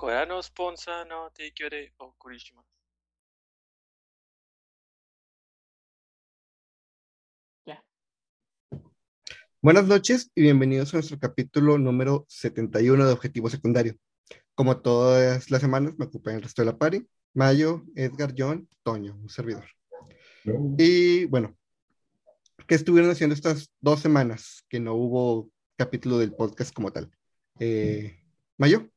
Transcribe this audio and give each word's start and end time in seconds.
No 0.00 0.08
Buenas 9.60 9.84
noches 9.84 10.30
y 10.34 10.40
bienvenidos 10.40 10.94
a 10.94 10.96
nuestro 10.96 11.18
capítulo 11.18 11.76
número 11.76 12.24
71 12.30 13.06
de 13.06 13.12
Objetivo 13.12 13.50
Secundario. 13.50 13.94
Como 14.54 14.80
todas 14.80 15.50
las 15.50 15.60
semanas, 15.60 15.98
me 15.98 16.06
ocupa 16.06 16.32
el 16.32 16.40
resto 16.40 16.62
de 16.62 16.66
la 16.66 16.78
pari. 16.78 17.06
Mayo, 17.34 17.84
Edgar, 17.94 18.32
John, 18.36 18.66
Toño, 18.82 19.18
un 19.20 19.28
servidor. 19.28 19.66
Y 20.78 21.26
bueno, 21.26 21.58
¿qué 22.66 22.74
estuvieron 22.74 23.10
haciendo 23.10 23.34
estas 23.34 23.70
dos 23.82 24.00
semanas 24.00 24.64
que 24.70 24.80
no 24.80 24.94
hubo 24.94 25.50
capítulo 25.76 26.16
del 26.16 26.32
podcast 26.32 26.72
como 26.72 26.90
tal? 26.90 27.10
Eh, 27.58 28.18
Mayo. 28.56 28.89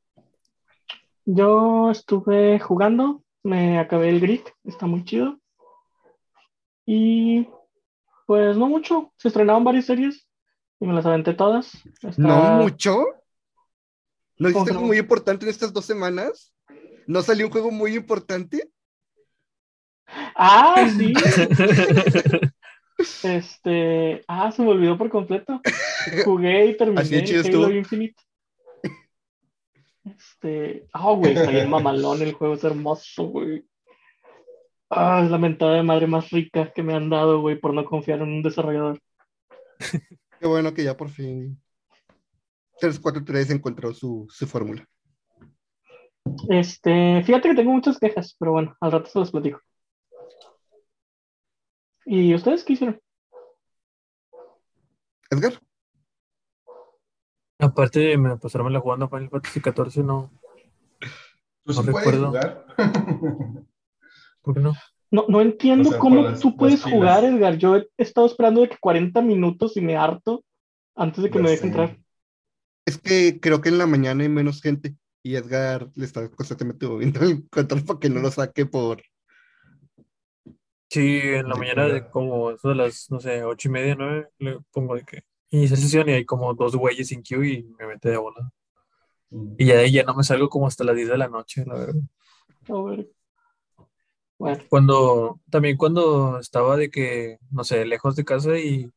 Yo 1.26 1.92
estuve 1.92 2.60
jugando, 2.60 3.24
me 3.44 3.80
acabé 3.80 4.10
el 4.10 4.20
grid, 4.20 4.42
está 4.66 4.86
muy 4.86 5.06
chido. 5.06 5.40
Y 6.86 7.48
pues 8.26 8.58
no 8.58 8.68
mucho, 8.68 9.14
se 9.18 9.30
estrenaron 9.30 9.64
varias 9.64 9.86
series 9.86 10.28
y 10.80 10.86
me 10.86 10.94
las 10.94 11.06
aventé 11.06 11.34
todas. 11.34 11.74
Está- 12.02 12.14
¿No 12.18 12.64
mucho? 12.64 13.06
¿No 14.38 14.50
hiciste 14.50 14.54
¿Cómo 14.54 14.66
que 14.66 14.72
algo 14.72 14.82
no? 14.82 14.88
muy 14.88 14.98
importante 14.98 15.46
en 15.46 15.50
estas 15.50 15.72
dos 15.72 15.86
semanas? 15.86 16.54
¿No 17.08 17.22
salió 17.22 17.46
un 17.46 17.52
juego 17.52 17.72
muy 17.72 17.96
importante? 17.96 18.70
Ah, 20.36 20.88
sí. 20.98 21.14
este, 23.24 24.24
ah, 24.28 24.52
se 24.52 24.62
me 24.62 24.70
olvidó 24.70 24.98
por 24.98 25.10
completo. 25.10 25.62
Jugué 26.26 26.68
y 26.68 26.78
terminé 26.78 27.02
Halo. 27.02 27.72
Infinite. 27.72 28.22
Este, 30.44 30.88
ah, 30.92 31.12
güey, 31.14 31.34
está 31.34 31.52
bien 31.52 31.70
mamalón 31.70 32.22
el 32.22 32.34
juego, 32.34 32.56
es 32.56 32.64
hermoso, 32.64 33.24
güey. 33.28 33.66
Ah, 34.90 35.22
es 35.24 35.32
la 35.32 35.38
mentada 35.38 35.76
de 35.76 35.84
madre 35.84 36.06
más 36.06 36.30
rica 36.30 36.72
que 36.74 36.84
me 36.84 36.94
han 36.94 37.10
dado, 37.10 37.40
güey, 37.42 37.60
por 37.60 37.74
no 37.74 37.86
confiar 37.86 38.20
en 38.20 38.28
un 38.28 38.44
desarrollador. 38.44 39.00
Qué 40.40 40.48
bueno 40.48 40.74
que 40.74 40.84
ya 40.84 40.98
por 40.98 41.10
fin 41.10 41.58
343 42.80 43.52
encontró 43.52 43.94
su, 43.94 44.28
su 44.30 44.46
fórmula. 44.46 44.86
Este, 46.50 47.24
fíjate 47.24 47.50
que 47.50 47.56
tengo 47.56 47.72
muchas 47.72 47.98
quejas, 47.98 48.36
pero 48.38 48.52
bueno, 48.52 48.76
al 48.82 48.92
rato 48.92 49.10
se 49.10 49.20
los 49.20 49.32
platico. 49.32 49.62
¿Y 52.06 52.36
ustedes 52.36 52.66
qué 52.66 52.74
hicieron? 52.74 53.00
Edgar, 55.30 55.54
Aparte 57.64 58.00
de 58.00 58.18
me 58.18 58.38
pasármela 58.38 58.80
jugando 58.80 59.10
Final 59.10 59.30
Fantasy 59.30 59.60
XIV, 59.62 60.04
no. 60.04 60.32
Tú 61.66 61.74
No 61.74 61.82
sí 61.82 61.88
recuerdo. 61.88 62.28
jugar. 62.28 62.66
¿Por 64.42 64.54
qué 64.56 64.60
no? 64.60 64.74
No, 65.12 65.26
no 65.30 65.42
entiendo 65.42 65.90
O 65.90 65.92
sea, 65.92 66.00
cómo 66.00 66.24
las- 66.24 66.40
tú 66.40 66.56
puedes 66.58 66.84
jugar, 66.84 67.24
Edgar. 67.24 67.58
Yo 67.58 67.78
he 67.78 67.88
estado 67.98 68.28
esperando 68.28 68.62
de 68.62 68.70
que 68.70 68.78
40 68.80 69.22
minutos 69.22 69.78
y 69.78 69.82
me 69.82 69.96
harto 69.96 70.44
antes 70.96 71.24
de 71.24 71.30
que 71.30 71.38
Ya 71.38 71.44
me 71.44 71.50
deje 71.52 71.62
sé. 71.62 71.68
entrar. 71.68 71.98
es 72.86 72.98
que 72.98 73.40
creo 73.40 73.62
que 73.62 73.70
en 73.70 73.78
la 73.78 73.86
mañana 73.88 74.24
hay 74.24 74.30
menos 74.30 74.62
gente 74.62 74.96
y 75.24 75.36
Edgar 75.36 75.90
le 75.96 76.04
está 76.06 76.28
constantemente 76.30 76.86
moviendo 76.88 77.22
el 77.22 77.48
control 77.50 77.84
para 77.86 78.00
que 78.00 78.10
no 78.10 78.20
lo 78.20 78.30
saque 78.32 78.66
por... 78.66 79.02
Sí, 80.90 81.20
en 81.22 81.48
la 81.48 81.54
De 81.56 81.60
mañana 81.60 81.88
de 81.88 82.10
como 82.10 82.52
eso 82.52 82.70
de 82.70 82.76
las, 82.76 83.10
no 83.10 83.20
sé, 83.20 83.44
ocho 83.44 83.68
y 83.70 83.72
media, 83.72 83.96
nueve, 83.96 84.28
le 84.40 84.60
pongo 84.72 84.96
de 84.96 85.04
que 85.04 85.24
inicia 85.58 85.78
sesión 85.78 86.10
y 86.10 86.14
hay 86.14 86.26
como 86.26 86.54
dos 86.54 86.76
güeyes 86.76 87.08
sin 87.08 87.22
queue 87.22 87.48
y 87.48 87.64
me 87.78 87.88
mete 87.88 88.10
de 88.10 88.18
bola. 88.18 88.52
Mm. 89.30 89.56
Y 89.58 89.66
ya 89.66 89.76
de 89.76 89.82
ahí 89.82 89.92
ya 89.92 90.04
no 90.04 90.16
me 90.16 90.24
salgo 90.24 90.50
como 90.50 90.68
hasta 90.68 90.84
las 90.84 90.96
10 90.96 91.10
de 91.10 91.18
la 91.18 91.28
noche, 91.28 91.64
la 91.66 91.76
verdad. 91.76 92.02
A 92.70 92.82
ver. 92.82 93.08
Bueno, 94.40 94.64
Cuando, 94.68 95.40
también 95.50 95.78
cuando 95.78 96.40
estaba 96.40 96.76
de 96.76 96.90
que, 96.90 97.38
no 97.52 97.64
sé, 97.64 97.86
lejos 97.86 98.16
de 98.16 98.26
casa 98.26 98.58
y 98.58 98.92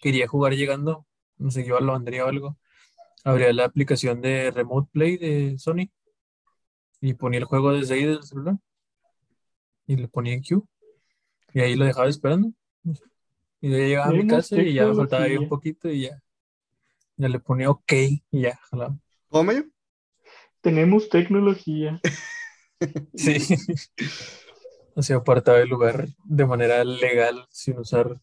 quería 0.00 0.28
jugar 0.28 0.52
llegando, 0.52 1.06
no 1.38 1.50
sé, 1.50 1.64
iba 1.64 1.78
a 1.78 1.80
la 1.80 1.86
lavandería 1.86 2.24
o 2.26 2.28
algo, 2.28 2.58
abría 3.24 3.52
la 3.52 3.64
aplicación 3.64 4.20
de 4.20 4.50
Remote 4.50 4.90
Play 4.92 5.16
de 5.16 5.58
Sony 5.58 5.90
y 7.00 7.14
ponía 7.14 7.40
el 7.40 7.46
juego 7.46 7.72
desde 7.72 7.94
ahí 7.94 8.04
del 8.04 8.22
celular 8.22 8.56
y 9.86 9.96
le 9.96 10.08
ponía 10.08 10.34
en 10.34 10.42
queue 10.42 10.62
y 11.54 11.60
ahí 11.60 11.74
lo 11.74 11.84
dejaba 11.84 12.08
esperando. 12.08 12.52
no 12.82 12.94
sé. 12.94 13.11
Y 13.62 13.70
de 13.70 13.76
ahí 13.76 13.88
llegaba 13.88 14.08
a 14.08 14.12
mi 14.12 14.26
casa 14.26 14.60
y 14.60 14.74
ya 14.74 14.86
me 14.86 14.94
faltaba 14.94 15.24
ahí 15.24 15.38
un 15.38 15.48
poquito 15.48 15.88
y 15.88 16.02
ya, 16.02 16.22
ya 17.16 17.28
le 17.28 17.38
ponía 17.38 17.70
OK 17.70 17.92
y 17.92 18.20
ya, 18.30 18.58
jalaba. 18.70 18.98
¿Cómo, 19.28 19.44
Mayo? 19.44 19.64
tenemos 20.62 21.10
tecnología. 21.10 22.00
Sí. 23.14 23.36
Así 24.96 25.12
apartaba 25.12 25.60
el 25.60 25.68
lugar 25.68 26.08
de 26.24 26.44
manera 26.44 26.82
legal, 26.82 27.46
sin 27.48 27.78
usar 27.78 28.20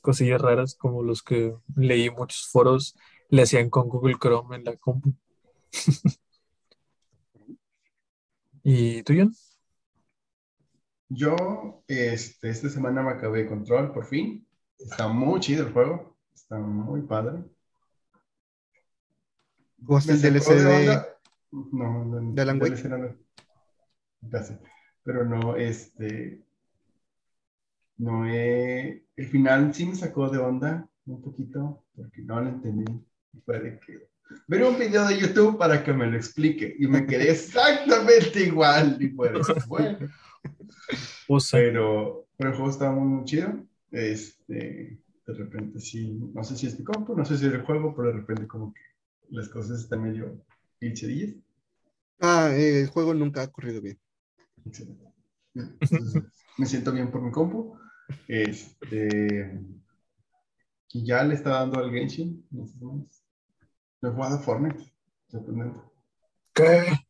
cosillas 0.00 0.40
raras 0.40 0.74
como 0.74 1.02
los 1.02 1.22
que 1.22 1.54
leí 1.76 2.08
muchos 2.08 2.48
foros 2.50 2.96
le 3.28 3.42
hacían 3.42 3.68
con 3.68 3.90
Google 3.90 4.16
Chrome 4.18 4.56
en 4.56 4.64
la 4.64 4.76
compu. 4.78 5.12
¿Y 8.64 9.02
tú, 9.02 9.12
John? 9.14 9.34
Yo, 11.14 11.82
este, 11.86 12.50
esta 12.50 12.68
semana 12.68 13.02
me 13.02 13.10
acabé 13.10 13.46
Control, 13.46 13.92
por 13.92 14.04
fin. 14.04 14.46
Está 14.78 15.06
muy 15.08 15.40
chido 15.40 15.66
el 15.66 15.72
juego. 15.72 16.16
Está 16.34 16.58
muy 16.58 17.02
padre. 17.02 17.44
¿Jugaste 19.84 20.12
el 20.12 20.22
DLC 20.22 20.54
de 20.54 21.02
No, 21.52 22.04
no, 22.04 22.32
de 22.32 22.42
Alan 22.42 22.60
Wake? 22.60 22.88
No. 22.88 23.14
Pero 25.04 25.24
no, 25.24 25.56
este. 25.56 26.42
No 27.98 28.26
he. 28.26 29.04
El 29.14 29.26
final 29.28 29.72
sí 29.72 29.86
me 29.86 29.94
sacó 29.94 30.28
de 30.28 30.38
onda 30.38 30.88
un 31.06 31.22
poquito, 31.22 31.84
porque 31.94 32.22
no 32.22 32.40
lo 32.40 32.48
entendí. 32.48 33.06
Fue 33.44 33.78
que. 33.80 34.08
Ver 34.48 34.64
un 34.64 34.78
video 34.78 35.06
de 35.06 35.18
YouTube 35.18 35.58
para 35.58 35.84
que 35.84 35.92
me 35.92 36.06
lo 36.06 36.16
explique. 36.16 36.74
Y 36.78 36.88
me 36.88 37.06
quedé 37.06 37.30
exactamente 37.30 38.40
igual. 38.40 38.96
Y 39.00 39.08
de, 39.08 39.42
bueno. 39.68 39.98
Pero, 41.50 42.26
pero 42.36 42.50
el 42.50 42.56
juego 42.56 42.70
estaba 42.70 42.92
muy, 42.92 43.08
muy 43.08 43.24
chido. 43.24 43.48
Este, 43.90 44.98
de 45.26 45.34
repente 45.34 45.80
sí, 45.80 46.18
no 46.34 46.42
sé 46.44 46.56
si 46.56 46.66
es 46.66 46.78
mi 46.78 46.84
compu, 46.84 47.16
no 47.16 47.24
sé 47.24 47.38
si 47.38 47.46
es 47.46 47.52
el 47.52 47.62
juego, 47.62 47.94
pero 47.94 48.08
de 48.08 48.14
repente 48.14 48.46
como 48.46 48.72
que 48.74 48.80
las 49.30 49.48
cosas 49.48 49.80
están 49.80 50.02
medio 50.02 50.44
glitchadillas. 50.80 51.34
Ah, 52.20 52.50
eh, 52.52 52.80
el 52.80 52.88
juego 52.88 53.14
nunca 53.14 53.42
ha 53.42 53.48
corrido 53.52 53.80
bien. 53.80 54.00
Excelente. 54.66 55.04
Entonces, 55.54 56.22
me 56.58 56.66
siento 56.66 56.92
bien 56.92 57.10
por 57.10 57.22
mi 57.22 57.30
compu. 57.30 57.78
Este, 58.28 59.60
y 60.94 61.04
ya 61.04 61.22
le 61.24 61.34
está 61.34 61.50
dando 61.50 61.78
al 61.78 61.90
Genshin. 61.90 62.46
No 62.50 62.66
sé 62.66 62.74
más. 62.80 63.22
No 64.02 64.10
he 64.10 64.12
jugado 64.12 64.36
a 64.36 64.40
Fortnite. 64.40 64.92
Sorprendente. 65.28 65.80
¿Qué? 66.54 67.04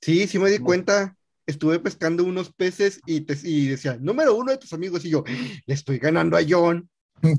Sí, 0.00 0.26
sí 0.26 0.38
me 0.38 0.50
di 0.50 0.58
No. 0.58 0.64
cuenta. 0.64 1.16
Estuve 1.46 1.78
pescando 1.78 2.24
unos 2.24 2.52
peces 2.52 3.00
y, 3.06 3.20
te- 3.22 3.38
y 3.44 3.68
decía, 3.68 3.96
número 4.00 4.34
uno 4.34 4.50
de 4.52 4.58
tus 4.58 4.72
amigos. 4.72 5.04
Y 5.04 5.10
yo, 5.10 5.24
le 5.66 5.74
estoy 5.74 5.98
ganando 5.98 6.36
a 6.36 6.40
John. 6.48 6.88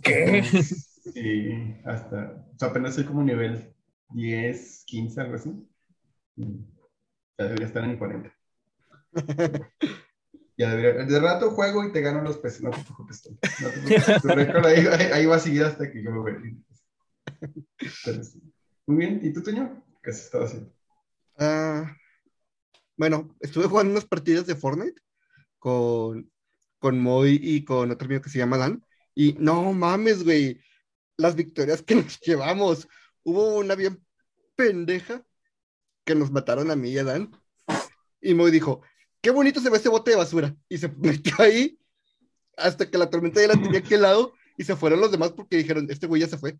¿Qué? 0.02 0.44
Sí, 1.14 1.74
hasta, 1.86 2.46
o 2.54 2.60
sea, 2.60 2.68
apenas 2.68 2.96
soy 2.96 3.06
como 3.06 3.24
nivel 3.24 3.74
10, 4.10 4.84
15, 4.86 5.22
algo 5.22 5.36
así. 5.36 5.52
Ya 6.36 7.46
debería 7.46 7.66
estar 7.66 7.84
en 7.86 7.98
40. 7.98 8.34
Ya 10.60 10.72
debería, 10.76 11.06
de 11.06 11.20
rato 11.20 11.52
juego 11.52 11.86
y 11.86 11.92
te 11.92 12.02
gano 12.02 12.22
los 12.24 12.40
peces, 12.40 12.62
no 12.64 12.72
te 12.72 12.82
preocupes. 12.82 13.30
No 13.62 13.70
te 13.70 13.80
preocupes. 13.80 14.22
Tu 14.22 14.28
récord 14.28 14.66
ahí, 14.66 14.86
ahí- 15.14 15.26
va 15.28 15.36
a 15.36 15.40
seguir 15.40 15.64
hasta 15.64 15.90
que 15.92 16.02
yo 16.04 16.12
me 16.12 16.62
sí. 18.24 18.42
Muy 18.88 18.98
bien, 18.98 19.20
¿y 19.24 19.32
tú, 19.32 19.44
Toño? 19.44 19.84
¿Qué 20.02 20.10
has 20.10 20.20
estado 20.20 20.46
haciendo? 20.46 20.74
Ah, 21.38 21.96
bueno, 22.98 23.36
estuve 23.40 23.68
jugando 23.68 23.92
unas 23.92 24.06
partidas 24.06 24.48
de 24.48 24.56
Fortnite 24.56 25.02
con, 25.60 26.32
con 26.80 27.00
Moy 27.00 27.40
y 27.42 27.64
con 27.64 27.92
otro 27.92 28.06
amigo 28.06 28.22
que 28.22 28.30
se 28.30 28.40
llama 28.40 28.58
Dan. 28.58 28.84
Y 29.16 29.34
no 29.40 29.72
mames, 29.74 30.24
güey, 30.24 30.60
las 31.16 31.36
victorias 31.36 31.82
que 31.82 31.96
nos 31.96 32.20
llevamos. 32.20 32.88
Hubo 33.24 33.58
una 33.58 33.76
bien 33.76 34.04
pendeja 34.56 35.24
que 36.04 36.16
nos 36.16 36.32
mataron 36.32 36.72
a 36.72 36.76
mí 36.76 36.92
y 36.92 36.98
a 36.98 37.04
Dan. 37.04 37.32
Y 38.20 38.34
Moy 38.34 38.52
dijo, 38.52 38.82
qué 39.22 39.30
bonito 39.30 39.60
se 39.60 39.70
ve 39.70 39.78
ese 39.78 39.90
bote 39.90 40.12
de 40.12 40.18
basura. 40.18 40.56
Y 40.68 40.78
se 40.78 40.90
metió 40.98 41.36
ahí 41.40 41.80
hasta 42.58 42.90
que 42.90 42.98
la 42.98 43.10
tormenta 43.10 43.40
ya 43.40 43.50
la 43.50 43.62
tenía 43.62 43.80
aquí 43.80 43.94
al 43.94 44.02
lado 44.02 44.34
y 44.58 44.64
se 44.64 44.76
fueron 44.76 45.00
los 45.00 45.12
demás 45.12 45.32
porque 45.34 45.58
dijeron, 45.58 45.88
este 45.90 46.08
güey 46.08 46.22
ya 46.22 46.28
se 46.28 46.38
fue. 46.38 46.58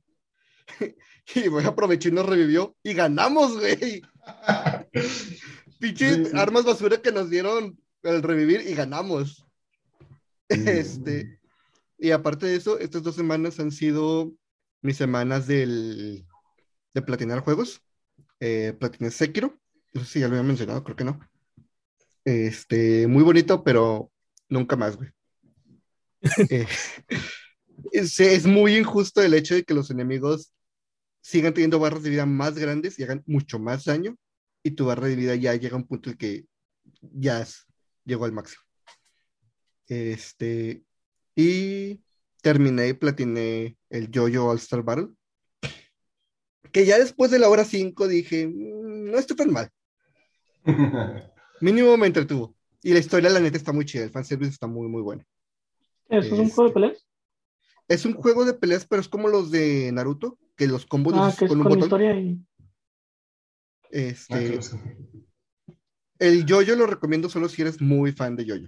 y 1.36 1.48
güey 1.48 1.66
aprovechó 1.66 2.10
y 2.10 2.12
nos 2.12 2.26
revivió 2.26 2.76
y 2.84 2.94
ganamos, 2.94 3.58
güey. 3.58 4.04
Pinches 5.80 6.34
armas 6.34 6.66
basura 6.66 7.02
que 7.02 7.12
nos 7.12 7.30
dieron 7.30 7.80
al 8.04 8.24
revivir 8.24 8.62
y 8.68 8.74
ganamos. 8.74 9.46
Este, 10.50 11.40
y 11.98 12.12
aparte 12.12 12.46
de 12.46 12.56
eso, 12.56 12.80
estas 12.80 13.04
dos 13.04 13.16
semanas 13.16 13.60
han 13.60 13.72
sido 13.72 14.34
mis 14.82 14.98
semanas 14.98 15.48
del, 15.48 16.26
de 16.94 17.02
platinar 17.02 17.40
juegos. 17.42 17.82
eh, 18.40 18.74
platiné 18.80 19.12
Sekiro. 19.12 19.60
No 19.94 20.04
sé 20.04 20.08
si 20.08 20.20
ya 20.20 20.28
lo 20.28 20.36
había 20.36 20.48
mencionado, 20.48 20.84
creo 20.84 20.96
que 20.96 21.04
no. 21.04 21.20
Este, 22.24 23.08
muy 23.08 23.24
bonito, 23.24 23.64
pero 23.64 24.12
nunca 24.50 24.76
más, 24.76 24.98
güey. 24.98 25.10
Eh, 26.50 26.68
es, 27.92 28.20
es 28.20 28.46
muy 28.46 28.76
injusto 28.76 29.22
el 29.22 29.34
hecho 29.34 29.54
de 29.56 29.64
que 29.64 29.74
los 29.74 29.92
enemigos 29.92 30.52
sigan 31.22 31.54
teniendo 31.54 31.80
barras 31.80 32.04
de 32.04 32.10
vida 32.10 32.26
más 32.26 32.58
grandes 32.58 32.98
y 32.98 33.04
hagan 33.04 33.24
mucho 33.28 33.60
más 33.60 33.86
daño, 33.86 34.18
y 34.68 34.72
tu 34.72 34.86
barra 34.86 35.08
de 35.08 35.16
vida 35.16 35.34
ya 35.36 35.56
llega 35.56 35.76
a 35.76 35.80
un 35.80 35.88
punto 35.88 36.10
en 36.10 36.18
que 36.18 36.46
ya 37.02 37.42
es- 37.42 37.66
llegó 38.04 38.26
al 38.26 38.34
máximo. 38.34 38.62
Este, 39.88 40.84
y 41.36 42.02
terminé 42.42 42.90
y 42.90 42.94
platiné 42.94 43.78
el 43.90 44.10
Jojo 44.14 44.50
All 44.50 44.58
Star 44.58 44.84
Battle. 44.84 45.08
Que 46.74 46.86
ya 46.86 47.00
después 47.00 47.32
de 47.32 47.40
la 47.40 47.48
hora 47.50 47.64
5 47.64 48.08
dije, 48.10 48.46
"Mm, 48.48 49.12
no 49.12 49.18
estoy 49.18 49.38
tan 49.38 49.52
mal. 49.54 49.70
Mínimo 51.62 51.96
me 51.98 52.08
entretuvo. 52.08 52.56
Y 52.84 52.92
la 52.92 53.00
historia, 53.00 53.30
la 53.30 53.40
neta, 53.40 53.58
está 53.58 53.72
muy 53.72 53.86
chida. 53.86 54.04
El 54.04 54.12
fanservice 54.12 54.52
está 54.52 54.68
muy, 54.68 54.88
muy 54.90 55.02
bueno. 55.02 55.24
¿Eso 56.10 56.36
es 56.36 56.40
un 56.40 56.50
juego 56.50 56.64
de 56.64 56.68
Este, 56.68 56.74
peleas? 56.74 57.08
Es 57.88 58.06
un 58.06 58.14
juego 58.16 58.44
de 58.46 58.54
peleas, 58.54 58.86
pero 58.86 59.02
es 59.02 59.08
como 59.08 59.30
los 59.30 59.50
de 59.50 59.92
Naruto, 59.94 60.38
que 60.58 60.68
los 60.68 60.86
combos 60.86 61.14
los 61.14 61.22
Ah, 61.24 61.28
haces 61.28 61.40
que 61.40 61.46
es 61.46 61.50
con 61.50 61.60
un 61.60 61.64
con 61.64 61.74
botón. 61.74 61.86
historia 61.88 62.20
y. 62.20 62.38
Ah, 63.88 63.90
Este, 63.92 64.60
el 66.20 66.46
yoyo 66.46 66.76
lo 66.76 66.88
recomiendo 66.88 67.30
solo 67.30 67.50
si 67.50 67.62
eres 67.62 67.82
muy 67.82 68.12
fan 68.12 68.36
de 68.36 68.46
yoyo. 68.46 68.68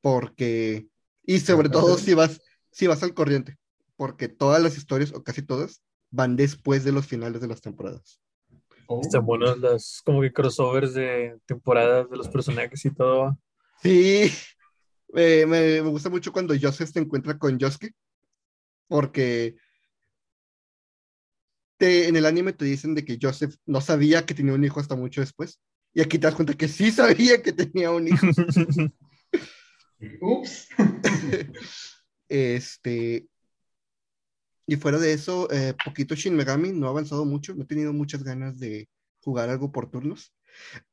Porque, 0.00 0.88
y 1.24 1.40
sobre 1.40 1.68
todo 1.68 1.96
si 1.98 2.14
vas, 2.14 2.40
si 2.70 2.86
vas 2.86 3.02
al 3.02 3.14
corriente, 3.14 3.56
porque 3.96 4.28
todas 4.28 4.62
las 4.62 4.76
historias, 4.76 5.12
o 5.12 5.22
casi 5.22 5.42
todas, 5.42 5.82
van 6.10 6.36
después 6.36 6.84
de 6.84 6.92
los 6.92 7.06
finales 7.06 7.40
de 7.40 7.48
las 7.48 7.60
temporadas. 7.60 8.20
Oh. 8.86 9.00
Están 9.00 9.24
buenos 9.24 9.58
las 9.58 10.02
como 10.04 10.20
que 10.20 10.32
crossovers 10.32 10.92
de 10.94 11.38
temporadas 11.46 12.10
de 12.10 12.16
los 12.16 12.28
personajes 12.28 12.84
y 12.84 12.90
todo. 12.90 13.38
Sí, 13.82 14.30
eh, 15.14 15.46
me, 15.46 15.82
me 15.82 15.88
gusta 15.88 16.10
mucho 16.10 16.32
cuando 16.32 16.54
Joseph 16.60 16.90
se 16.90 16.98
encuentra 16.98 17.38
con 17.38 17.58
Yosuke, 17.58 17.94
porque 18.88 19.56
te- 21.84 22.08
en 22.08 22.16
el 22.16 22.24
anime 22.24 22.54
te 22.54 22.64
dicen 22.64 22.94
de 22.94 23.04
que 23.04 23.18
Joseph 23.20 23.56
no 23.66 23.82
sabía 23.82 24.24
que 24.24 24.32
tenía 24.32 24.54
un 24.54 24.64
hijo 24.64 24.80
hasta 24.80 24.96
mucho 24.96 25.20
después, 25.20 25.60
y 25.92 26.00
aquí 26.00 26.18
te 26.18 26.26
das 26.26 26.34
cuenta 26.34 26.54
que 26.54 26.66
sí 26.66 26.90
sabía 26.90 27.42
que 27.42 27.52
tenía 27.52 27.90
un 27.90 28.08
hijo. 28.08 28.26
Ups. 30.20 30.68
Este, 32.26 33.28
y 34.66 34.76
fuera 34.76 34.98
de 34.98 35.12
eso, 35.12 35.46
eh, 35.52 35.74
poquito 35.84 36.14
Shin 36.14 36.34
Megami, 36.34 36.72
no 36.72 36.86
ha 36.86 36.90
avanzado 36.90 37.26
mucho, 37.26 37.54
no 37.54 37.64
he 37.64 37.66
tenido 37.66 37.92
muchas 37.92 38.24
ganas 38.24 38.58
de 38.58 38.88
jugar 39.20 39.50
algo 39.50 39.70
por 39.70 39.90
turnos. 39.90 40.34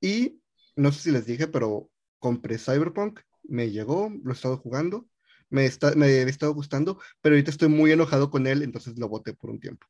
Y 0.02 0.42
no 0.76 0.92
sé 0.92 1.00
si 1.00 1.12
les 1.12 1.26
dije, 1.26 1.48
pero 1.48 1.90
compré 2.20 2.58
Cyberpunk, 2.58 3.22
me 3.44 3.72
llegó, 3.72 4.12
lo 4.24 4.32
he 4.32 4.34
estado 4.34 4.58
jugando, 4.58 5.08
me, 5.50 5.66
está, 5.66 5.96
me 5.96 6.08
he 6.08 6.24
estado 6.24 6.54
gustando, 6.54 7.00
pero 7.22 7.34
ahorita 7.34 7.50
estoy 7.50 7.70
muy 7.70 7.94
enojado 7.94 8.30
con 8.30 8.46
él, 8.46 8.62
entonces 8.62 9.00
lo 9.00 9.08
boté 9.08 9.34
por 9.34 9.50
un 9.50 9.62
tiempo. 9.62 9.88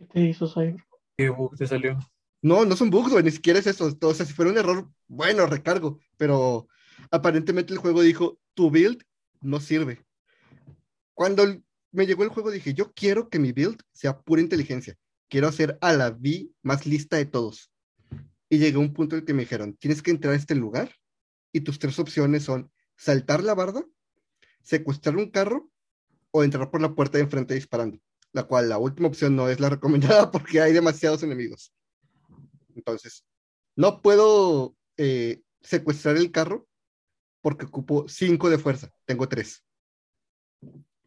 ¿Qué 0.00 0.06
te 0.06 0.20
hizo 0.22 0.48
Cyber? 0.48 0.82
¿Qué 1.14 1.28
bug 1.28 1.54
te 1.56 1.66
salió? 1.66 1.98
No, 2.40 2.64
no 2.64 2.74
son 2.74 2.88
bugs, 2.88 3.12
güey, 3.12 3.22
ni 3.22 3.30
siquiera 3.30 3.58
es 3.58 3.66
eso. 3.66 3.94
O 4.00 4.14
sea, 4.14 4.24
si 4.24 4.32
fuera 4.32 4.50
un 4.50 4.56
error, 4.56 4.90
bueno, 5.08 5.44
recargo, 5.44 6.00
pero 6.16 6.68
aparentemente 7.10 7.74
el 7.74 7.78
juego 7.78 8.00
dijo, 8.00 8.38
tu 8.54 8.70
build 8.70 9.04
no 9.42 9.60
sirve. 9.60 10.02
Cuando 11.12 11.44
me 11.92 12.06
llegó 12.06 12.24
el 12.24 12.30
juego 12.30 12.50
dije, 12.50 12.72
yo 12.72 12.94
quiero 12.94 13.28
que 13.28 13.38
mi 13.38 13.52
build 13.52 13.82
sea 13.92 14.18
pura 14.22 14.40
inteligencia. 14.40 14.96
Quiero 15.28 15.48
hacer 15.48 15.76
a 15.82 15.92
la 15.92 16.08
V 16.08 16.48
más 16.62 16.86
lista 16.86 17.18
de 17.18 17.26
todos. 17.26 17.70
Y 18.48 18.56
llegué 18.56 18.76
a 18.76 18.80
un 18.80 18.94
punto 18.94 19.16
en 19.16 19.20
el 19.20 19.26
que 19.26 19.34
me 19.34 19.42
dijeron, 19.42 19.76
tienes 19.76 20.00
que 20.00 20.12
entrar 20.12 20.32
a 20.32 20.36
este 20.38 20.54
lugar 20.54 20.90
y 21.52 21.60
tus 21.60 21.78
tres 21.78 21.98
opciones 21.98 22.44
son 22.44 22.72
saltar 22.96 23.44
la 23.44 23.54
barda, 23.54 23.84
secuestrar 24.62 25.18
un 25.18 25.30
carro 25.30 25.70
o 26.30 26.42
entrar 26.42 26.70
por 26.70 26.80
la 26.80 26.94
puerta 26.94 27.18
de 27.18 27.24
enfrente 27.24 27.52
disparando. 27.52 28.00
La 28.32 28.44
cual 28.44 28.68
la 28.68 28.78
última 28.78 29.08
opción 29.08 29.34
no 29.36 29.48
es 29.48 29.60
la 29.60 29.68
recomendada 29.70 30.30
porque 30.30 30.60
hay 30.60 30.72
demasiados 30.72 31.22
enemigos. 31.22 31.72
Entonces, 32.74 33.24
no 33.76 34.00
puedo 34.02 34.74
eh, 34.96 35.40
secuestrar 35.60 36.16
el 36.16 36.30
carro 36.30 36.66
porque 37.42 37.66
ocupo 37.66 38.06
5 38.08 38.50
de 38.50 38.58
fuerza. 38.58 38.90
Tengo 39.06 39.28
3. 39.28 39.64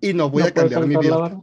Y 0.02 0.14
no 0.14 0.30
voy 0.30 0.44
No 0.44 0.50
a 0.50 0.52
cambiar 0.52 0.86
mi 0.88 0.96
barra. 0.96 1.42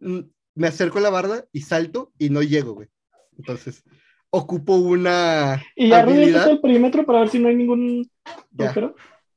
Mm, 0.00 0.20
Me 0.54 0.66
acerco 0.68 0.98
a 0.98 1.02
la 1.02 1.10
barda 1.10 1.46
y 1.52 1.60
salto 1.62 2.12
y 2.18 2.30
no 2.30 2.42
llego, 2.42 2.74
güey. 2.74 2.88
Entonces, 3.36 3.82
ocupo 4.30 4.76
una 4.76 5.62
Y 5.76 5.88
ya 5.88 6.00
habilidad. 6.02 6.48
el 6.50 6.60
perímetro 6.60 7.04
para 7.04 7.20
ver 7.20 7.28
si 7.28 7.38
no 7.38 7.48
hay 7.48 7.56
ningún 7.56 8.08
Ya. 8.52 8.72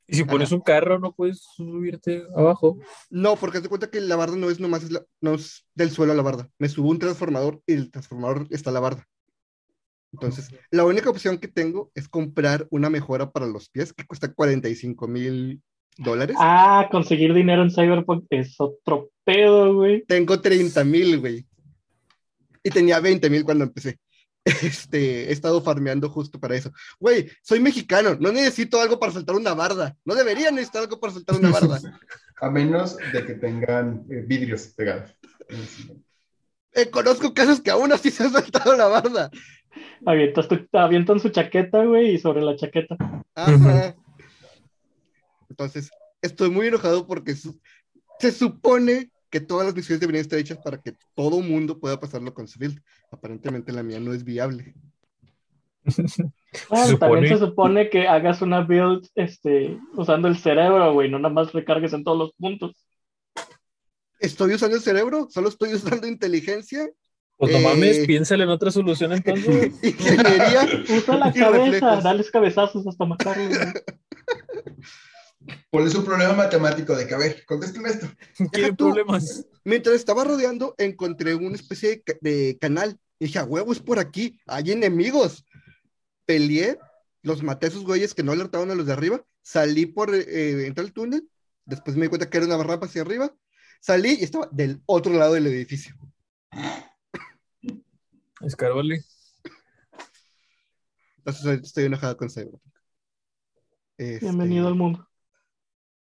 Y 0.08 0.16
si 0.16 0.24
pones 0.24 0.52
un 0.54 0.62
carro, 0.62 1.00
no 1.00 1.14
puedes 1.14 1.42
subirte 1.56 2.24
abajo. 2.36 2.78
No, 3.10 3.36
porque 3.36 3.58
haz 3.58 3.64
de 3.64 3.70
cuenta 3.70 3.90
que 3.90 4.00
la 4.00 4.16
barda 4.16 4.38
no 4.38 4.50
es 4.50 4.60
nomás 4.60 4.84
es 4.84 4.92
la- 4.92 5.04
no 5.22 5.34
es 5.34 5.66
del 5.76 5.92
suelo 5.92 6.14
a 6.14 6.16
la 6.16 6.22
barda. 6.24 6.50
Me 6.60 6.70
subo 6.70 6.90
un 6.90 7.00
transformador 7.00 7.62
y 7.68 7.74
el 7.74 7.92
transformador 7.92 8.48
está 8.50 8.70
a 8.70 8.74
la 8.74 8.80
barda. 8.80 9.06
Entonces, 10.14 10.50
la 10.72 10.86
única 10.86 11.10
opción 11.10 11.38
que 11.38 11.50
tengo 11.50 11.92
es 11.94 12.08
comprar 12.08 12.68
una 12.72 12.90
mejora 12.90 13.30
para 13.32 13.46
los 13.46 13.70
pies 13.70 13.92
que 13.92 14.06
cuesta 14.06 14.34
45 14.34 15.08
mil 15.08 15.62
dólares. 15.98 16.38
Ah, 16.40 16.88
conseguir 16.90 17.34
dinero 17.34 17.62
en 17.64 17.72
Cyberpunk 17.72 18.26
es 18.30 18.56
otro 18.60 19.10
pedo, 19.26 19.76
güey. 19.76 20.06
Tengo 20.06 20.40
30 20.40 20.84
mil, 20.86 21.20
güey. 21.20 21.46
Y 22.64 22.70
tenía 22.70 23.00
20 23.02 23.30
mil 23.30 23.44
cuando 23.44 23.66
empecé. 23.66 24.00
Este, 24.48 25.28
he 25.30 25.32
estado 25.34 25.62
farmeando 25.62 26.10
justo 26.10 26.40
para 26.40 26.56
eso. 26.56 26.72
Güey, 27.00 27.30
soy 27.42 27.60
mexicano, 27.60 28.16
no 28.20 28.32
necesito 28.32 28.80
algo 28.80 28.98
para 29.00 29.12
saltar 29.12 29.36
una 29.36 29.54
barda. 29.54 29.96
No 30.06 30.16
debería 30.16 30.52
necesitar 30.52 30.84
algo 30.84 31.00
para 31.00 31.14
saltar 31.14 31.36
una 31.36 31.50
barda. 31.52 31.80
A 32.40 32.50
menos 32.50 32.96
de 33.14 33.26
que 33.26 33.34
tengan 33.34 34.06
eh, 34.10 34.24
vidrios 34.26 34.68
pegados. 34.68 35.12
Eh, 36.74 36.90
conozco 36.92 37.34
casos 37.34 37.60
que 37.62 37.72
aún 37.72 37.92
así 37.92 38.12
se 38.12 38.24
han 38.24 38.32
saltado 38.32 38.76
la 38.78 38.88
barda. 38.88 39.32
Avientas 40.06 40.48
tu- 40.48 40.68
avientan 40.74 41.20
su 41.20 41.30
chaqueta, 41.30 41.84
güey, 41.84 42.14
y 42.14 42.20
sobre 42.20 42.42
la 42.44 42.56
chaqueta. 42.56 42.96
Ajá. 43.34 43.96
Entonces, 45.50 45.90
estoy 46.22 46.50
muy 46.52 46.68
enojado 46.68 47.08
porque 47.08 47.36
su- 47.36 47.60
se 48.20 48.32
supone 48.32 49.10
que 49.30 49.40
todas 49.42 49.66
las 49.66 49.76
misiones 49.76 50.00
deberían 50.00 50.22
estar 50.22 50.40
hechas 50.40 50.58
para 50.64 50.82
que 50.82 50.94
todo 51.16 51.42
mundo 51.42 51.80
pueda 51.80 52.00
pasarlo 52.00 52.34
con 52.34 52.48
su 52.48 52.58
build. 52.60 52.80
Aparentemente 53.12 53.72
la 53.72 53.84
mía 53.84 54.00
no 54.00 54.14
es 54.14 54.24
viable. 54.24 54.74
Ah, 56.70 56.86
Se 56.86 56.98
también 56.98 57.24
supone- 57.24 57.28
se 57.30 57.38
supone 57.38 57.90
que 57.90 58.08
hagas 58.08 58.42
una 58.42 58.62
build 58.62 59.08
este, 59.16 59.78
usando 59.96 60.28
el 60.28 60.38
cerebro, 60.38 60.94
güey, 60.94 61.10
no 61.10 61.20
nada 61.20 61.34
más 61.34 61.54
recargues 61.54 61.94
en 61.94 62.04
todos 62.04 62.18
los 62.18 62.32
puntos. 62.34 62.76
Estoy 64.20 64.54
usando 64.54 64.76
el 64.76 64.82
cerebro, 64.82 65.28
solo 65.30 65.50
estoy 65.50 65.74
usando 65.74 66.08
inteligencia, 66.08 66.88
Pues 67.40 67.52
no 67.52 67.60
Eh. 67.60 67.62
mames, 67.62 68.00
piénsale 68.08 68.46
en 68.46 68.50
otra 68.50 68.72
solución 68.72 69.12
entonces. 69.14 69.72
ingeniería. 69.84 70.68
Usa 70.90 71.18
la 71.18 71.32
cabeza, 71.32 71.52
reflejos. 71.72 72.04
dales 72.04 72.32
cabezazos 72.32 72.88
hasta 72.88 73.06
matarlo. 73.06 73.44
güey. 75.48 75.66
¿Cuál 75.72 75.88
es 75.88 75.96
un 75.96 76.06
problema 76.06 76.34
matemático 76.34 76.96
de 76.96 77.08
que, 77.08 77.14
a 77.14 77.18
ver, 77.18 77.44
contéstame 77.46 77.90
esto? 77.90 78.08
¿Quieren 78.52 78.76
tú. 78.76 78.86
problemas? 78.86 79.46
Mientras 79.64 79.96
estaba 79.96 80.24
rodeando, 80.24 80.76
encontré 80.78 81.36
una 81.36 81.56
especie 81.56 81.90
de, 81.90 82.02
ca- 82.02 82.18
de 82.22 82.58
canal. 82.60 83.00
Y 83.20 83.26
dije, 83.26 83.40
a 83.40 83.44
huevo, 83.46 83.72
es 83.72 83.80
por 83.80 84.00
aquí, 84.00 84.40
hay 84.46 84.72
enemigos. 84.72 85.44
Peleé, 86.26 86.78
los 87.24 87.42
maté 87.42 87.66
a 87.66 87.70
esos 87.70 87.84
güeyes 87.84 88.14
que 88.14 88.24
no 88.24 88.32
alertaban 88.32 88.70
a 88.72 88.76
los 88.76 88.86
de 88.86 88.94
arriba. 88.94 89.26
Salí 89.42 89.86
por, 89.86 90.14
eh, 90.14 90.68
entré 90.68 90.84
al 90.86 90.94
túnel. 90.94 91.28
Después 91.66 91.98
me 91.98 92.04
di 92.04 92.10
cuenta 92.10 92.30
que 92.30 92.38
era 92.38 92.46
una 92.46 92.62
rampa 92.64 92.86
hacia 92.86 93.02
arriba. 93.02 93.34
Salí 93.82 94.18
y 94.20 94.24
estaba 94.24 94.48
del 94.52 94.82
otro 94.86 95.14
lado 95.14 95.34
del 95.34 95.48
edificio. 95.48 95.96
Escárbale. 98.42 99.04
Entonces 101.18 101.62
estoy 101.64 101.86
enojado 101.86 102.16
con 102.18 102.30
Cyberpunk. 102.30 102.62
Este, 103.98 104.26
Bienvenido 104.26 104.68
al 104.68 104.76
mundo. 104.76 105.07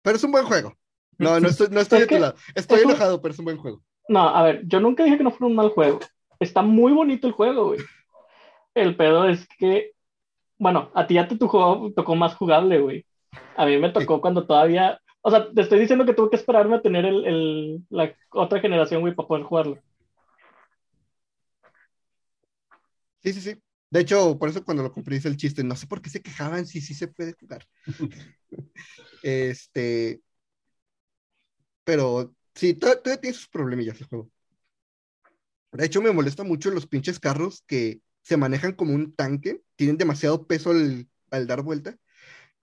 Pero 0.03 0.17
es 0.17 0.25
un 0.25 0.33
buen 0.33 0.45
juego. 0.45 0.75
No, 1.19 1.39
no 1.39 1.49
estoy, 1.49 1.69
no 1.71 1.81
estoy 1.81 2.01
Es 2.01 2.09
de 2.09 2.15
tu 2.17 2.21
lado. 2.21 2.35
Estoy 2.55 2.79
es 2.79 2.85
un- 2.85 2.91
enojado, 2.93 3.21
pero 3.21 3.33
es 3.33 3.39
un 3.39 3.45
buen 3.45 3.59
juego. 3.59 3.83
No, 4.09 4.29
a 4.29 4.43
ver, 4.43 4.63
yo 4.67 4.81
nunca 4.81 5.05
dije 5.05 5.19
que 5.19 5.25
no 5.25 5.31
fuera 5.31 5.47
un 5.47 5.55
mal 5.57 5.69
juego. 5.71 6.01
Está 6.41 6.63
muy 6.63 6.93
bonito 6.93 7.27
el 7.27 7.33
juego, 7.33 7.67
güey. 7.69 7.81
El 8.75 8.97
pedo 8.97 9.29
es 9.29 9.47
que, 9.59 9.93
bueno, 10.59 10.91
a 10.95 11.07
ti 11.07 11.15
ya 11.15 11.29
te 11.29 11.37
tocó, 11.37 11.93
tocó 11.95 12.15
más 12.17 12.35
jugable, 12.35 12.81
güey. 12.81 13.07
A 13.57 13.67
mí 13.67 13.77
me 13.79 13.91
tocó 13.91 14.21
cuando 14.21 14.47
todavía, 14.47 15.01
o 15.21 15.31
sea, 15.31 15.51
te 15.53 15.61
estoy 15.61 15.79
diciendo 15.81 16.07
que 16.07 16.15
tuve 16.15 16.31
que 16.31 16.37
esperarme 16.37 16.77
a 16.77 16.83
tener 16.83 17.05
el, 17.05 17.25
el- 17.27 17.85
la 17.91 18.15
otra 18.31 18.61
generación, 18.61 19.03
güey, 19.03 19.15
para 19.15 19.29
poder 19.29 19.45
jugarlo. 19.45 19.79
Sí, 23.23 23.33
sí, 23.35 23.41
sí. 23.43 23.63
De 23.91 24.01
hecho, 24.01 24.39
por 24.39 24.49
eso 24.49 24.65
cuando 24.65 24.83
lo 24.85 24.93
compré 24.93 25.17
hice 25.17 25.29
el 25.29 25.37
chiste. 25.37 25.65
No 25.65 25.75
sé 25.77 25.87
por 25.87 26.01
qué 26.01 26.11
se 26.11 26.23
quejaban 26.23 26.67
si 26.67 26.81
sí 26.81 26.95
se 26.95 27.09
puede 27.09 27.35
jugar. 27.35 27.67
este. 29.23 30.21
Pero 31.85 32.35
sí, 32.55 32.75
to- 32.75 32.99
todavía 32.99 33.21
tiene 33.21 33.37
sus 33.37 33.49
problemillas 33.49 34.01
el 34.01 34.07
juego. 34.07 34.31
De 35.73 35.87
hecho, 35.87 36.03
me 36.03 36.13
molesta 36.13 36.45
mucho 36.45 36.71
los 36.71 36.87
pinches 36.87 37.19
carros 37.21 37.63
que 37.67 38.01
se 38.23 38.37
manejan 38.37 38.73
como 38.73 38.95
un 38.95 39.15
tanque, 39.15 39.63
tienen 39.77 39.97
demasiado 39.97 40.47
peso 40.47 40.71
al, 40.71 41.09
al 41.31 41.47
dar 41.47 41.63
vuelta, 41.63 41.97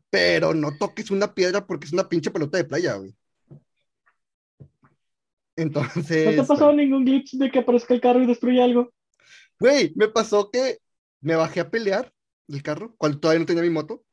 pero 0.10 0.54
no 0.54 0.78
toques 0.78 1.12
una 1.12 1.34
piedra 1.34 1.66
porque 1.66 1.88
es 1.88 1.94
una 1.94 2.10
pinche 2.10 2.32
pelota 2.32 2.58
de 2.58 2.66
playa, 2.66 2.96
güey. 2.96 3.16
Entonces. 5.56 6.26
¿No 6.26 6.32
te 6.32 6.42
ha 6.42 6.46
pasado 6.46 6.74
ningún 6.74 7.06
glitch 7.06 7.34
de 7.34 7.50
que 7.52 7.60
aparezca 7.60 7.94
el 7.94 8.02
carro 8.02 8.22
y 8.22 8.28
destruye 8.28 8.62
algo? 8.62 8.94
Güey, 9.60 9.92
me 9.96 10.08
pasó 10.08 10.52
que 10.52 10.78
me 11.22 11.36
bajé 11.36 11.60
a 11.60 11.70
pelear 11.70 12.14
del 12.48 12.64
carro 12.64 12.96
cuando 12.98 13.20
todavía 13.20 13.40
no 13.40 13.46
tenía 13.46 13.64
mi 13.64 13.70
moto. 13.70 14.04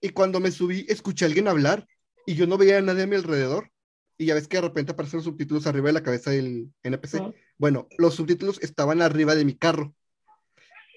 Y 0.00 0.10
cuando 0.10 0.40
me 0.40 0.50
subí, 0.50 0.84
escuché 0.88 1.24
a 1.24 1.28
alguien 1.28 1.48
hablar 1.48 1.86
y 2.26 2.34
yo 2.34 2.46
no 2.46 2.58
veía 2.58 2.78
a 2.78 2.82
nadie 2.82 3.04
a 3.04 3.06
mi 3.06 3.16
alrededor. 3.16 3.70
Y 4.18 4.26
ya 4.26 4.34
ves 4.34 4.48
que 4.48 4.56
de 4.56 4.62
repente 4.62 4.92
aparecen 4.92 5.18
los 5.18 5.24
subtítulos 5.24 5.66
arriba 5.66 5.88
de 5.88 5.92
la 5.94 6.02
cabeza 6.02 6.30
del 6.30 6.72
NPC. 6.82 7.34
Bueno, 7.58 7.88
los 7.98 8.14
subtítulos 8.14 8.60
estaban 8.62 9.02
arriba 9.02 9.34
de 9.34 9.44
mi 9.44 9.56
carro. 9.56 9.94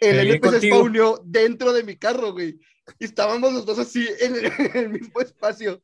El 0.01 0.19
NPC 0.19 0.41
contigo. 0.41 0.75
spawneó 0.75 1.21
dentro 1.23 1.73
de 1.73 1.83
mi 1.83 1.95
carro, 1.97 2.33
güey. 2.33 2.59
Y 2.99 3.05
estábamos 3.05 3.53
los 3.53 3.65
dos 3.65 3.79
así 3.79 4.07
en 4.19 4.35
el, 4.35 4.45
en 4.59 4.77
el 4.77 4.89
mismo 4.89 5.21
espacio. 5.21 5.81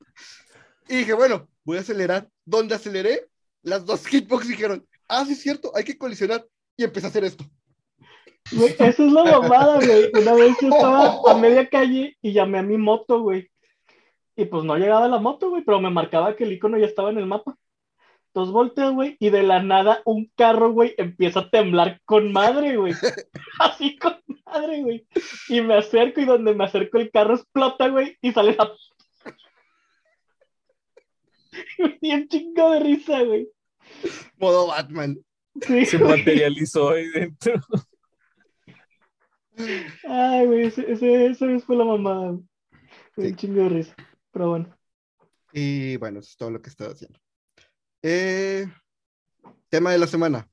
Y 0.88 0.98
dije, 0.98 1.14
bueno, 1.14 1.50
voy 1.64 1.78
a 1.78 1.82
acelerar. 1.82 2.30
Donde 2.46 2.76
aceleré, 2.76 3.30
las 3.64 3.86
dos 3.86 4.06
hitbox 4.08 4.48
dijeron, 4.48 4.88
ah, 5.08 5.26
sí 5.26 5.34
es 5.34 5.42
cierto, 5.42 5.72
hay 5.76 5.84
que 5.84 5.98
colisionar. 5.98 6.48
Y 6.78 6.84
empecé 6.84 7.08
a 7.08 7.10
hacer 7.10 7.24
esto. 7.24 7.46
Güey, 8.52 8.72
esa 8.72 8.88
es 8.88 9.00
la 9.00 9.24
mamada, 9.24 9.76
güey. 9.76 10.12
Una 10.14 10.34
vez 10.34 10.56
yo 10.62 10.70
estaba 10.70 11.20
a 11.30 11.38
media 11.38 11.70
calle 11.70 12.18
y 12.22 12.34
llamé 12.34 12.60
a 12.60 12.64
mi 12.64 12.78
moto, 12.78 13.22
güey. 13.22 13.50
Y 14.36 14.46
pues 14.46 14.64
no 14.64 14.78
llegaba 14.78 15.08
la 15.08 15.20
moto, 15.20 15.50
güey, 15.50 15.64
pero 15.64 15.80
me 15.80 15.90
marcaba 15.90 16.36
que 16.36 16.46
el 16.46 16.54
icono 16.54 16.78
ya 16.78 16.86
estaba 16.86 17.12
en 17.12 17.18
el 17.18 17.28
mapa. 17.28 17.56
Entonces 18.28 18.54
volteo, 18.54 18.94
güey, 18.94 19.18
y 19.20 19.30
de 19.30 19.44
la 19.44 19.62
nada 19.62 20.02
un 20.06 20.32
carro, 20.38 20.72
güey, 20.72 20.96
empieza 20.98 21.42
a 21.42 21.50
temblar 21.50 22.00
con 22.06 22.32
madre, 22.32 22.78
güey. 22.78 22.94
Así 23.60 23.98
con 23.98 24.18
madre, 24.46 24.82
güey. 24.82 25.06
Y 25.50 25.62
me 25.62 25.76
acerco 25.76 26.22
y 26.22 26.26
donde 26.26 26.56
me 26.56 26.64
acerco 26.64 26.98
el 26.98 27.12
carro 27.12 27.36
explota, 27.36 27.90
güey, 27.90 28.18
y 28.22 28.32
sale 28.32 28.56
la... 28.56 28.72
Y 32.02 32.14
un 32.14 32.28
chingo 32.30 32.72
de 32.72 32.80
risa, 32.80 33.22
güey. 33.24 33.50
Modo 34.38 34.68
Batman. 34.68 35.18
Sí, 35.62 35.86
Se 35.86 35.98
güey. 35.98 36.20
materializó 36.20 36.92
ahí 36.92 37.10
dentro. 37.10 37.54
Ay, 40.08 40.46
güey, 40.48 40.66
ese, 40.68 40.92
ese, 40.92 41.28
esa 41.28 41.46
vez 41.46 41.64
fue 41.64 41.76
la 41.76 41.86
mamada. 41.86 42.38
Fue 43.14 43.26
Sí. 43.26 43.30
Un 43.32 43.36
chingo 43.36 43.64
de 43.64 43.70
risa. 43.70 43.96
Pero 44.32 44.50
bueno. 44.50 44.78
Y 45.54 45.98
bueno, 45.98 46.20
eso 46.20 46.30
es 46.30 46.38
todo 46.38 46.50
lo 46.52 46.62
que 46.62 46.70
estaba 46.70 46.92
haciendo. 46.94 47.20
Eh, 48.02 48.66
tema 49.70 49.92
de 49.92 49.98
la 49.98 50.08
semana. 50.08 50.50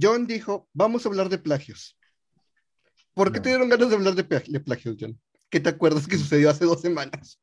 John 0.00 0.26
dijo, 0.26 0.68
vamos 0.72 1.04
a 1.04 1.08
hablar 1.10 1.28
de 1.28 1.38
plagios. 1.38 1.98
¿Por 3.14 3.30
qué 3.30 3.38
No. 3.38 3.42
te 3.42 3.48
dieron 3.50 3.68
ganas 3.68 3.90
de 3.90 3.94
hablar 3.96 4.14
de 4.14 4.24
plagios, 4.60 4.96
John? 4.98 5.20
¿Qué 5.50 5.60
te 5.60 5.68
acuerdas 5.68 6.08
que 6.08 6.16
sucedió 6.16 6.48
hace 6.48 6.64
dos 6.64 6.80
semanas? 6.80 7.38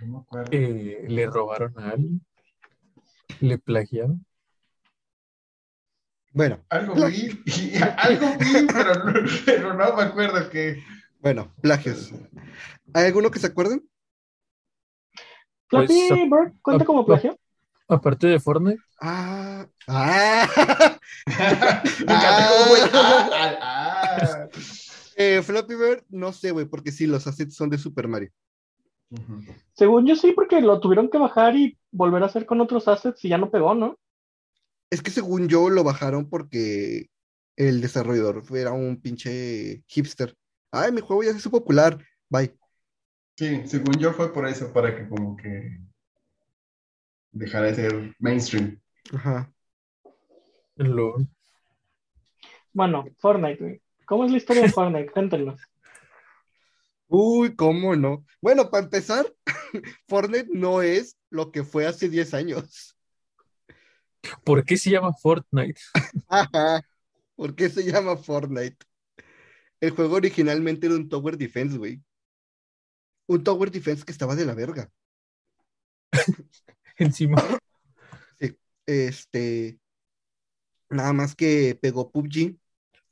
No 0.00 0.06
me 0.06 0.18
acuerdo. 0.18 0.50
Eh, 0.52 1.04
le 1.08 1.26
robaron 1.26 1.78
a 1.78 1.90
alguien. 1.90 2.26
Le 3.40 3.58
plagiaron. 3.58 4.26
Bueno, 6.32 6.64
Algo 6.68 6.94
vi, 7.06 7.42
algo 7.96 8.26
vi, 8.38 8.66
pero 8.66 8.94
no, 9.04 9.12
pero 9.44 9.74
no 9.74 9.96
me 9.96 10.02
acuerdo 10.02 10.48
qué. 10.50 10.82
bueno, 11.20 11.52
plagios. 11.60 12.12
¿Hay 12.94 13.06
alguno 13.06 13.30
que 13.30 13.40
se 13.40 13.48
acuerden? 13.48 13.88
Pues, 15.68 15.86
Flappy 15.86 16.28
Bird 16.28 16.52
cuenta 16.62 16.84
ah, 16.84 16.86
como 16.86 17.00
ah. 17.00 17.06
plagio. 17.06 17.36
Aparte 17.88 18.28
de 18.28 18.38
Fortnite, 18.38 18.80
Ah, 19.00 19.66
ah, 19.88 20.46
fue. 20.54 21.34
Ah, 22.06 22.38
ah, 22.92 23.58
ah. 23.62 24.48
eh, 25.16 25.42
Flappy 25.42 25.74
Bird, 25.74 26.04
no 26.10 26.32
sé, 26.32 26.50
güey, 26.50 26.66
porque 26.66 26.92
sí, 26.92 27.06
los 27.06 27.26
assets 27.26 27.54
son 27.54 27.70
de 27.70 27.78
Super 27.78 28.06
Mario. 28.06 28.30
Ujú. 29.10 29.40
Según 29.72 30.06
yo 30.06 30.14
sí, 30.16 30.32
porque 30.32 30.60
lo 30.60 30.78
tuvieron 30.80 31.08
que 31.08 31.18
bajar 31.18 31.56
y 31.56 31.76
volver 31.90 32.22
a 32.22 32.26
hacer 32.26 32.46
con 32.46 32.60
otros 32.60 32.86
assets 32.88 33.24
y 33.24 33.28
ya 33.28 33.38
no 33.38 33.50
pegó, 33.50 33.74
¿no? 33.74 33.98
Es 34.90 35.02
que 35.02 35.10
según 35.10 35.48
yo 35.48 35.70
lo 35.70 35.84
bajaron 35.84 36.28
porque 36.28 37.08
el 37.56 37.80
desarrollador 37.80 38.42
era 38.52 38.72
un 38.72 39.00
pinche 39.00 39.84
hipster. 39.86 40.36
Ay, 40.72 40.92
mi 40.92 41.00
juego 41.00 41.22
ya 41.22 41.32
se 41.32 41.38
hizo 41.38 41.50
popular. 41.50 42.04
Bye. 42.28 42.56
Sí, 43.36 43.62
según 43.66 43.98
yo 43.98 44.12
fue 44.12 44.32
por 44.32 44.46
eso, 44.46 44.72
para 44.72 44.96
que 44.96 45.08
como 45.08 45.36
que 45.36 45.80
dejara 47.32 47.66
de 47.66 47.74
ser 47.74 48.16
mainstream. 48.18 48.80
Ajá. 49.12 49.52
lo, 50.76 51.16
Bueno, 52.72 53.06
Fortnite. 53.18 53.82
¿Cómo 54.06 54.24
es 54.24 54.30
la 54.30 54.36
historia 54.38 54.62
de 54.62 54.70
Fortnite? 54.70 55.12
Cuéntenos. 55.12 55.60
Uy, 57.08 57.54
¿cómo 57.56 57.96
no? 57.96 58.24
Bueno, 58.40 58.70
para 58.70 58.84
empezar, 58.84 59.26
Fortnite 60.08 60.48
no 60.52 60.82
es 60.82 61.16
lo 61.28 61.50
que 61.50 61.64
fue 61.64 61.86
hace 61.86 62.08
10 62.08 62.34
años. 62.34 62.96
¿Por 64.44 64.64
qué 64.64 64.76
se 64.76 64.90
llama 64.90 65.12
Fortnite? 65.12 65.80
Ajá. 66.28 66.82
¿Por 67.36 67.54
qué 67.54 67.70
se 67.70 67.84
llama 67.84 68.16
Fortnite? 68.16 68.76
El 69.80 69.90
juego 69.90 70.16
originalmente 70.16 70.86
era 70.86 70.96
un 70.96 71.08
Tower 71.08 71.38
Defense, 71.38 71.78
güey. 71.78 72.02
Un 73.26 73.42
Tower 73.42 73.70
Defense 73.70 74.04
que 74.04 74.12
estaba 74.12 74.36
de 74.36 74.44
la 74.44 74.54
verga. 74.54 74.90
Encima. 76.96 77.42
Este. 78.86 79.78
Nada 80.88 81.12
más 81.12 81.36
que 81.36 81.78
pegó 81.80 82.10
PUBG, 82.10 82.58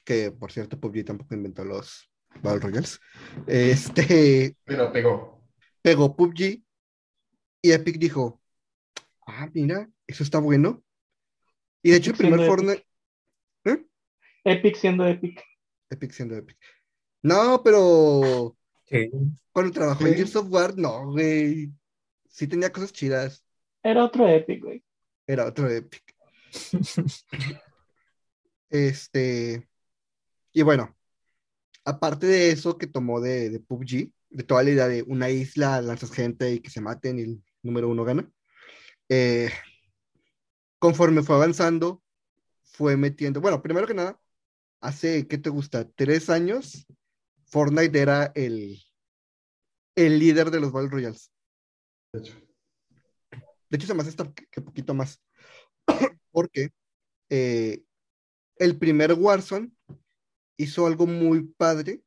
que 0.05 0.33
por 0.33 0.51
cierto, 0.51 0.79
PUBG 0.81 1.05
tampoco 1.05 1.35
inventó 1.35 1.65
los 1.65 2.11
Battle 2.43 2.61
Royales. 2.61 3.01
Este. 3.47 4.57
Pero 4.65 4.93
pegó. 4.93 5.43
pegó 5.81 6.17
PUBG 6.17 6.63
y 7.63 7.73
Epic 7.73 7.99
dijo, 7.99 8.41
ah, 9.27 9.49
mira, 9.55 9.89
eso 10.07 10.23
está 10.23 10.39
bueno. 10.39 10.83
Y 11.83 11.91
de 11.91 11.97
hecho 11.97 12.11
el 12.11 12.17
Epic 12.17 12.21
siendo 12.21 12.37
primer 12.37 12.41
Epic. 12.41 12.49
Fortnite, 12.49 12.89
Epic 14.45 14.77
siendo 14.77 15.07
Epic. 15.07 15.45
Epic 15.91 16.13
siendo 16.13 16.37
Epic. 16.37 16.59
No, 17.23 17.63
pero 17.63 18.57
¿Qué? 18.87 19.11
cuando 19.53 19.73
trabajó 19.73 20.07
en 20.07 20.13
¿Sí? 20.13 20.17
Gears 20.17 20.37
of 20.37 20.51
War, 20.51 20.77
no, 20.77 21.13
güey. 21.13 21.71
Sí 22.29 22.47
tenía 22.47 22.73
cosas 22.73 22.93
chidas. 22.93 23.45
Era 23.83 24.05
otro 24.05 24.29
Epic, 24.29 24.63
güey. 24.63 24.83
Era 25.27 25.47
otro 25.47 25.69
Epic. 25.69 26.03
Este, 28.71 29.67
y 30.53 30.61
bueno, 30.61 30.95
aparte 31.87 32.27
de 32.27 32.51
eso 32.51 32.77
que 32.77 32.87
tomó 32.87 33.19
de, 33.19 33.49
de 33.49 33.61
PUBG, 33.61 34.13
de 34.29 34.43
toda 34.45 34.63
la 34.63 34.71
idea 34.71 34.89
de 34.89 35.03
una 35.05 35.31
isla, 35.31 35.81
lanzas 35.81 36.13
gente 36.13 36.53
y 36.53 36.61
que 36.61 36.69
se 36.69 36.83
maten 36.83 37.19
y 37.19 37.23
el 37.23 37.43
número 37.63 37.89
uno 37.89 38.05
gana, 38.05 38.31
eh, 39.09 39.51
conforme 40.79 41.23
fue 41.23 41.37
avanzando, 41.37 42.03
fue 42.63 42.97
metiendo, 42.97 43.41
bueno, 43.41 43.63
primero 43.63 43.87
que 43.87 43.95
nada, 43.95 44.21
hace, 44.81 45.27
¿qué 45.27 45.39
te 45.39 45.51
gusta? 45.51 45.89
Tres 45.91 46.31
años, 46.31 46.87
Fortnite 47.47 47.99
era 47.99 48.33
el, 48.35 48.81
el 49.97 50.19
líder 50.19 50.51
de 50.51 50.61
los 50.61 50.73
Battle 50.73 50.91
Royales. 50.91 51.33
De 52.13 52.21
hecho. 52.21 52.49
De 53.71 53.77
hecho, 53.77 53.87
se 53.87 53.95
me 53.95 54.01
hace 54.01 54.11
hasta 54.11 54.33
que, 54.33 54.47
que 54.47 54.61
poquito 54.61 54.95
más. 54.95 55.21
Porque 56.31 56.71
eh, 57.29 57.83
el 58.57 58.79
primer 58.79 59.13
Warzone 59.15 59.71
hizo 60.57 60.87
algo 60.87 61.07
muy 61.07 61.43
padre, 61.43 62.03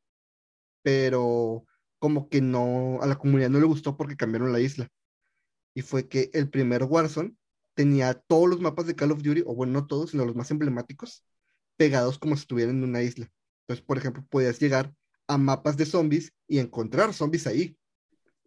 pero 0.82 1.66
como 2.00 2.30
que 2.30 2.42
no, 2.42 3.00
a 3.02 3.06
la 3.06 3.18
comunidad 3.18 3.50
no 3.50 3.60
le 3.60 3.66
gustó 3.66 3.96
porque 3.96 4.18
cambiaron 4.18 4.52
la 4.52 4.60
isla. 4.60 4.90
Y 5.76 5.84
fue 5.84 6.08
que 6.10 6.32
el 6.34 6.50
primer 6.50 6.84
Warzone 6.84 7.36
tenía 7.74 8.14
todos 8.14 8.50
los 8.50 8.62
mapas 8.62 8.86
de 8.88 8.96
Call 8.96 9.12
of 9.12 9.22
Duty, 9.22 9.44
o 9.46 9.56
bueno, 9.56 9.74
no 9.74 9.88
todos, 9.88 10.12
sino 10.12 10.26
los 10.26 10.36
más 10.36 10.52
emblemáticos, 10.52 11.26
pegados 11.78 12.20
como 12.20 12.36
si 12.36 12.42
estuvieran 12.42 12.78
en 12.78 12.84
una 12.84 13.02
isla. 13.02 13.30
Entonces, 13.62 13.86
por 13.86 13.98
ejemplo, 13.98 14.26
podías 14.30 14.60
llegar 14.60 14.94
a 15.28 15.38
mapas 15.38 15.78
de 15.78 15.86
zombies 15.86 16.34
y 16.48 16.60
encontrar 16.60 17.14
zombies 17.14 17.48
ahí. 17.48 17.78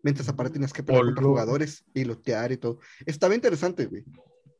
Mientras 0.02 0.28
aparte 0.28 0.52
tenías 0.52 0.72
que 0.72 0.82
pelear 0.82 1.04
contra 1.06 1.24
jugadores 1.24 1.84
y 1.94 2.04
lootear 2.04 2.52
y 2.52 2.58
todo. 2.58 2.78
Estaba 3.06 3.34
interesante, 3.34 3.86
güey. 3.86 4.04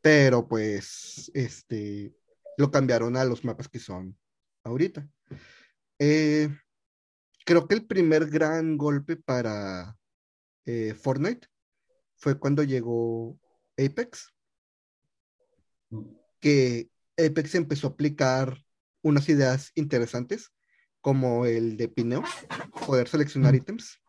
Pero 0.01 0.49
pues, 0.49 1.31
este, 1.35 2.15
lo 2.57 2.71
cambiaron 2.71 3.17
a 3.17 3.25
los 3.25 3.45
mapas 3.45 3.69
que 3.69 3.79
son 3.79 4.17
ahorita. 4.65 5.07
Eh, 5.99 6.49
creo 7.45 7.69
que 7.69 7.75
el 7.75 7.87
primer 7.87 8.27
gran 8.29 8.77
golpe 8.77 9.17
para 9.17 9.97
eh, 10.65 10.95
Fortnite 10.95 11.47
fue 12.17 12.39
cuando 12.39 12.63
llegó 12.63 13.39
Apex, 13.77 14.34
que 16.41 16.89
Apex 17.17 17.55
empezó 17.55 17.89
a 17.89 17.91
aplicar 17.91 18.59
unas 19.03 19.29
ideas 19.29 19.73
interesantes, 19.75 20.53
como 21.01 21.47
el 21.47 21.77
de 21.77 21.89
pineo, 21.89 22.23
poder 22.87 23.09
seleccionar 23.09 23.55
ítems, 23.55 24.01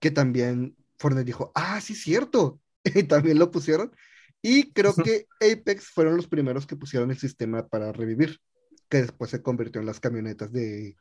que 0.00 0.10
también 0.10 0.76
Fortnite 0.98 1.24
dijo, 1.24 1.52
ah, 1.54 1.80
sí, 1.80 1.94
cierto, 1.94 2.60
y 2.84 3.02
también 3.04 3.38
lo 3.38 3.50
pusieron, 3.50 3.92
Y 4.40 4.72
creo 4.72 4.94
que 4.94 5.26
Apex 5.40 5.86
fueron 5.86 6.16
los 6.16 6.26
primeros 6.26 6.66
que 6.66 6.76
pusieron 6.76 7.10
el 7.10 7.18
sistema 7.18 7.68
para 7.68 7.92
revivir, 7.92 8.40
que 8.88 9.02
después 9.02 9.30
se 9.30 9.42
convirtió 9.42 9.80
en 9.80 9.86
las 9.86 10.00
camionetas 10.00 10.52
de, 10.52 10.96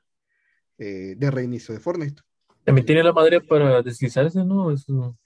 eh, 0.78 1.16
de 1.18 1.32
reinicio 1.32 1.74
de 1.74 1.80
Fortnite. 1.80 2.22
También 2.64 2.86
tiene 2.86 3.04
la 3.04 3.14
madre 3.14 3.42
para 3.42 3.82
deslizarse, 3.82 4.46
¿no? 4.46 4.72
Eso... 4.72 5.18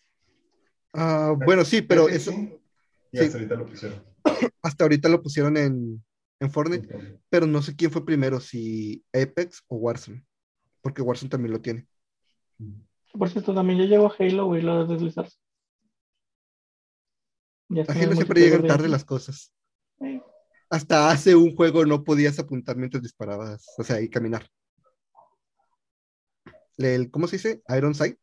Ah, 0.94 1.34
bueno, 1.46 1.66
sí, 1.66 1.82
pero 1.82 2.08
eso. 2.08 2.34
Y 3.16 3.18
sí. 3.18 3.24
hasta 3.26 3.38
ahorita 3.38 3.56
lo 3.56 3.66
pusieron. 3.66 4.04
hasta 4.62 4.84
ahorita 4.84 5.10
lo 5.10 5.22
pusieron 5.22 5.58
en, 5.58 6.04
en 6.40 6.52
Fortnite, 6.52 7.20
pero 7.30 7.48
no 7.48 7.62
sé 7.62 7.76
quién 7.76 7.92
fue 7.92 8.06
primero, 8.06 8.40
si 8.40 9.04
Apex 9.14 9.64
o 9.68 9.78
Warzone, 9.78 10.26
porque 10.82 11.02
Warzone 11.02 11.30
también 11.30 11.54
lo 11.54 11.62
tiene. 11.62 11.88
Por 13.14 13.30
cierto, 13.30 13.54
también 13.54 13.80
ya 13.80 13.86
llegó 13.86 14.12
Halo, 14.20 14.48
güey, 14.48 14.62
lo 14.62 14.86
de 14.86 14.94
deslizarse. 14.94 15.38
Ya 17.70 17.84
A 17.84 17.94
Halo 17.94 18.14
siempre 18.16 18.42
llegan 18.42 18.64
de- 18.64 18.68
tarde 18.68 18.90
las 18.90 19.06
cosas. 19.06 19.54
Sí. 20.00 20.22
Hasta 20.70 21.10
hace 21.10 21.36
un 21.36 21.56
juego 21.56 21.86
no 21.86 22.04
podías 22.04 22.38
apuntar 22.40 22.76
mientras 22.76 23.02
disparabas, 23.02 23.66
o 23.78 23.84
sea, 23.84 24.02
y 24.02 24.10
caminar. 24.10 24.46
El, 26.78 27.10
¿Cómo 27.10 27.28
se 27.28 27.38
dice? 27.38 27.64
Iron 27.78 27.96
Sight. 27.96 28.20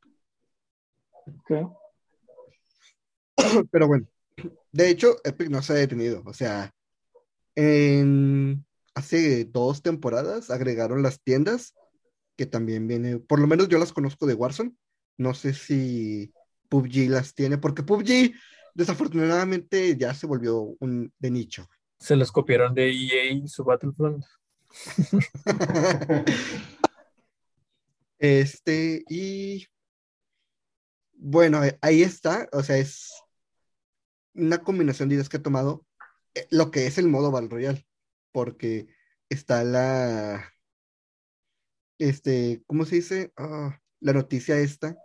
creo. 1.47 1.79
Pero 3.71 3.87
bueno, 3.87 4.07
de 4.73 4.89
hecho, 4.89 5.17
Epic 5.25 5.49
no 5.49 5.62
se 5.62 5.73
ha 5.73 5.77
detenido. 5.77 6.23
O 6.27 6.33
sea, 6.33 6.73
en 7.55 8.65
hace 8.95 9.45
dos 9.45 9.83
temporadas 9.83 10.51
agregaron 10.51 11.03
las 11.03 11.21
tiendas, 11.21 11.75
que 12.37 12.47
también 12.47 12.87
viene, 12.87 13.19
por 13.19 13.41
lo 13.41 13.47
menos 13.47 13.69
yo 13.69 13.79
las 13.79 13.93
conozco 13.93 14.27
de 14.27 14.35
Warzone. 14.35 14.73
No 15.19 15.35
sé 15.35 15.53
si 15.53 16.33
PUBG 16.69 17.11
las 17.11 17.35
tiene, 17.35 17.59
porque 17.59 17.83
PUBG 17.83 18.33
desafortunadamente 18.75 19.97
ya 19.97 20.15
se 20.15 20.27
volvió 20.27 20.75
un 20.81 21.12
de 21.19 21.31
nicho. 21.31 21.69
Se 21.99 22.17
los 22.17 22.33
copiaron 22.33 22.75
de 22.75 22.91
EA 22.91 23.33
y 23.33 23.49
su 23.49 23.65
Battlefront. 23.65 24.25
Este, 28.23 29.05
y 29.09 29.67
bueno, 31.15 31.61
ahí 31.81 32.03
está, 32.03 32.49
o 32.53 32.62
sea, 32.62 32.79
es 32.79 33.12
una 34.35 34.62
combinación 34.62 35.09
de 35.09 35.17
ideas 35.17 35.29
que 35.29 35.39
he 35.39 35.41
tomado 35.41 35.85
eh, 36.35 36.47
lo 36.51 36.71
que 36.71 36.87
es 36.87 36.99
el 36.99 37.09
modo 37.09 37.31
Battle 37.31 37.51
Royale, 37.51 37.87
porque 38.33 38.87
está 39.29 39.65
la, 39.65 40.53
este, 41.99 42.62
¿cómo 42.67 42.85
se 42.85 42.97
dice? 42.97 43.33
Ah, 43.37 43.79
la 44.01 44.12
noticia 44.12 44.59
esta 44.59 44.97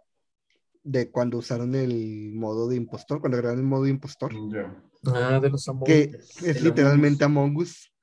de 0.83 1.11
cuando 1.11 1.37
usaron 1.37 1.75
el 1.75 2.31
modo 2.33 2.67
de 2.67 2.77
impostor, 2.77 3.19
cuando 3.19 3.37
agregaron 3.37 3.59
el 3.59 3.67
modo 3.67 3.83
de 3.83 3.89
impostor, 3.91 4.33
Ya. 4.51 4.83
Ah, 5.05 5.39
de 5.39 5.49
los 5.49 5.67
Among 5.67 5.85
que 5.85 6.11
es 6.43 6.61
literalmente 6.61 7.23
Among 7.23 7.55
Us. 7.57 7.93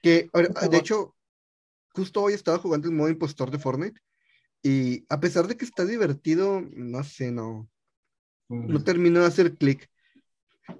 Que, 0.00 0.30
de 0.70 0.76
hecho, 0.76 1.14
justo 1.92 2.22
hoy 2.22 2.34
estaba 2.34 2.58
jugando 2.58 2.88
el 2.88 2.94
modo 2.94 3.08
impostor 3.08 3.50
de 3.50 3.58
Fortnite 3.58 4.00
y 4.62 5.04
a 5.08 5.18
pesar 5.18 5.46
de 5.46 5.56
que 5.56 5.64
está 5.64 5.84
divertido, 5.84 6.60
no 6.60 7.02
sé, 7.02 7.32
no, 7.32 7.68
no 8.48 8.84
termino 8.84 9.20
de 9.20 9.26
hacer 9.26 9.56
clic. 9.56 9.90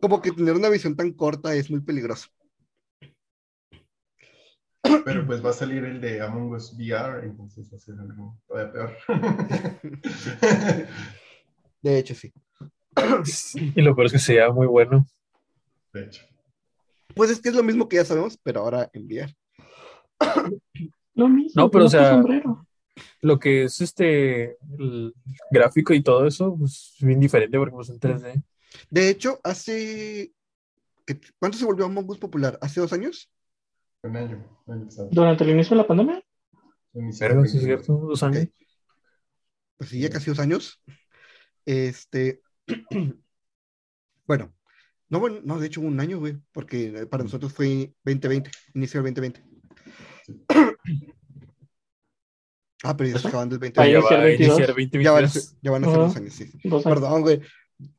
Como 0.00 0.22
que 0.22 0.30
tener 0.30 0.54
una 0.54 0.68
visión 0.68 0.94
tan 0.94 1.12
corta 1.12 1.54
es 1.54 1.70
muy 1.70 1.80
peligroso. 1.80 2.28
Pero 5.04 5.26
pues 5.26 5.44
va 5.44 5.50
a 5.50 5.54
salir 5.54 5.84
el 5.84 6.00
de 6.00 6.20
Among 6.20 6.54
Us 6.54 6.72
VR, 6.74 7.24
entonces 7.24 7.70
va 7.72 7.76
a 7.76 7.80
ser 7.80 7.98
algo 7.98 8.38
todavía 8.46 8.72
peor. 8.72 8.96
De 11.82 11.98
hecho, 11.98 12.14
sí. 12.14 12.32
Y 13.54 13.80
lo 13.82 13.94
peor 13.94 14.06
es 14.06 14.12
que 14.12 14.18
sea 14.18 14.50
muy 14.52 14.66
bueno. 14.66 15.06
De 15.92 16.04
hecho. 16.04 16.24
Pues 17.14 17.30
es 17.30 17.40
que 17.40 17.48
es 17.48 17.54
lo 17.54 17.62
mismo 17.62 17.88
que 17.88 17.96
ya 17.96 18.04
sabemos, 18.04 18.38
pero 18.42 18.60
ahora 18.60 18.90
enviar. 18.92 19.30
Lo 21.14 21.28
mismo. 21.28 21.62
No, 21.62 21.70
pero, 21.70 21.86
o 21.86 21.88
sea, 21.88 22.10
sombrero. 22.10 22.66
Lo 23.20 23.38
que 23.38 23.64
es 23.64 23.80
este 23.80 24.58
el 24.78 25.14
gráfico 25.50 25.94
y 25.94 26.02
todo 26.02 26.26
eso, 26.26 26.56
pues 26.58 26.94
es 26.98 27.06
bien 27.06 27.20
diferente 27.20 27.56
porque 27.58 27.74
pues 27.74 27.88
en 27.88 27.98
3D. 28.00 28.42
De 28.90 29.08
hecho, 29.08 29.40
hace. 29.44 30.32
¿qué- 31.06 31.20
¿Cuánto 31.38 31.58
se 31.58 31.64
volvió 31.64 31.84
Among 31.86 32.08
Us 32.10 32.18
popular? 32.18 32.58
¿Hace 32.60 32.80
dos 32.80 32.92
años? 32.92 33.30
Un 34.02 34.16
año. 34.16 34.44
Durante 35.10 35.44
el 35.44 35.50
inicio 35.50 35.76
de 35.76 35.82
la 35.82 35.86
pandemia. 35.88 36.24
Pero 37.18 37.44
sí 37.46 37.58
es 37.58 37.64
cierto, 37.64 37.94
dos 37.94 38.22
años. 38.22 38.48
Pues 39.78 39.90
sí, 39.90 40.00
ya 40.00 40.10
casi 40.10 40.30
dos 40.30 40.38
años. 40.38 40.82
Este. 41.64 42.42
Bueno, 44.24 44.54
no, 45.08 45.18
bueno, 45.18 45.40
no, 45.42 45.58
de 45.58 45.66
hecho 45.66 45.80
un 45.80 45.98
año, 45.98 46.18
güey, 46.20 46.38
porque 46.52 47.06
para 47.10 47.24
nosotros 47.24 47.52
fue 47.52 47.92
2020, 48.04 48.50
inicio 48.72 49.02
del 49.02 49.12
2020. 49.14 49.44
Ah, 52.82 52.96
pero 52.96 53.10
ya 53.10 53.16
está 53.16 53.28
acabando 53.28 53.54
el 53.56 53.62
Ahí 53.76 53.92
Ya 53.92 54.00
2020. 54.00 54.00
iniciar 54.00 54.18
va 54.18 54.22
a 54.22 54.26
22. 54.26 54.48
iniciar 54.48 54.68
2022. 54.68 55.04
Ya 55.04 55.12
van, 55.12 55.24
a 55.24 55.28
ser- 55.28 55.42
ya 55.62 55.70
van 55.70 55.84
a 55.84 55.86
ser 55.86 55.94
Ajá. 55.96 56.06
dos 56.06 56.16
años, 56.16 56.32
sí. 56.34 56.50
Dos 56.64 56.86
años. 56.86 56.98
Perdón, 57.00 57.22
güey. 57.22 57.40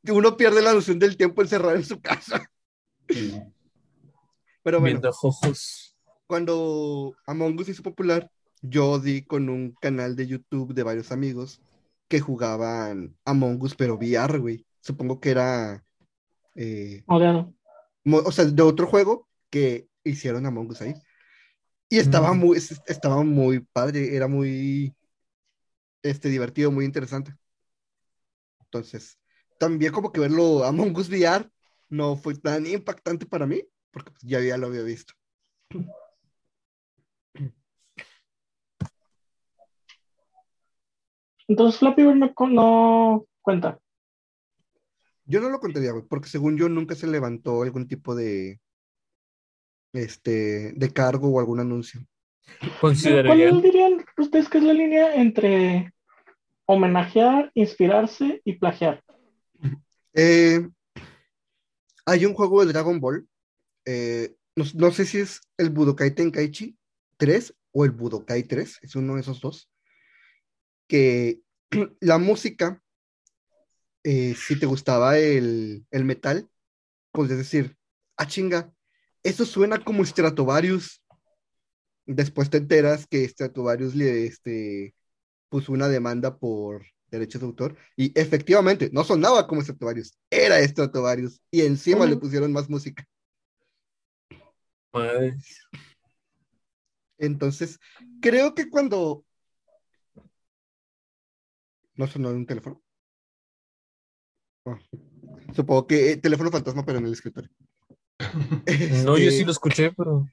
Uno 0.10 0.38
pierde 0.38 0.62
la 0.62 0.74
noción 0.74 1.00
del 1.00 1.18
tiempo 1.18 1.42
encerrado 1.42 1.76
en 1.76 1.86
su 1.86 2.02
casa. 2.02 2.50
Sí. 3.10 3.34
Pero 4.64 4.80
bueno, 4.80 5.00
Viendo 5.00 5.10
ojos. 5.22 5.96
cuando 6.28 7.14
Among 7.28 7.60
Us 7.60 7.70
hizo 7.70 7.84
popular, 7.84 8.30
yo 8.62 9.00
di 9.00 9.24
con 9.24 9.50
un 9.50 9.74
canal 9.82 10.16
de 10.16 10.28
YouTube 10.28 10.74
de 10.74 10.84
varios 10.84 11.12
amigos 11.12 11.62
que 12.08 12.20
jugaban 12.22 13.16
Among 13.26 13.62
Us, 13.62 13.76
pero 13.76 13.96
VR, 13.96 14.38
güey. 14.40 14.66
Supongo 14.82 15.20
que 15.20 15.32
era, 15.32 15.84
eh, 16.56 17.04
Modeado. 17.08 17.54
mo- 18.06 18.22
o 18.26 18.32
sea, 18.32 18.46
de 18.46 18.62
otro 18.64 18.88
juego 18.88 19.28
que 19.50 19.88
hicieron 20.04 20.46
Among 20.46 20.70
Us 20.72 20.82
ahí. 20.82 20.94
Y 21.90 22.00
estaba 22.00 22.34
Mm. 22.34 22.38
muy, 22.40 22.58
es- 22.58 22.82
estaba 22.88 23.24
muy 23.24 23.60
padre, 23.60 24.16
era 24.16 24.28
muy, 24.28 24.96
este, 26.02 26.30
divertido, 26.30 26.72
muy 26.72 26.86
interesante. 26.86 27.36
Entonces, 28.62 29.20
también 29.60 29.94
como 29.94 30.12
que 30.12 30.20
verlo 30.20 30.64
Among 30.64 30.96
Us 30.98 31.10
VR 31.10 31.50
no 31.90 32.16
fue 32.16 32.34
tan 32.36 32.66
impactante 32.66 33.26
para 33.26 33.46
mí, 33.46 33.64
porque 33.92 34.12
pues, 34.12 34.24
ya, 34.24 34.42
ya 34.42 34.58
lo 34.58 34.68
había 34.68 34.82
visto. 34.82 35.14
Entonces 41.48 41.80
Flappy 41.80 42.04
Bird 42.04 42.16
no, 42.16 42.34
no 42.50 43.26
cuenta. 43.42 43.80
Yo 45.26 45.40
no 45.40 45.50
lo 45.50 45.60
contaría, 45.60 45.92
güey, 45.92 46.04
porque 46.06 46.30
según 46.30 46.58
yo 46.58 46.68
nunca 46.68 46.96
se 46.96 47.08
levantó 47.08 47.62
algún 47.64 47.88
tipo 47.88 48.16
de, 48.16 48.60
este, 49.94 50.74
de 50.74 50.92
cargo 50.92 51.30
o 51.30 51.40
algún 51.40 51.60
anuncio. 51.60 52.02
¿Cuál 52.82 53.62
dirían 53.62 54.04
ustedes 54.18 54.50
que 54.50 54.58
es 54.58 54.64
la 54.64 54.74
línea 54.74 55.16
entre 55.16 55.94
homenajear, 56.66 57.52
inspirarse 57.54 58.42
y 58.44 58.54
plagiar? 58.54 59.04
Eh, 60.14 60.68
hay 62.06 62.26
un 62.26 62.34
juego 62.34 62.66
de 62.66 62.74
Dragon 62.74 63.00
Ball, 63.00 63.28
eh, 63.86 64.36
no, 64.56 64.66
no 64.76 64.92
sé 64.92 65.06
si 65.06 65.20
es 65.20 65.42
el 65.58 65.70
Budokai 65.70 66.14
Tenkaichi 66.14 66.78
3 67.18 67.56
o 67.72 67.86
el 67.86 67.92
Budokai 67.92 68.44
3, 68.44 68.80
es 68.82 68.96
uno 68.96 69.16
de 69.16 69.22
esos 69.22 69.40
dos, 69.40 69.72
que 70.88 71.42
la 72.02 72.18
música, 72.18 72.82
eh, 74.04 74.36
si 74.36 74.60
te 74.60 74.66
gustaba 74.66 75.18
el, 75.18 75.86
el 75.92 76.04
metal, 76.04 76.50
podrías 77.12 77.38
decir, 77.38 77.78
ah 78.18 78.28
chinga, 78.28 78.73
eso 79.24 79.46
suena 79.46 79.84
como 79.84 80.06
Stratovarius. 80.06 81.02
Después 82.06 82.50
te 82.50 82.58
enteras 82.58 83.08
que 83.08 83.28
Stratovarius 83.28 83.96
le 83.96 84.26
este, 84.26 84.94
puso 85.50 85.72
una 85.72 85.88
demanda 85.88 86.38
por 86.38 86.86
derechos 87.10 87.42
de 87.42 87.48
autor 87.48 87.78
y 87.96 88.12
efectivamente 88.20 88.90
no 88.92 89.04
sonaba 89.04 89.48
como 89.48 89.62
Stratovarius, 89.62 90.18
era 90.30 90.60
Stratovarius 90.68 91.42
y 91.52 91.62
encima 91.62 92.06
le 92.06 92.18
pusieron 92.18 92.52
más 92.52 92.70
música. 92.70 93.08
madre, 94.92 95.38
Entonces, 97.18 97.80
creo 98.20 98.54
que 98.54 98.70
cuando... 98.70 99.24
¿No 101.96 102.08
sonó 102.08 102.32
en 102.32 102.38
un 102.38 102.46
teléfono? 102.48 102.82
Ah, 104.66 104.80
supongo 105.56 105.86
que 105.86 106.14
eh, 106.14 106.18
teléfono 106.18 106.50
fantasma, 106.50 106.84
pero 106.84 106.98
en 106.98 107.06
el 107.06 107.14
escritorio. 107.14 107.52
No, 109.06 109.18
yo 109.18 109.30
Este, 109.30 109.32
sí 109.32 109.46
lo 109.46 109.52
escuché, 109.52 109.92
pero. 109.92 110.28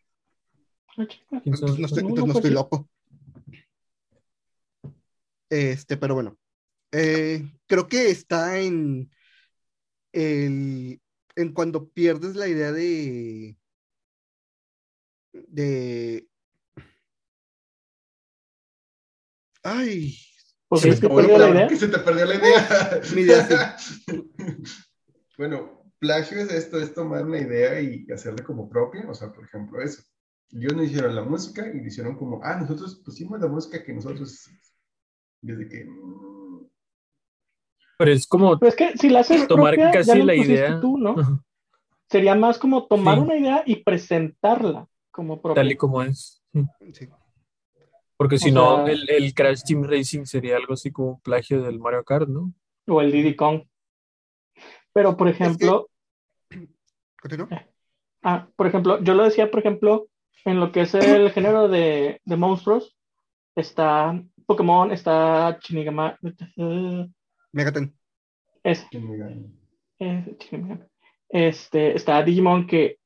Entonces 1.45 1.79
no 1.79 1.87
estoy, 1.87 2.03
entonces 2.03 2.27
no 2.27 2.33
estoy 2.33 2.51
loco. 2.51 2.89
Este, 5.49 5.97
pero 5.97 6.15
bueno. 6.15 6.37
Eh, 6.93 7.49
creo 7.67 7.87
que 7.87 8.11
está 8.11 8.59
en 8.59 9.11
el 10.13 11.01
en 11.37 11.53
cuando 11.53 11.89
pierdes 11.89 12.35
la 12.37 12.49
idea 12.49 12.73
de 12.73 13.57
de 15.33 16.27
ay 19.63 20.17
Pues 20.69 20.83
sí, 20.83 21.01
Como 21.01 21.17
perdió 21.17 21.39
la 21.39 21.49
idea. 21.51 21.69
que 21.69 21.77
se 21.77 21.89
te 21.89 21.99
perdió 21.99 22.25
la 22.27 22.35
idea. 22.35 23.01
Mi 23.15 23.23
idea, 23.23 23.77
bueno, 25.39 25.80
plagio 26.01 26.39
es 26.41 26.51
esto, 26.53 26.81
es 26.81 26.93
tomar 26.95 27.25
una 27.25 27.39
idea 27.39 27.81
y 27.81 28.07
hacerla 28.11 28.43
como 28.45 28.69
propia. 28.69 29.09
O 29.09 29.15
sea, 29.15 29.33
por 29.33 29.45
ejemplo, 29.45 29.81
eso. 29.81 30.03
Ellos 30.53 30.75
no 30.75 30.83
hicieron 30.83 31.15
la 31.15 31.23
música 31.23 31.65
y 31.73 31.87
hicieron 31.87 32.17
como, 32.17 32.41
ah, 32.43 32.57
nosotros 32.61 33.01
pusimos 33.05 33.41
la 33.41 33.47
música 33.47 33.85
que 33.85 33.93
nosotros 33.93 34.33
hicimos. 34.33 34.73
Desde 35.43 35.69
que. 35.69 35.85
mm, 35.85 36.67
Pero 37.99 38.11
es 38.13 38.27
como 38.27 38.59
Pero 38.59 38.69
es 38.71 38.77
que 38.77 38.97
si 38.99 39.09
la 39.11 39.21
haces 39.21 39.47
tomar 39.47 39.75
propia, 39.75 39.91
casi 39.93 40.19
ya 40.19 40.25
la 40.25 40.35
idea. 40.35 40.81
tú, 40.81 40.99
¿no? 40.99 41.15
Sería 42.09 42.35
más 42.35 42.59
como 42.59 42.87
tomar 42.89 43.17
Sí. 43.17 43.21
una 43.21 43.37
idea 43.37 43.63
y 43.67 43.77
presentarla 43.85 44.89
como 45.13 45.41
propia. 45.41 45.63
tal 45.63 45.71
y 45.71 45.77
como 45.77 46.03
es. 46.03 46.43
sí. 46.53 46.65
Sí. 46.93 47.09
Porque 48.17 48.37
si 48.39 48.51
O 48.51 48.55
no, 48.55 48.85
sea- 48.85 48.93
el, 48.93 49.09
el 49.09 49.33
Crash 49.33 49.63
Team 49.65 49.85
Racing 49.85 50.25
sería 50.27 50.57
algo 50.57 50.75
así 50.75 50.91
como 50.91 51.13
un 51.13 51.21
plagio 51.21 51.63
del 51.63 51.79
Mario 51.79 52.05
Kart, 52.05 52.29
¿no? 52.29 52.53
O 52.87 53.01
el 53.01 53.13
Diddy 53.13 53.35
Kong. 53.37 53.63
Pero, 54.93 55.17
por 55.17 55.29
ejemplo, 55.29 55.89
¿Continúa? 57.21 57.49
ah, 58.23 58.49
por 58.57 58.67
ejemplo, 58.67 59.01
yo 59.03 59.15
lo 59.15 59.25
decía, 59.25 59.51
por 59.51 59.61
ejemplo, 59.61 60.09
en 60.45 60.59
lo 60.59 60.73
que 60.73 60.83
es 60.83 60.95
el 60.95 61.31
género 61.33 61.69
de, 61.69 62.21
de 62.25 62.37
monstruos, 62.37 62.97
está 63.55 64.21
Pokémon, 64.47 64.91
está 64.91 65.59
Shinigami, 65.61 66.13
eh, 66.57 67.09
Megaten. 67.53 67.95
es, 68.65 68.87
que 68.91 68.99
eh, 69.99 70.37
este, 71.29 71.95
está 71.95 72.23
Digimon, 72.23 72.67
que 72.67 72.99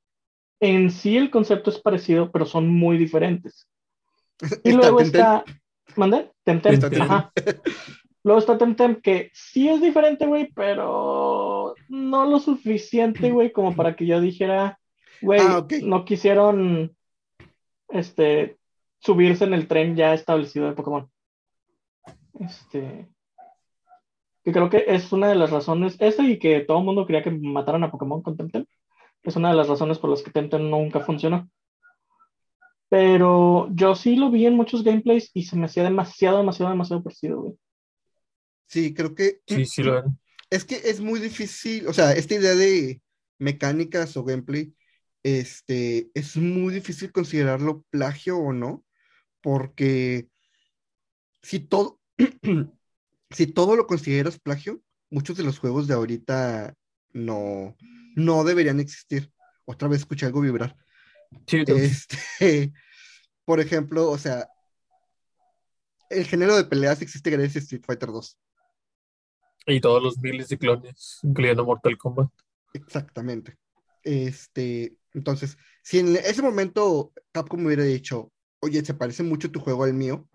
en 0.61 0.91
sí 0.91 1.17
el 1.17 1.31
concepto 1.31 1.71
es 1.71 1.79
parecido, 1.79 2.31
pero 2.31 2.47
son 2.47 2.69
muy 2.69 2.97
diferentes. 2.97 3.69
Y 4.63 4.71
Está 4.71 4.77
luego 4.77 5.01
está. 5.01 5.45
¿Mande? 5.97 6.31
Temtem. 6.45 6.81
Temtem. 6.81 7.03
Ajá. 7.03 7.33
Luego 8.25 8.41
está 8.41 8.57
Temtem, 8.57 9.01
que 9.01 9.31
sí 9.35 9.69
es 9.69 9.81
diferente, 9.83 10.27
güey, 10.27 10.51
pero 10.55 11.54
no 11.89 12.27
lo 12.27 12.39
suficiente, 12.39 13.31
güey, 13.31 13.53
como 13.53 13.75
para 13.75 13.97
que 13.97 14.07
yo 14.07 14.21
dijera, 14.21 14.79
güey, 15.21 15.41
Ah, 15.41 15.67
no 15.83 16.05
quisieron 16.05 16.97
este 17.89 18.59
subirse 18.99 19.45
en 19.45 19.55
el 19.55 19.69
tren 19.69 19.97
ya 19.97 20.15
establecido 20.15 20.67
de 20.67 20.73
Pokémon. 20.73 21.11
Este. 22.41 23.09
Que 24.43 24.53
creo 24.53 24.69
que 24.69 24.85
es 24.89 25.13
una 25.13 25.29
de 25.29 25.35
las 25.35 25.51
razones, 25.51 25.97
esa 26.01 26.23
y 26.23 26.39
que 26.39 26.61
todo 26.61 26.79
el 26.79 26.85
mundo 26.85 27.07
quería 27.07 27.23
que 27.23 27.31
mataran 27.31 27.85
a 27.85 27.91
Pokémon 27.91 28.23
con 28.23 28.37
Temtem, 28.37 28.67
es 29.23 29.37
una 29.37 29.51
de 29.51 29.57
las 29.57 29.69
razones 29.69 29.99
por 29.99 30.11
las 30.11 30.23
que 30.23 30.31
Temtem 30.31 30.69
nunca 30.69 31.01
funcionó. 31.01 31.49
Pero 32.91 33.69
yo 33.73 33.95
sí 33.95 34.17
lo 34.17 34.31
vi 34.31 34.47
en 34.47 34.55
muchos 34.55 34.85
gameplays 34.85 35.31
y 35.35 35.45
se 35.45 35.57
me 35.57 35.65
hacía 35.67 35.83
demasiado, 35.83 36.39
demasiado, 36.39 36.71
demasiado 36.71 37.03
parecido, 37.03 37.41
güey. 37.41 37.55
Sí, 38.67 38.93
creo 38.95 39.15
que 39.15 39.41
Sí, 39.47 39.65
sí 39.65 39.83
lo 39.83 39.95
ven. 39.95 40.19
Es 40.55 40.65
que 40.65 40.81
es 40.85 41.01
muy 41.01 41.19
difícil, 41.19 41.89
o 41.89 41.93
sea, 41.93 42.13
esta 42.13 42.35
idea 42.35 42.55
de 42.55 43.03
mecánicas 43.39 44.17
o 44.17 44.23
gameplay, 44.23 44.73
este, 45.25 46.11
es 46.15 46.37
muy 46.37 46.73
difícil 46.73 47.11
considerarlo 47.11 47.85
plagio 47.91 48.39
o 48.39 48.53
no, 48.53 48.85
porque 49.41 50.29
si 51.43 51.59
todo, 51.59 52.01
si 53.31 53.47
todo 53.49 53.75
lo 53.75 53.89
consideras 53.89 54.39
plagio, 54.39 54.81
muchos 55.11 55.37
de 55.37 55.43
los 55.43 55.59
juegos 55.59 55.89
de 55.89 55.95
ahorita 55.95 56.75
no, 57.13 57.77
no 58.15 58.45
deberían 58.45 58.79
existir. 58.79 59.33
Otra 59.65 59.89
vez 59.89 60.01
escuché 60.01 60.27
algo 60.27 60.41
vibrar. 60.41 60.77
Sí. 61.49 61.65
Este, 61.67 62.73
por 63.45 63.59
ejemplo, 63.59 64.09
o 64.09 64.19
sea, 64.19 64.49
el 66.11 66.27
género 66.27 66.57
de 66.57 66.65
peleas 66.65 67.03
existe 67.03 67.31
gracias 67.31 67.57
a 67.57 67.59
Street 67.59 67.83
Fighter 67.85 68.11
2. 68.11 68.39
Y 69.67 69.81
todos 69.81 70.03
los 70.03 70.19
miles 70.19 70.49
de 70.49 70.59
clones, 70.59 71.21
incluyendo 71.23 71.65
Mortal 71.65 71.97
Kombat. 71.97 72.29
Exactamente. 72.75 73.57
Este, 74.03 74.97
entonces, 75.15 75.57
si 75.83 75.99
en 76.01 76.17
ese 76.17 76.43
momento 76.43 77.13
Capcom 77.33 77.61
me 77.61 77.67
hubiera 77.69 77.85
dicho, 77.85 78.31
oye, 78.61 78.85
se 78.85 78.95
parece 78.95 79.23
mucho 79.23 79.51
tu 79.51 79.61
juego 79.61 79.85
al 79.85 79.95
mío, 79.95 80.27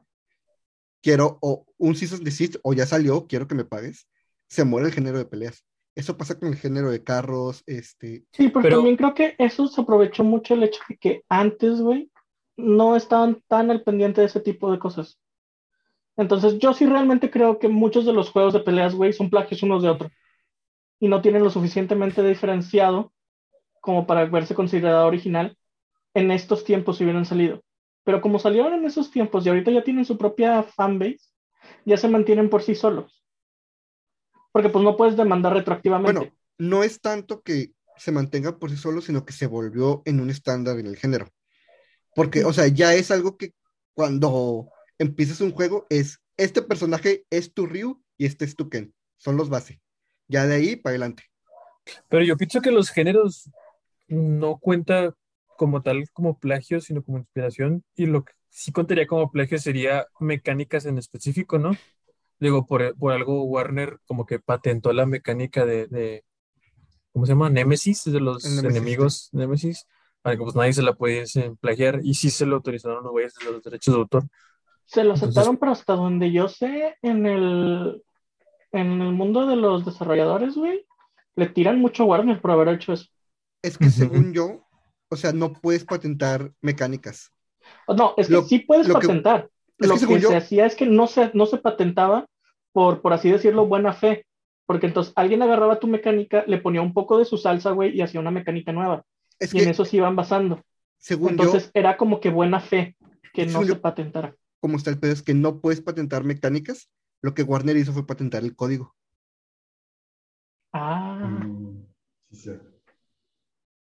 quiero 1.02 1.38
o 1.42 1.66
un 1.78 1.96
Cease 1.96 2.16
and 2.16 2.24
Desist, 2.24 2.56
o 2.64 2.74
ya 2.74 2.86
salió, 2.86 3.28
quiero 3.28 3.48
que 3.48 3.56
me 3.56 3.66
pagues, 3.66 4.08
se 4.48 4.64
muere 4.64 4.88
el 4.88 4.94
género 4.94 5.18
de 5.18 5.26
peleas. 5.26 5.64
Eso 5.96 6.18
pasa 6.18 6.40
con 6.40 6.50
el 6.50 6.56
género 6.56 6.90
de 6.92 7.04
carros, 7.04 7.64
este, 7.68 8.24
Sí, 8.32 8.48
pero, 8.48 8.62
Pero- 8.62 8.76
también 8.78 8.98
creo 8.98 9.14
que 9.14 9.36
eso 9.38 9.68
se 9.68 9.82
aprovechó 9.82 10.24
mucho 10.24 10.54
el 10.54 10.64
hecho 10.64 10.82
de 10.88 10.98
que 10.98 11.24
antes, 11.30 11.82
güey, 11.82 12.10
no 12.58 12.96
estaban 12.96 13.44
tan 13.48 13.70
al 13.72 13.84
pendiente 13.84 14.22
de 14.22 14.28
ese 14.28 14.40
tipo 14.40 14.72
de 14.72 14.80
cosas. 14.80 15.20
Entonces, 16.20 16.60
yo 16.60 16.74
sí 16.74 16.86
realmente 16.86 17.32
creo 17.32 17.60
que 17.60 17.70
muchos 17.70 18.06
de 18.06 18.12
los 18.12 18.30
juegos 18.30 18.52
de 18.52 18.60
peleas, 18.60 18.94
güey, 18.94 19.14
son 19.14 19.30
plagios 19.30 19.64
unos 19.64 19.82
de 19.82 19.90
otros. 19.90 20.12
Y 21.00 21.08
no 21.08 21.22
tienen 21.22 21.46
lo 21.46 21.50
suficientemente 21.50 22.22
diferenciado 22.22 23.14
como 23.80 24.06
para 24.06 24.26
verse 24.26 24.54
considerado 24.54 25.08
original 25.08 25.58
en 26.14 26.32
estos 26.32 26.66
tiempos 26.66 26.98
si 26.98 27.06
hubieran 27.06 27.26
salido. 27.26 27.64
Pero 28.04 28.20
como 28.20 28.38
salieron 28.38 28.74
en 28.74 28.84
esos 28.84 29.12
tiempos 29.12 29.46
y 29.46 29.50
ahorita 29.50 29.72
ya 29.72 29.82
tienen 29.86 30.04
su 30.04 30.18
propia 30.18 30.62
fanbase, 30.64 31.22
ya 31.86 31.96
se 31.96 32.10
mantienen 32.10 32.50
por 32.50 32.64
sí 32.64 32.76
solos. 32.76 33.24
Porque 34.52 34.68
pues 34.68 34.84
no 34.84 34.98
puedes 34.98 35.16
demandar 35.16 35.54
retroactivamente. 35.54 36.20
bueno, 36.20 36.36
no 36.58 36.84
es 36.84 37.00
tanto 37.00 37.42
que 37.44 37.72
se 37.96 38.12
mantenga 38.12 38.60
por 38.60 38.72
sí 38.72 38.76
solo, 38.76 39.00
sino 39.00 39.24
que 39.24 39.32
se 39.32 39.48
volvió 39.48 40.02
en 40.04 40.20
un 40.20 40.30
estándar 40.30 40.80
en 40.80 40.88
el 40.88 40.98
género. 40.98 41.30
Porque, 42.14 42.44
o 42.44 42.52
sea, 42.52 42.68
ya 42.68 42.94
es 42.94 43.10
algo 43.10 43.38
que 43.38 43.54
cuando 43.94 44.70
empiezas 45.00 45.42
un 45.42 45.52
juego 45.52 45.88
es, 45.90 46.22
este 46.38 46.62
personaje 46.62 47.26
es 47.32 47.54
tu 47.54 47.66
Ryu 47.66 48.04
y 48.18 48.26
este 48.26 48.46
es 48.46 48.56
tu 48.56 48.70
Ken. 48.70 48.94
Son 49.18 49.36
los 49.36 49.50
base. 49.50 49.82
Ya 50.28 50.46
de 50.46 50.56
ahí 50.56 50.76
para 50.76 50.92
adelante. 50.92 51.24
Pero 52.08 52.24
yo 52.24 52.38
pienso 52.38 52.62
que 52.62 52.72
los 52.72 52.92
géneros 52.92 53.50
no 54.08 54.58
cuenta 54.60 55.16
como 55.58 55.82
tal 55.82 56.10
como 56.14 56.38
plagio, 56.38 56.80
sino 56.82 57.04
como 57.04 57.18
inspiración. 57.18 57.84
Y 57.96 58.06
lo 58.06 58.24
que 58.24 58.34
sí 58.50 58.72
contaría 58.72 59.08
como 59.08 59.32
plagio 59.32 59.58
sería 59.58 60.08
mecánicas 60.20 60.86
en 60.86 60.98
específico, 60.98 61.58
¿no? 61.58 61.72
Digo, 62.40 62.66
por, 62.66 62.96
por 62.98 63.14
algo 63.14 63.44
Warner 63.44 63.98
como 64.06 64.26
que 64.26 64.40
patentó 64.40 64.94
la 64.94 65.06
mecánica 65.06 65.66
de, 65.66 65.88
de 65.88 66.24
¿cómo 67.12 67.26
se 67.26 67.34
llama? 67.34 67.50
Némesis, 67.50 68.06
de 68.06 68.20
los 68.20 68.46
El 68.46 68.56
Némesis, 68.56 68.78
enemigos 68.78 69.30
Némesis, 69.34 69.88
para 70.22 70.38
que 70.38 70.44
pues 70.44 70.56
nadie 70.56 70.74
se 70.74 70.84
la 70.84 70.94
pudiese 70.94 71.52
plagiar. 71.60 72.00
Y 72.04 72.14
sí 72.14 72.30
se 72.30 72.46
lo 72.46 72.58
autorizaron 72.58 73.04
los 73.04 73.12
güeyes 73.12 73.34
de 73.36 73.52
los 73.52 73.64
derechos 73.64 73.94
de 73.94 74.00
autor. 74.00 74.24
Se 74.90 75.04
lo 75.04 75.14
Entonces- 75.14 75.30
aceptaron, 75.30 75.58
pero 75.58 75.72
hasta 75.72 75.94
donde 75.94 76.32
yo 76.32 76.48
sé, 76.48 76.96
en 77.04 77.28
el, 77.28 78.02
en 78.72 79.02
el 79.02 79.12
mundo 79.14 79.46
de 79.46 79.56
los 79.56 79.86
desarrolladores, 79.86 80.56
güey, 80.56 80.84
le 81.36 81.48
tiran 81.48 81.80
mucho 81.80 82.04
a 82.04 82.06
Warner 82.08 82.42
por 82.42 82.50
haber 82.50 82.70
hecho 82.70 82.94
eso. 82.94 83.06
Es 83.62 83.78
que 83.78 83.92
según 83.92 84.34
yo, 84.34 84.66
o 85.10 85.16
sea, 85.16 85.32
no 85.32 85.54
puedes 85.54 85.86
patentar 85.86 86.52
mecánicas. 86.62 87.32
No, 87.88 88.16
es 88.18 88.28
que 88.28 88.34
Lo- 88.34 88.42
sí 88.44 88.60
puedes 88.60 88.88
lo 88.88 88.96
que- 88.96 89.08
patentar. 89.08 89.50
es 89.78 89.88
lo 89.88 89.96
que 89.96 90.08
que, 90.08 90.20
yo- 90.22 90.30
se 90.30 90.38
hacía 90.38 90.66
es 90.66 90.76
que 90.76 90.88
no 90.88 91.06
se, 91.06 91.30
no 91.36 91.46
se 91.46 91.58
patentaba 91.58 92.26
por, 92.72 93.02
por 93.04 93.14
así 93.14 93.30
decirlo, 93.30 93.68
buena 93.68 93.94
fe. 93.94 94.26
Porque 94.66 94.88
entonces 94.88 95.14
alguien 95.16 95.42
agarraba 95.44 95.80
tu 95.80 95.88
mecánica, 95.88 96.44
le 96.48 96.58
ponía 96.60 96.82
un 96.82 96.94
poco 96.94 97.18
de 97.20 97.26
su 97.26 97.38
salsa, 97.38 97.72
güey, 97.72 97.96
y 97.96 98.02
hacía 98.02 98.20
una 98.20 98.32
mecánica 98.32 98.72
nueva. 98.72 99.04
Es 99.40 99.54
Y 99.54 99.60
en 99.60 99.70
eso 99.70 99.86
se 99.86 99.98
iban 99.98 100.16
basando. 100.16 100.62
según 100.98 101.30
Entonces 101.32 101.66
yo, 101.66 101.72
era 101.76 101.96
como 101.98 102.20
que 102.20 102.30
buena 102.30 102.60
fe 102.60 102.96
que 103.34 103.46
no 103.46 103.64
se 103.64 103.76
patentara. 103.76 104.36
Como 104.60 104.78
está 104.78 104.90
el 104.90 105.00
pedo, 105.00 105.14
es 105.14 105.22
que 105.24 105.34
no 105.34 105.60
puedes 105.62 105.82
patentar 105.82 106.24
mecánicas. 106.24 106.90
Lo 107.22 107.34
que 107.34 107.44
Warner 107.44 107.78
hizo 107.78 107.94
fue 107.94 108.06
patentar 108.08 108.44
el 108.44 108.56
código. 108.56 108.96
Ah, 110.74 111.20
Mm, 111.22 111.86
sí, 112.32 112.36
cierto. 112.38 112.70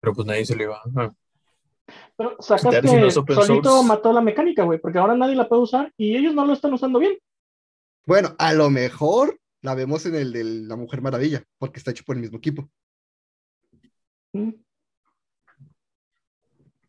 Pero 0.00 0.14
pues 0.14 0.26
nadie 0.26 0.44
se 0.46 0.56
lo 0.56 0.62
iba 0.64 0.76
a... 0.96 1.14
pero 2.16 2.36
sacas 2.40 2.64
no 2.64 2.80
que 2.80 3.10
solito 3.10 3.70
source. 3.70 3.86
mató 3.88 4.12
la 4.12 4.20
mecánica, 4.20 4.64
güey, 4.64 4.78
porque 4.80 4.98
ahora 4.98 5.16
nadie 5.16 5.34
la 5.34 5.48
puede 5.48 5.62
usar 5.62 5.92
y 5.96 6.16
ellos 6.16 6.34
no 6.34 6.44
lo 6.46 6.52
están 6.52 6.72
usando 6.72 6.98
bien. 6.98 7.18
Bueno, 8.06 8.34
a 8.38 8.52
lo 8.54 8.70
mejor 8.70 9.38
la 9.62 9.74
vemos 9.74 10.06
en 10.06 10.14
el 10.14 10.32
de 10.32 10.44
la 10.44 10.76
Mujer 10.76 11.02
Maravilla, 11.02 11.44
porque 11.58 11.78
está 11.78 11.90
hecho 11.90 12.04
por 12.04 12.16
el 12.16 12.22
mismo 12.22 12.38
equipo. 12.38 12.70
Mm. 14.32 14.50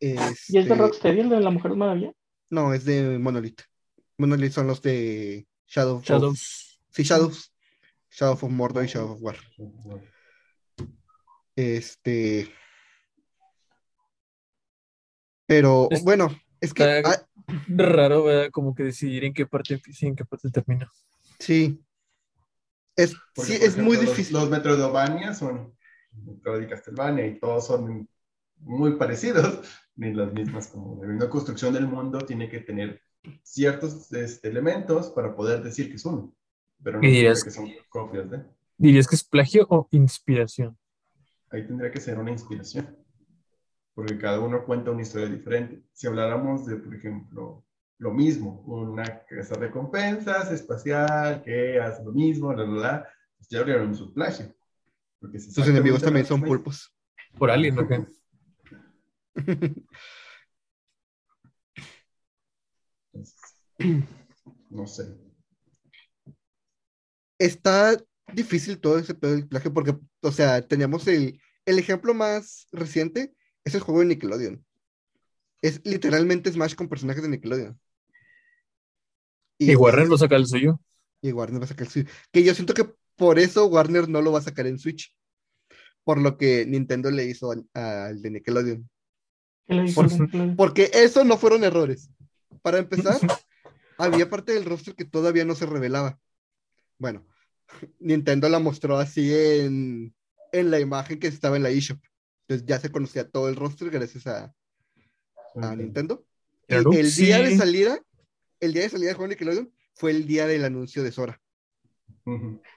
¿Y 0.00 0.16
es 0.16 0.48
de 0.50 0.60
Este, 0.60 0.74
Rocksteady 0.74 1.20
el 1.20 1.28
de 1.28 1.40
la 1.40 1.50
Mujer 1.50 1.74
Maravilla? 1.76 2.12
No, 2.50 2.72
es 2.72 2.84
de 2.84 3.18
Monolith. 3.18 3.60
Monolith 4.20 4.52
son 4.52 4.66
los 4.66 4.82
de 4.82 5.46
Shadow 5.66 5.96
of- 5.96 6.04
Shadows. 6.04 6.80
Sí, 6.90 7.02
Shadows. 7.02 7.52
Shadow 8.10 8.34
of 8.34 8.42
Mordor 8.44 8.84
y 8.84 8.88
Shadow 8.88 9.12
of 9.12 9.22
War. 9.22 9.36
Este. 11.56 12.52
Pero 15.46 15.88
Es- 15.90 16.04
bueno, 16.04 16.28
es 16.60 16.72
que 16.74 16.84
ah, 17.04 17.26
Raro, 17.68 18.24
¿verdad? 18.24 18.50
Como 18.52 18.74
que 18.74 18.84
decidir 18.84 19.24
en 19.24 19.34
qué 19.34 19.46
parte 19.46 19.74
empieza 19.74 20.04
y 20.06 20.08
en 20.08 20.16
qué 20.16 20.24
parte 20.24 20.50
termina. 20.50 20.90
sí. 21.38 21.82
Es, 22.96 23.14
Porque, 23.34 23.52
sí, 23.52 23.58
es 23.64 23.78
muy 23.78 23.92
ejemplo, 23.96 24.02
los- 24.02 24.10
difícil. 24.10 24.34
Los, 24.36 24.50
Metroidvania 24.50 25.32
son 25.32 25.74
Metroid 26.12 26.64
y 26.64 26.68
Castlevania 26.68 27.26
y 27.26 27.38
todos 27.38 27.66
son 27.66 28.06
muy 28.58 28.96
parecidos, 28.96 29.60
ni 29.96 30.12
las 30.12 30.32
mismas 30.34 30.66
como 30.68 31.00
de 31.00 31.08
una 31.08 31.30
construcción 31.30 31.72
del 31.72 31.86
mundo 31.86 32.18
tiene 32.18 32.50
que 32.50 32.60
tener 32.60 33.00
ciertos 33.42 34.12
este, 34.12 34.48
elementos 34.48 35.10
para 35.10 35.34
poder 35.34 35.62
decir 35.62 35.88
que 35.90 35.96
es 35.96 36.04
uno. 36.04 36.34
Pero 36.82 36.98
no 37.00 37.06
¿Y 37.06 37.10
significa 37.10 37.28
dirías- 37.30 37.44
que 37.44 37.50
son 37.50 37.70
copias 37.88 38.30
de. 38.30 38.44
¿Dirías 38.78 39.06
que 39.06 39.16
es 39.16 39.24
plagio 39.24 39.66
o 39.68 39.86
inspiración? 39.90 40.78
Ahí 41.50 41.66
tendría 41.66 41.90
que 41.90 42.00
ser 42.00 42.18
una 42.18 42.30
inspiración. 42.30 42.96
Porque 43.94 44.16
cada 44.16 44.40
uno 44.40 44.64
cuenta 44.64 44.90
una 44.90 45.02
historia 45.02 45.28
diferente. 45.28 45.82
Si 45.92 46.06
habláramos 46.06 46.64
de, 46.64 46.76
por 46.76 46.94
ejemplo, 46.94 47.66
lo 47.98 48.10
mismo, 48.12 48.62
una 48.66 49.04
casa 49.26 49.54
de 49.56 49.66
recompensas 49.66 50.50
espacial 50.52 51.42
que 51.42 51.78
hace 51.78 52.02
lo 52.02 52.12
mismo, 52.12 52.52
la, 52.54 52.64
la, 52.64 52.80
la, 52.80 53.08
pues 53.36 53.48
ya 53.50 53.58
habrían 53.60 53.94
su 53.94 54.14
plagio. 54.14 54.54
Sus 55.38 55.68
enemigos 55.68 56.00
también 56.02 56.24
son 56.24 56.40
pulpos. 56.40 56.94
¿Por 57.36 57.50
alguien 57.50 57.78
o 57.78 57.86
qué? 57.88 58.06
Entonces, 63.12 63.40
no 64.70 64.86
sé. 64.86 65.04
Está 67.38 67.96
difícil 68.32 68.78
todo 68.78 68.98
ese 68.98 69.14
pedo 69.14 69.32
del 69.32 69.48
plagio 69.48 69.72
porque, 69.72 69.96
o 70.20 70.32
sea, 70.32 70.62
teníamos 70.62 71.06
el, 71.08 71.40
el 71.66 71.78
ejemplo 71.78 72.14
más 72.14 72.66
reciente, 72.72 73.34
es 73.64 73.74
el 73.74 73.80
juego 73.80 74.00
de 74.00 74.06
Nickelodeon. 74.06 74.64
Es 75.62 75.80
literalmente 75.84 76.52
Smash 76.52 76.74
con 76.74 76.88
personajes 76.88 77.22
de 77.22 77.28
Nickelodeon. 77.28 77.78
Y 79.58 79.74
Warner 79.76 80.08
lo 80.08 80.16
saca 80.16 80.36
el 80.36 80.46
suyo. 80.46 80.80
Y 81.20 81.32
Warner 81.32 81.60
va 81.60 81.64
a 81.66 81.68
sacar 81.68 81.86
el 81.86 81.92
Switch. 81.92 82.08
Que 82.32 82.42
yo 82.42 82.54
siento 82.54 82.72
que 82.72 82.90
por 83.16 83.38
eso 83.38 83.66
Warner 83.66 84.08
no 84.08 84.22
lo 84.22 84.32
va 84.32 84.38
a 84.38 84.42
sacar 84.42 84.66
en 84.66 84.78
Switch. 84.78 85.14
Por 86.02 86.18
lo 86.18 86.38
que 86.38 86.64
Nintendo 86.64 87.10
le 87.10 87.26
hizo 87.26 87.52
al, 87.74 88.22
de 88.22 88.30
Nickelodeon. 88.30 88.88
Porque 90.56 90.90
eso 90.94 91.24
no 91.24 91.36
fueron 91.36 91.62
errores. 91.62 92.10
Para 92.62 92.78
empezar, 92.78 93.18
había 94.00 94.28
parte 94.30 94.52
del 94.52 94.64
roster 94.64 94.94
que 94.94 95.04
todavía 95.04 95.44
no 95.44 95.54
se 95.54 95.66
revelaba. 95.66 96.18
Bueno, 96.98 97.26
Nintendo 98.00 98.48
la 98.48 98.58
mostró 98.58 98.98
así 98.98 99.32
en, 99.34 100.14
en 100.52 100.70
la 100.70 100.80
imagen 100.80 101.18
que 101.18 101.26
estaba 101.28 101.56
en 101.56 101.62
la 101.62 101.70
eShop. 101.70 101.98
Entonces 102.48 102.66
ya 102.66 102.78
se 102.80 102.90
conocía 102.90 103.28
todo 103.28 103.48
el 103.48 103.56
roster 103.56 103.90
gracias 103.90 104.26
a, 104.26 104.52
a 105.56 105.76
Nintendo. 105.76 106.24
El 106.66 107.10
sí. 107.10 107.26
día 107.26 107.38
de 107.40 107.56
salida, 107.56 108.00
el 108.60 108.72
día 108.72 108.82
de 108.82 108.88
salida 108.88 109.08
del 109.08 109.16
juego 109.16 109.28
de 109.28 109.34
Nickelodeon 109.34 109.72
fue 109.94 110.10
el 110.12 110.26
día 110.26 110.46
del 110.46 110.64
anuncio 110.64 111.02
de 111.02 111.12
Sora. 111.12 111.40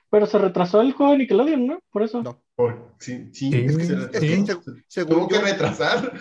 Pero 0.09 0.25
se 0.25 0.37
retrasó 0.37 0.81
el 0.81 0.93
juego 0.93 1.11
de 1.13 1.19
Nickelodeon, 1.19 1.67
¿no? 1.67 1.79
Por 1.91 2.03
eso. 2.03 2.21
No. 2.23 2.43
Por- 2.55 2.93
sí, 2.99 3.29
sí, 3.33 3.51
Sí, 3.51 3.65
es 3.65 3.77
que 3.77 3.85
se 3.85 3.95
retrasó. 3.95 4.25
Sí. 4.25 4.45
se- 4.45 4.83
según 4.87 5.13
Tuvo 5.15 5.27
que 5.27 5.39
retrasar. 5.39 6.13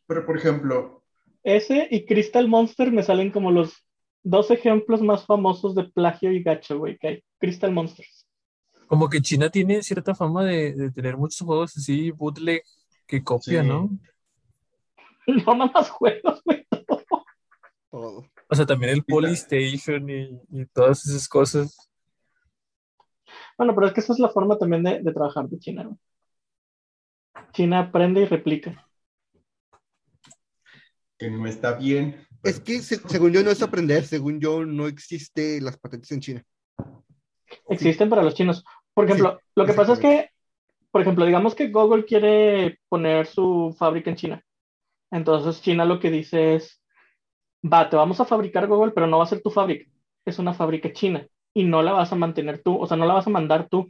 Pero, 0.06 0.24
por 0.24 0.36
ejemplo, 0.38 1.02
Ese 1.44 1.86
y 1.90 2.04
Crystal 2.06 2.48
Monster 2.48 2.90
me 2.92 3.02
salen 3.02 3.30
como 3.30 3.50
los 3.50 3.74
dos 4.22 4.50
ejemplos 4.50 5.00
más 5.02 5.24
famosos 5.24 5.74
de 5.74 5.84
plagio 5.84 6.30
y 6.32 6.42
gacho, 6.42 6.78
güey, 6.78 6.98
que 6.98 7.08
hay. 7.08 7.24
Crystal 7.38 7.72
Monsters. 7.72 8.17
Como 8.88 9.08
que 9.08 9.20
China 9.20 9.50
tiene 9.50 9.82
cierta 9.82 10.14
fama 10.14 10.44
de, 10.44 10.72
de 10.74 10.90
tener 10.90 11.16
muchos 11.16 11.46
juegos 11.46 11.76
así, 11.76 12.10
bootleg, 12.10 12.62
que 13.06 13.22
copia, 13.22 13.62
Sí. 13.62 13.68
¿no? 13.68 13.90
No, 15.46 15.54
nada 15.54 15.70
más 15.74 15.90
juegos, 15.90 16.42
güey. 16.42 16.66
Todo. 17.90 18.24
O 18.48 18.54
sea, 18.54 18.64
también 18.64 18.92
el 18.94 19.04
Polystation 19.04 20.08
y, 20.08 20.40
y 20.50 20.64
todas 20.72 21.06
esas 21.06 21.28
cosas. 21.28 21.76
Bueno, 23.58 23.74
pero 23.74 23.88
es 23.88 23.92
que 23.92 24.00
esa 24.00 24.14
es 24.14 24.18
la 24.20 24.30
forma 24.30 24.56
también 24.56 24.82
de, 24.82 25.02
de 25.02 25.12
trabajar 25.12 25.46
de 25.48 25.58
China, 25.58 25.84
güey. 25.84 25.98
China 27.52 27.80
aprende 27.80 28.22
y 28.22 28.24
replica. 28.24 28.88
que 31.18 31.30
no 31.30 31.46
está 31.46 31.74
bien. 31.74 32.26
Es 32.42 32.58
que 32.60 32.80
se- 32.80 33.06
según 33.08 33.32
yo 33.32 33.42
no 33.42 33.50
es 33.50 33.60
aprender, 33.62 34.04
según 34.06 34.40
yo 34.40 34.64
no 34.64 34.86
existe 34.86 35.60
las 35.60 35.76
patentes 35.76 36.10
en 36.12 36.20
China. 36.20 36.44
Existen 37.68 38.08
para 38.08 38.22
los 38.22 38.34
chinos. 38.34 38.64
Por 38.98 39.04
ejemplo, 39.04 39.40
lo 39.54 39.64
que 39.64 39.74
pasa 39.74 39.92
es 39.92 40.00
que, 40.00 40.30
por 40.90 41.02
ejemplo, 41.02 41.24
digamos 41.24 41.54
que 41.54 41.68
Google 41.68 42.04
quiere 42.04 42.80
poner 42.88 43.26
su 43.26 43.72
fábrica 43.78 44.10
en 44.10 44.16
China. 44.16 44.44
Entonces 45.12 45.62
China 45.62 45.84
lo 45.84 46.00
que 46.00 46.10
dice 46.10 46.56
es, 46.56 46.82
va, 47.62 47.88
te 47.88 47.94
vamos 47.94 48.18
a 48.18 48.24
fabricar 48.24 48.66
Google, 48.66 48.90
pero 48.90 49.06
no 49.06 49.18
va 49.18 49.22
a 49.22 49.28
ser 49.28 49.40
tu 49.40 49.50
fábrica. 49.50 49.88
Es 50.24 50.40
una 50.40 50.52
fábrica 50.52 50.92
china 50.92 51.24
y 51.54 51.62
no 51.62 51.80
la 51.80 51.92
vas 51.92 52.12
a 52.12 52.16
mantener 52.16 52.60
tú, 52.60 52.76
o 52.76 52.88
sea, 52.88 52.96
no 52.96 53.06
la 53.06 53.14
vas 53.14 53.28
a 53.28 53.30
mandar 53.30 53.68
tú. 53.68 53.86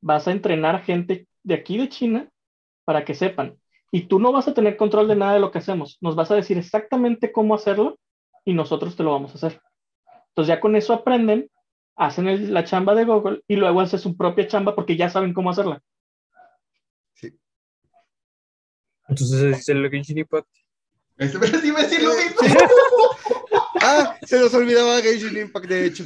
Vas 0.00 0.28
a 0.28 0.30
entrenar 0.30 0.84
gente 0.84 1.26
de 1.42 1.54
aquí 1.54 1.76
de 1.76 1.88
China 1.88 2.28
para 2.84 3.04
que 3.04 3.14
sepan. 3.14 3.58
Y 3.90 4.02
tú 4.02 4.20
no 4.20 4.30
vas 4.30 4.46
a 4.46 4.54
tener 4.54 4.76
control 4.76 5.08
de 5.08 5.16
nada 5.16 5.34
de 5.34 5.40
lo 5.40 5.50
que 5.50 5.58
hacemos. 5.58 5.98
Nos 6.00 6.14
vas 6.14 6.30
a 6.30 6.36
decir 6.36 6.56
exactamente 6.56 7.32
cómo 7.32 7.56
hacerlo 7.56 7.98
y 8.44 8.54
nosotros 8.54 8.94
te 8.94 9.02
lo 9.02 9.10
vamos 9.10 9.32
a 9.32 9.38
hacer. 9.38 9.60
Entonces 10.28 10.54
ya 10.54 10.60
con 10.60 10.76
eso 10.76 10.92
aprenden, 10.92 11.50
hacen 11.96 12.28
el- 12.28 12.52
la 12.54 12.64
chamba 12.64 12.94
de 12.94 13.04
Google 13.04 13.42
y 13.48 13.56
luego 13.56 13.80
hacen 13.80 13.98
su 13.98 14.16
propia 14.16 14.46
chamba 14.48 14.74
porque 14.74 14.96
ya 14.96 15.08
saben 15.10 15.32
cómo 15.34 15.50
hacerla. 15.50 15.82
Entonces 19.08 19.42
es 19.58 19.68
el 19.68 19.90
Genshin 19.90 20.18
Impact. 20.18 20.48
Este 21.18 21.38
me 21.38 21.46
iba 21.66 21.80
a 21.80 21.82
decir 21.82 22.02
lo 22.02 22.14
mismo. 22.14 22.36
Ah, 23.84 24.16
se 24.24 24.38
nos 24.38 24.54
olvidaba 24.54 25.00
Genshin 25.02 25.36
Impact, 25.36 25.66
de 25.66 25.86
hecho. 25.86 26.04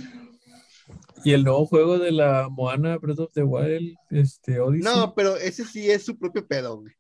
Y 1.25 1.35
el 1.35 1.45
nuevo 1.45 1.67
juego 1.67 1.99
de 1.99 2.11
la 2.11 2.49
Moana 2.51 2.97
Breath 2.97 3.19
of 3.19 3.33
the 3.35 3.43
Wild, 3.43 3.95
este, 4.11 4.59
Odyssey. 4.61 4.91
No, 4.95 5.15
pero 5.15 5.37
ese 5.37 5.63
sí 5.67 5.91
es 5.91 6.03
su 6.07 6.19
propio 6.19 6.47
pedo, 6.47 6.79
güey. 6.81 6.95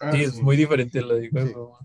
Ah, 0.00 0.12
sí, 0.12 0.22
es 0.22 0.34
muy 0.40 0.56
diferente 0.56 1.00
a 1.00 1.02
lo 1.02 1.16
de 1.16 1.28
juego. 1.28 1.76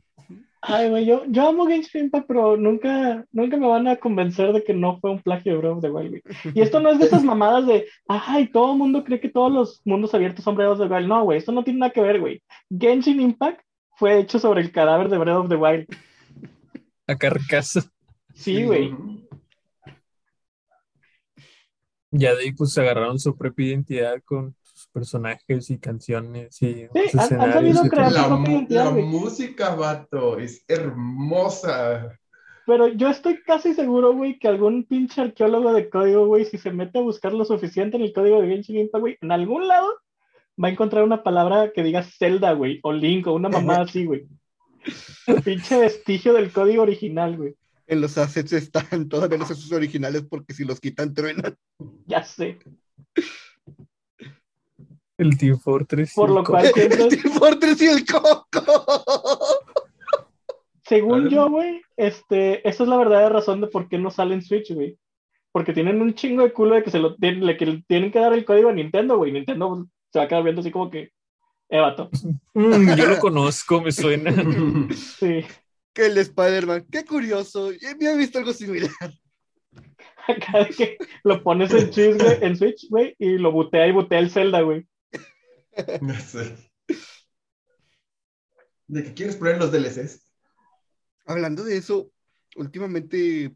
Ay, 0.69 0.89
güey, 0.89 1.05
yo, 1.05 1.23
yo 1.29 1.47
amo 1.47 1.65
Genshin 1.65 2.05
Impact, 2.05 2.27
pero 2.27 2.57
nunca, 2.57 3.25
nunca 3.31 3.55
me 3.55 3.67
van 3.67 3.87
a 3.87 3.95
convencer 3.95 4.51
de 4.51 4.63
que 4.63 4.73
no 4.73 4.99
fue 4.99 5.11
un 5.11 5.21
plagio 5.21 5.53
de 5.53 5.57
Breath 5.59 5.77
of 5.77 5.81
the 5.81 5.89
Wild, 5.89 6.09
güey. 6.09 6.53
Y 6.53 6.61
esto 6.61 6.81
no 6.81 6.89
es 6.89 6.99
de 6.99 7.05
esas 7.05 7.23
mamadas 7.23 7.65
de, 7.65 7.87
ay, 8.07 8.47
todo 8.51 8.73
el 8.73 8.77
mundo 8.77 9.05
cree 9.05 9.21
que 9.21 9.29
todos 9.29 9.51
los 9.51 9.81
mundos 9.85 10.13
abiertos 10.13 10.43
son 10.43 10.55
Breath 10.55 10.71
of 10.71 10.79
the 10.79 10.93
Wild. 10.93 11.07
No, 11.07 11.23
güey, 11.23 11.37
esto 11.37 11.53
no 11.53 11.63
tiene 11.63 11.79
nada 11.79 11.93
que 11.93 12.01
ver, 12.01 12.19
güey. 12.19 12.43
Genshin 12.69 13.21
Impact 13.21 13.61
fue 13.95 14.19
hecho 14.19 14.39
sobre 14.39 14.61
el 14.61 14.71
cadáver 14.71 15.07
de 15.07 15.17
Breath 15.17 15.37
of 15.37 15.49
the 15.49 15.55
Wild. 15.55 15.87
A 17.07 17.15
carcasa. 17.15 17.89
Sí, 18.33 18.65
güey. 18.65 18.93
Ya 22.11 22.35
de 22.35 22.43
ahí 22.43 22.51
pues 22.51 22.77
agarraron 22.77 23.19
su 23.19 23.37
propia 23.37 23.67
identidad 23.67 24.21
con 24.25 24.53
personajes 24.97 25.69
y 25.69 25.77
canciones 25.77 26.61
y 26.61 26.73
Sí, 26.73 27.17
han- 27.17 27.41
han 27.41 27.53
sabido 27.53 27.83
crear. 27.83 28.11
La, 28.11 28.27
música, 28.91 29.75
vato, 29.75 30.39
es 30.39 30.63
hermosa. 30.67 32.17
Pero 32.65 32.87
yo 32.89 33.09
estoy 33.09 33.41
casi 33.43 33.73
seguro, 33.73 34.13
güey, 34.13 34.39
que 34.39 34.47
algún 34.47 34.83
pinche 34.85 35.21
arqueólogo 35.21 35.71
de 35.73 35.89
código, 35.89 36.25
güey, 36.27 36.45
si 36.45 36.57
se 36.57 36.71
mete 36.71 36.99
a 36.99 37.01
buscar 37.01 37.31
lo 37.33 37.45
suficiente 37.45 37.95
en 37.97 38.03
el 38.03 38.11
código 38.13 38.41
de 38.41 38.47
Genshin 38.49 38.77
Impact, 38.79 38.99
güey, 39.01 39.17
en 39.21 39.31
algún 39.31 39.67
lado 39.67 39.87
va 40.61 40.67
a 40.67 40.71
encontrar 40.71 41.03
una 41.03 41.23
palabra 41.23 41.71
que 41.73 41.83
diga 41.83 42.03
Zelda, 42.03 42.53
güey, 42.53 42.79
o 42.83 42.91
Link, 42.91 43.27
o 43.27 43.33
una 43.33 43.47
mamada 43.49 43.83
así, 43.83 44.05
güey. 44.05 44.25
pinche 45.45 45.77
vestigio 45.79 46.33
del 46.33 46.51
código 46.51 46.83
original, 46.83 47.37
güey. 47.37 47.55
En 47.85 48.01
los 48.01 48.17
assets 48.17 48.51
están 48.51 49.07
todavía 49.07 49.37
los 49.37 49.49
assets 49.51 49.71
originales 49.71 50.23
porque 50.29 50.53
si 50.53 50.65
los 50.65 50.79
quitan 50.81 51.13
truenan. 51.13 51.55
Ya 52.05 52.23
sé. 52.23 52.57
El 55.17 55.37
Team 55.37 55.59
Fortress. 55.59 56.13
Por 56.13 56.29
y 56.29 56.33
lo 56.33 56.43
cual, 56.43 56.67
siempre- 56.73 57.07
Team 57.09 57.33
Fortress 57.33 57.81
y 57.81 57.85
el 57.87 58.05
Coco. 58.05 58.63
según 60.85 61.29
yo, 61.29 61.49
güey, 61.49 61.81
este, 61.97 62.67
esa 62.67 62.83
es 62.83 62.89
la 62.89 62.97
verdadera 62.97 63.29
razón 63.29 63.61
de 63.61 63.67
por 63.67 63.89
qué 63.89 63.97
no 63.97 64.09
sale 64.11 64.33
en 64.35 64.41
Switch, 64.41 64.73
güey. 64.73 64.97
Porque 65.51 65.73
tienen 65.73 66.01
un 66.01 66.13
chingo 66.13 66.43
de 66.43 66.53
culo 66.53 66.75
de 66.75 66.83
que 66.83 66.91
se 66.91 66.99
lo 66.99 67.15
tienen, 67.15 67.45
le- 67.45 67.57
que 67.57 67.65
le 67.65 67.83
tienen 67.87 68.11
que 68.11 68.19
dar 68.19 68.33
el 68.33 68.45
código 68.45 68.69
a 68.69 68.73
Nintendo, 68.73 69.17
güey. 69.17 69.31
Nintendo 69.31 69.87
se 70.13 70.19
va 70.19 70.25
a 70.25 70.27
quedar 70.27 70.43
viendo 70.43 70.61
así 70.61 70.71
como 70.71 70.89
que, 70.91 71.11
eh, 71.69 71.79
vato. 71.79 72.09
Mm, 72.53 72.93
yo 72.95 73.05
lo 73.07 73.17
conozco, 73.19 73.81
me 73.81 73.91
suena. 73.91 74.31
Sí. 75.19 75.43
que 75.93 76.05
el 76.05 76.15
de 76.15 76.21
Spider-Man. 76.21 76.85
Qué 76.91 77.03
curioso. 77.05 77.71
Ya 77.71 77.91
había 77.91 78.15
visto 78.15 78.37
algo 78.37 78.53
similar. 78.53 78.91
Acá 80.27 80.59
de 80.59 80.69
que 80.69 80.97
lo 81.23 81.41
pones 81.41 81.71
en, 81.73 81.91
Switch, 81.91 82.21
güey, 82.21 82.37
en 82.41 82.55
Switch, 82.57 82.87
güey, 82.89 83.15
y 83.17 83.37
lo 83.37 83.51
butea 83.51 83.87
y 83.87 83.91
butea 83.93 84.19
el 84.19 84.29
Zelda, 84.29 84.61
güey. 84.61 84.85
No 86.01 86.19
sé. 86.19 86.55
¿De 88.87 89.03
qué 89.03 89.13
quieres 89.13 89.35
poner 89.35 89.57
los 89.57 89.71
DLCs? 89.71 90.25
Hablando 91.25 91.63
de 91.63 91.77
eso, 91.77 92.11
últimamente 92.55 93.55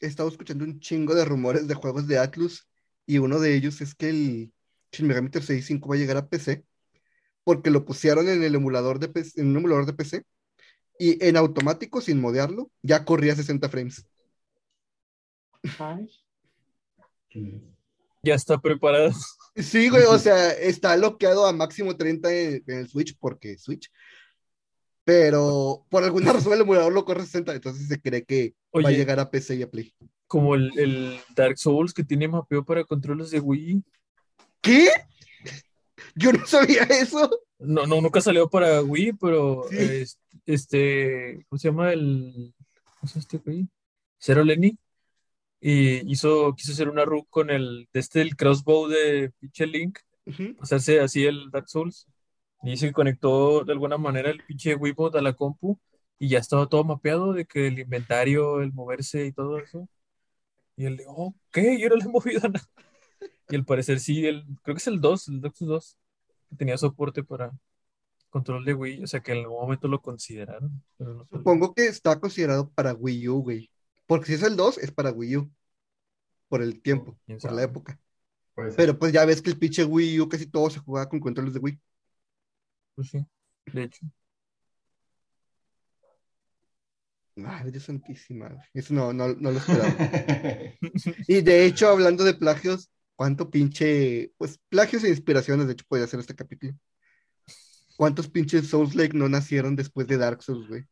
he 0.00 0.06
estado 0.06 0.28
escuchando 0.28 0.64
un 0.64 0.78
chingo 0.80 1.14
de 1.14 1.24
rumores 1.24 1.66
de 1.66 1.74
juegos 1.74 2.06
de 2.06 2.18
Atlus 2.18 2.68
y 3.06 3.18
uno 3.18 3.40
de 3.40 3.54
ellos 3.54 3.80
es 3.80 3.94
que 3.94 4.10
el 4.10 4.52
Shin 4.92 5.06
Megami 5.06 5.30
Tensei 5.30 5.62
5 5.62 5.88
va 5.88 5.94
a 5.94 5.98
llegar 5.98 6.16
a 6.18 6.28
PC 6.28 6.64
porque 7.44 7.70
lo 7.70 7.86
pusieron 7.86 8.28
en 8.28 8.42
el 8.42 8.54
emulador 8.54 8.98
de 8.98 9.08
PC, 9.08 9.40
en 9.40 9.48
un 9.48 9.56
emulador 9.56 9.86
de 9.86 9.94
PC 9.94 10.22
y 10.98 11.24
en 11.24 11.36
automático, 11.36 12.00
sin 12.00 12.20
modearlo, 12.20 12.70
ya 12.82 13.04
corría 13.04 13.34
60 13.34 13.68
frames. 13.68 14.06
Ay, 15.78 16.08
Ya 18.22 18.34
está 18.34 18.58
preparado. 18.58 19.12
Sí, 19.56 19.88
güey, 19.88 20.04
o 20.04 20.18
sea, 20.18 20.52
está 20.52 20.96
bloqueado 20.96 21.46
a 21.46 21.52
máximo 21.52 21.96
30 21.96 22.32
en, 22.32 22.64
en 22.66 22.78
el 22.78 22.88
Switch 22.88 23.16
porque 23.18 23.58
Switch. 23.58 23.90
Pero 25.04 25.86
por 25.88 26.04
alguna 26.04 26.32
razón 26.32 26.52
el 26.52 26.60
emulador 26.60 26.92
lo 26.92 27.04
corre 27.04 27.22
60, 27.24 27.54
entonces 27.54 27.88
se 27.88 28.00
cree 28.00 28.24
que 28.24 28.54
va 28.74 28.88
a 28.88 28.92
llegar 28.92 29.18
a 29.18 29.30
PC 29.30 29.56
y 29.56 29.62
a 29.62 29.70
Play. 29.70 29.94
Como 30.26 30.54
el, 30.54 30.70
el 30.78 31.18
Dark 31.34 31.58
Souls 31.58 31.94
que 31.94 32.04
tiene 32.04 32.28
mapeo 32.28 32.64
para 32.64 32.84
controles 32.84 33.30
de 33.30 33.40
Wii. 33.40 33.82
¿Qué? 34.60 34.88
Yo 36.14 36.32
no 36.32 36.46
sabía 36.46 36.82
eso. 36.82 37.30
No, 37.58 37.86
no, 37.86 38.00
nunca 38.00 38.20
salió 38.20 38.48
para 38.48 38.82
Wii, 38.82 39.14
pero 39.14 39.64
Sí. 39.70 40.04
este, 40.46 41.44
¿cómo 41.48 41.58
se 41.58 41.68
llama 41.68 41.92
el, 41.92 42.54
¿cómo 43.00 43.08
se 43.08 43.14
llama 43.14 43.20
este 43.22 43.38
güey? 43.38 43.68
Zero 44.20 44.44
Lenny. 44.44 44.76
Y 45.60 46.10
hizo, 46.10 46.54
quiso 46.54 46.72
hacer 46.72 46.88
una 46.88 47.04
run 47.04 47.24
con 47.30 47.50
el, 47.50 47.88
de 47.92 48.00
este, 48.00 48.22
el 48.22 48.36
crossbow 48.36 48.88
de 48.88 49.32
pinche 49.40 49.66
Link, 49.66 49.98
Ujú. 50.26 50.56
hacerse 50.60 51.00
así 51.00 51.24
el 51.24 51.50
Dark 51.50 51.68
Souls. 51.68 52.06
Y 52.62 52.76
que 52.76 52.92
conectó 52.92 53.64
de 53.64 53.72
alguna 53.72 53.98
manera 53.98 54.30
el 54.30 54.42
pinche 54.44 54.74
Wiimote 54.74 55.18
a 55.18 55.22
la 55.22 55.32
compu 55.32 55.78
y 56.18 56.28
ya 56.28 56.38
estaba 56.38 56.68
todo 56.68 56.82
mapeado 56.84 57.32
de 57.32 57.44
que 57.44 57.68
el 57.68 57.78
inventario, 57.78 58.60
el 58.60 58.72
moverse 58.72 59.26
y 59.26 59.32
todo 59.32 59.58
eso. 59.58 59.88
Y 60.76 60.86
él 60.86 60.96
de, 60.96 61.04
ok, 61.06 61.58
yo 61.78 61.88
no 61.88 61.96
le 61.96 62.04
he 62.04 62.08
movido 62.08 62.40
nada. 62.48 62.66
Y 63.48 63.56
al 63.56 63.64
parecer 63.64 64.00
sí, 64.00 64.26
el, 64.26 64.44
creo 64.62 64.74
que 64.74 64.80
es 64.80 64.86
el 64.86 65.00
2, 65.00 65.28
el 65.28 65.40
Dark 65.40 65.56
Souls 65.56 65.70
2, 65.70 65.98
que 66.50 66.56
tenía 66.56 66.76
soporte 66.76 67.22
para 67.22 67.52
control 68.30 68.64
de 68.64 68.74
Wii, 68.74 69.04
o 69.04 69.06
sea 69.06 69.20
que 69.20 69.32
en 69.32 69.38
algún 69.38 69.60
momento 69.60 69.88
lo 69.88 70.00
consideraron, 70.00 70.82
pero 70.96 71.14
no. 71.14 71.26
Supongo 71.26 71.74
que 71.74 71.86
está 71.86 72.20
considerado 72.20 72.68
para 72.70 72.92
Wii 72.92 73.28
U, 73.28 73.42
güey. 73.42 73.70
Porque 74.08 74.26
si 74.26 74.34
es 74.34 74.42
el 74.42 74.56
2, 74.56 74.78
es 74.78 74.90
para 74.90 75.12
Wii 75.12 75.36
U. 75.36 75.52
Por 76.48 76.62
el 76.62 76.80
tiempo, 76.80 77.18
¿Quién 77.26 77.38
por 77.38 77.52
la 77.52 77.62
época. 77.62 78.00
Pero 78.74 78.98
pues 78.98 79.12
ya 79.12 79.26
ves 79.26 79.42
que 79.42 79.50
el 79.50 79.58
pinche 79.58 79.84
Wii 79.84 80.20
U 80.20 80.28
casi 80.30 80.46
todo 80.46 80.70
se 80.70 80.80
jugaba 80.80 81.10
con 81.10 81.20
controles 81.20 81.52
de 81.52 81.60
Wii. 81.60 81.78
Pues 82.94 83.10
sí, 83.10 83.24
de 83.66 83.82
hecho. 83.82 84.06
Madre 87.36 87.78
santísima. 87.78 88.64
Eso 88.72 88.94
no, 88.94 89.12
no, 89.12 89.28
no 89.28 89.50
lo 89.50 89.58
esperaba. 89.58 89.94
Y 91.28 91.42
de 91.42 91.66
hecho, 91.66 91.88
hablando 91.88 92.24
de 92.24 92.32
plagios, 92.32 92.90
¿cuánto 93.14 93.50
pinche, 93.50 94.32
pues 94.38 94.58
plagios 94.70 95.04
e 95.04 95.10
inspiraciones, 95.10 95.66
de 95.66 95.74
hecho, 95.74 95.84
podría 95.86 96.06
ser 96.06 96.20
este 96.20 96.34
capítulo? 96.34 96.72
¿Cuántos 97.98 98.28
pinches 98.28 98.68
Souls 98.68 98.94
Lake 98.94 99.16
no 99.16 99.28
nacieron 99.28 99.76
después 99.76 100.06
de 100.06 100.16
Dark 100.16 100.42
Souls, 100.42 100.66
güey? 100.66 100.86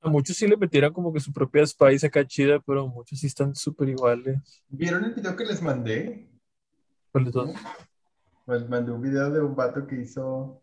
A 0.00 0.08
muchos 0.08 0.36
sí 0.36 0.46
le 0.46 0.56
metieron 0.56 0.92
como 0.92 1.12
que 1.12 1.20
su 1.20 1.32
propia 1.32 1.66
Spice 1.66 2.06
acá 2.06 2.24
chida, 2.26 2.60
pero 2.60 2.86
muchos 2.86 3.18
sí 3.18 3.26
están 3.26 3.54
súper 3.54 3.88
iguales. 3.88 4.62
¿Vieron 4.68 5.04
el 5.04 5.14
video 5.14 5.34
que 5.34 5.44
les 5.44 5.60
mandé? 5.60 6.28
¿Cuál 7.10 7.24
de 7.24 7.32
todos? 7.32 7.50
Les 8.46 8.68
mandé 8.68 8.92
un 8.92 9.02
video 9.02 9.30
de 9.30 9.40
un 9.40 9.56
vato 9.56 9.86
que 9.86 10.00
hizo 10.00 10.62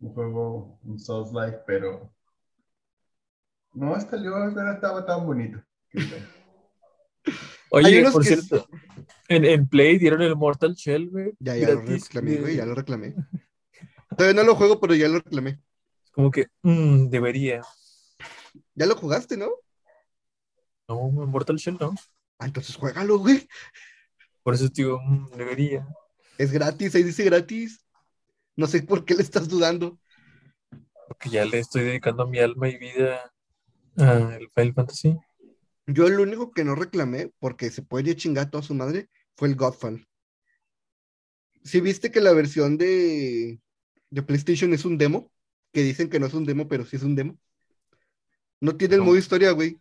un 0.00 0.12
juego, 0.14 0.78
un 0.84 0.98
Souls 0.98 1.32
Like, 1.32 1.58
pero 1.66 2.12
no 3.74 4.00
salió, 4.00 4.38
no 4.50 4.72
estaba 4.72 5.04
tan 5.04 5.26
bonito. 5.26 5.62
Oye, 7.70 8.08
por 8.10 8.22
que 8.22 8.28
cierto, 8.28 8.68
en, 9.28 9.44
en 9.44 9.66
Play 9.66 9.98
dieron 9.98 10.22
el 10.22 10.36
Mortal 10.36 10.74
Shell, 10.74 11.10
güey. 11.10 11.32
Ya, 11.40 11.56
ya 11.56 11.74
lo 11.74 11.82
reclamé, 11.82 12.36
güey, 12.36 12.56
ya 12.56 12.64
lo 12.64 12.74
reclamé. 12.74 13.14
Todavía 14.16 14.40
no 14.40 14.46
lo 14.46 14.54
juego, 14.54 14.80
pero 14.80 14.94
ya 14.94 15.08
lo 15.08 15.18
reclamé. 15.18 15.60
Como 16.12 16.30
que, 16.30 16.46
mm, 16.62 17.08
debería. 17.08 17.62
Ya 18.74 18.86
lo 18.86 18.96
jugaste, 18.96 19.36
¿no? 19.36 19.50
No, 20.88 21.08
Mortal 21.10 21.56
Shell 21.56 21.78
no. 21.80 21.94
Ah, 22.38 22.46
entonces 22.46 22.76
juégalo, 22.76 23.18
güey. 23.18 23.48
Por 24.42 24.54
eso 24.54 24.68
te 24.68 24.82
digo, 24.82 25.00
mm, 25.00 25.30
debería. 25.36 25.86
Es 26.38 26.52
gratis, 26.52 26.94
ahí 26.94 27.02
dice 27.02 27.24
gratis. 27.24 27.84
No 28.54 28.66
sé 28.66 28.82
por 28.82 29.04
qué 29.04 29.14
le 29.14 29.22
estás 29.22 29.48
dudando. 29.48 29.98
Porque 31.08 31.30
ya 31.30 31.44
le 31.44 31.58
estoy 31.58 31.84
dedicando 31.84 32.26
mi 32.26 32.38
alma 32.38 32.68
y 32.68 32.78
vida 32.78 33.32
al 33.96 34.48
Final 34.54 34.74
Fantasy. 34.74 35.16
Yo 35.86 36.06
el 36.06 36.20
único 36.20 36.52
que 36.52 36.64
no 36.64 36.74
reclamé, 36.74 37.32
porque 37.38 37.70
se 37.70 37.82
puede 37.82 38.16
chingar 38.16 38.46
a 38.46 38.50
toda 38.50 38.62
su 38.62 38.74
madre, 38.74 39.08
fue 39.36 39.48
el 39.48 39.56
Godfall. 39.56 40.06
Si 41.62 41.80
viste 41.80 42.10
que 42.10 42.20
la 42.20 42.32
versión 42.32 42.76
de, 42.76 43.60
de 44.10 44.22
PlayStation 44.22 44.72
es 44.72 44.84
un 44.84 44.98
demo, 44.98 45.30
que 45.72 45.82
dicen 45.82 46.08
que 46.08 46.18
no 46.18 46.26
es 46.26 46.34
un 46.34 46.44
demo, 46.44 46.68
pero 46.68 46.84
sí 46.84 46.96
es 46.96 47.02
un 47.02 47.14
demo. 47.14 47.38
No 48.60 48.76
tiene 48.76 48.94
el 48.94 49.00
No. 49.00 49.06
modo 49.06 49.16
historia, 49.16 49.50
güey. 49.52 49.78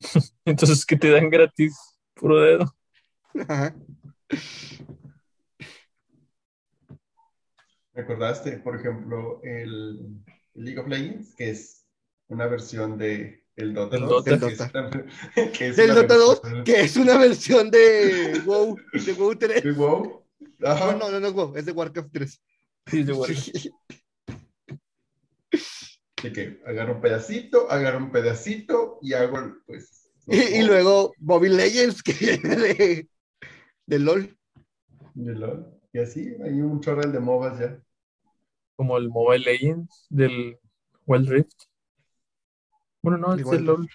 Entonces, 0.44 0.84
¿qué 0.86 0.96
te 0.96 1.10
dan 1.10 1.30
gratis? 1.30 1.76
Puro 2.14 2.40
dedo. 2.40 2.74
Ajá. 3.48 3.74
¿Recordaste, 7.92 8.58
por 8.58 8.76
ejemplo, 8.76 9.40
el 9.42 10.20
League 10.54 10.78
of 10.80 10.88
Legends, 10.88 11.34
que 11.36 11.50
es 11.50 11.86
una 12.28 12.46
versión 12.46 12.98
de 12.98 13.44
el 13.56 13.72
Dota 13.72 13.96
Del 13.96 14.06
2? 14.08 14.24
Dota. 14.24 14.38
que 14.38 14.52
es 14.52 14.60
una- 14.60 14.90
que 15.52 15.68
es 15.68 15.76
Del 15.76 15.90
una 15.90 16.00
Dota 16.02 16.14
2, 16.16 16.42
versión 16.42 16.64
que 16.64 16.80
es 16.80 16.96
una 16.96 17.18
versión 17.18 17.70
de 17.70 18.42
WoW, 18.44 18.76
de 18.92 19.12
WoW 19.12 19.36
3. 19.36 19.62
de 19.62 19.72
WoW. 19.72 20.24
Ajá. 20.64 20.92
No, 20.92 20.98
no, 20.98 21.10
no, 21.12 21.20
no 21.20 21.26
es 21.28 21.32
WoW, 21.32 21.56
es 21.56 21.66
de 21.66 21.72
Warcraft 21.72 22.08
3. 22.12 22.42
Sí, 22.86 23.02
de 23.04 23.12
bueno. 23.12 23.34
De 26.24 26.32
que 26.32 26.62
agarro 26.64 26.94
un 26.94 27.00
pedacito, 27.02 27.70
agarro 27.70 27.98
un 27.98 28.10
pedacito 28.10 28.98
y 29.02 29.12
hago, 29.12 29.56
pues. 29.66 30.10
Y, 30.26 30.62
luego 30.62 31.12
Mobile 31.18 31.54
Legends, 31.54 32.02
que 32.02 32.14
viene 32.14 32.56
de, 32.56 33.08
de 33.84 33.98
LOL. 33.98 34.34
de 35.12 35.34
LOL. 35.34 35.78
Y 35.92 35.98
así, 35.98 36.34
hay 36.42 36.62
un 36.62 36.80
chorral 36.80 37.12
de 37.12 37.20
MOBAs 37.20 37.58
ya. 37.58 37.78
Como 38.74 38.96
el 38.96 39.10
Mobile 39.10 39.44
Legends 39.44 40.06
del 40.08 40.58
Wild 41.04 41.28
Rift. 41.28 41.64
Bueno, 43.02 43.18
no, 43.18 43.34
El 43.34 43.40
es 43.40 43.46
Wild 43.46 43.60
el 43.60 43.66
LOL. 43.66 43.88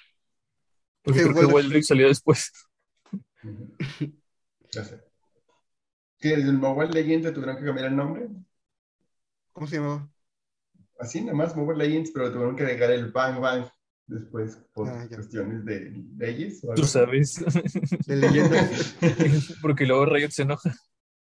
Porque 1.02 1.24
creo 1.24 1.34
que 1.34 1.46
Wild 1.46 1.56
Wild 1.56 1.74
Rift 1.74 1.88
salió 1.88 2.08
después. 2.10 2.52
Ujú. 3.44 3.76
Ya 4.72 4.86
sé. 4.86 5.02
Que 6.20 6.36
el 6.36 6.54
Mobile 6.54 6.92
Legends 6.92 7.26
le 7.26 7.32
tuvieron 7.32 7.58
que 7.58 7.65
cambiar 7.65 7.88
el 7.88 7.96
nombre. 7.96 8.28
¿Cómo 9.52 9.65
se 9.65 9.78
llamaba? 9.78 10.08
Así, 11.00 11.22
nada 11.22 11.34
más 11.34 11.56
Mobile 11.56 11.86
Legends, 11.88 12.12
pero 12.12 12.32
tuvieron 12.32 12.56
que 12.56 12.64
agregar 12.64 12.92
el 12.92 13.12
Bang 13.12 13.40
Bang 13.40 13.66
después 14.06 14.58
por 14.74 14.90
Ah, 14.90 15.08
cuestiones 15.08 15.64
de 15.66 15.92
leyes. 16.18 16.64
o 16.64 16.74
Tú 16.74 16.84
sabes. 16.84 17.36
De 18.06 18.16
leyendas. 18.16 18.96
Porque 19.62 19.86
luego 19.86 20.06
Riot 20.06 20.32
se 20.32 20.42
enoja. 20.44 20.74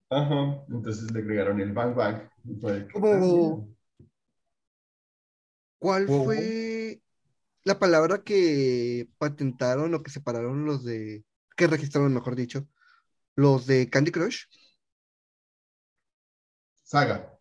Ajá, 0.09 0.63
entonces 0.69 1.11
le 1.11 1.19
agregaron 1.19 1.59
el 1.59 1.73
Bang 1.73 1.95
Bang. 1.95 2.29
Fue- 2.61 2.87
Como- 2.91 3.75
¿Cuál 5.79 6.07
fue 6.07 7.01
la 7.63 7.77
palabra 7.77 8.23
que 8.23 9.07
patentaron 9.17 9.93
o 9.93 10.01
que 10.01 10.09
separaron 10.11 10.65
los 10.65 10.83
de, 10.83 11.25
que 11.57 11.67
registraron, 11.67 12.13
mejor 12.13 12.35
dicho, 12.35 12.67
los 13.35 13.67
de 13.67 13.89
Candy 13.89 14.11
Crush? 14.11 14.45
Saga. 16.83 17.37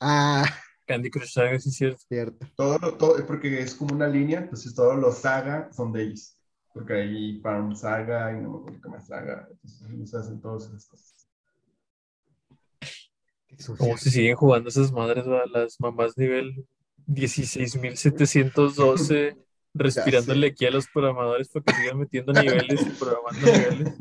Ah, 0.00 0.44
Candy 0.86 1.10
Crush 1.10 1.32
Saga, 1.32 1.58
sí 1.58 1.68
es 1.68 1.76
cierto. 1.76 2.00
cierto. 2.08 2.46
Todo, 2.56 2.78
lo- 2.78 2.94
todo, 2.94 3.26
porque 3.26 3.60
es 3.60 3.74
como 3.74 3.94
una 3.94 4.08
línea, 4.08 4.38
entonces 4.40 4.74
todos 4.74 4.96
los 4.98 5.18
Saga 5.18 5.70
son 5.72 5.92
de 5.92 6.04
ellos. 6.04 6.32
Porque 6.72 6.92
hay 6.94 7.40
Farm 7.40 7.74
Saga 7.74 8.32
y 8.32 8.36
no 8.40 8.50
me 8.50 8.58
acuerdo 8.58 8.80
qué 8.82 8.88
más 8.88 9.06
Saga. 9.06 9.48
Entonces 9.50 9.90
ellos 9.90 10.14
hacen 10.14 10.40
todas 10.40 10.66
esas 10.68 10.86
cosas. 10.86 11.12
Como 13.78 13.96
si 13.96 14.10
siguen 14.10 14.36
jugando 14.36 14.68
esas 14.68 14.92
madres, 14.92 15.26
¿va? 15.26 15.44
las 15.46 15.80
mamás 15.80 16.16
nivel 16.18 16.66
16.712, 17.06 19.36
respirándole 19.74 20.48
aquí 20.48 20.66
a 20.66 20.70
los 20.70 20.86
programadores 20.88 21.48
para 21.48 21.64
que 21.64 21.72
sigan 21.74 21.98
metiendo 21.98 22.32
niveles 22.32 22.82
y 22.82 22.90
programando 22.90 23.40
niveles. 23.52 23.94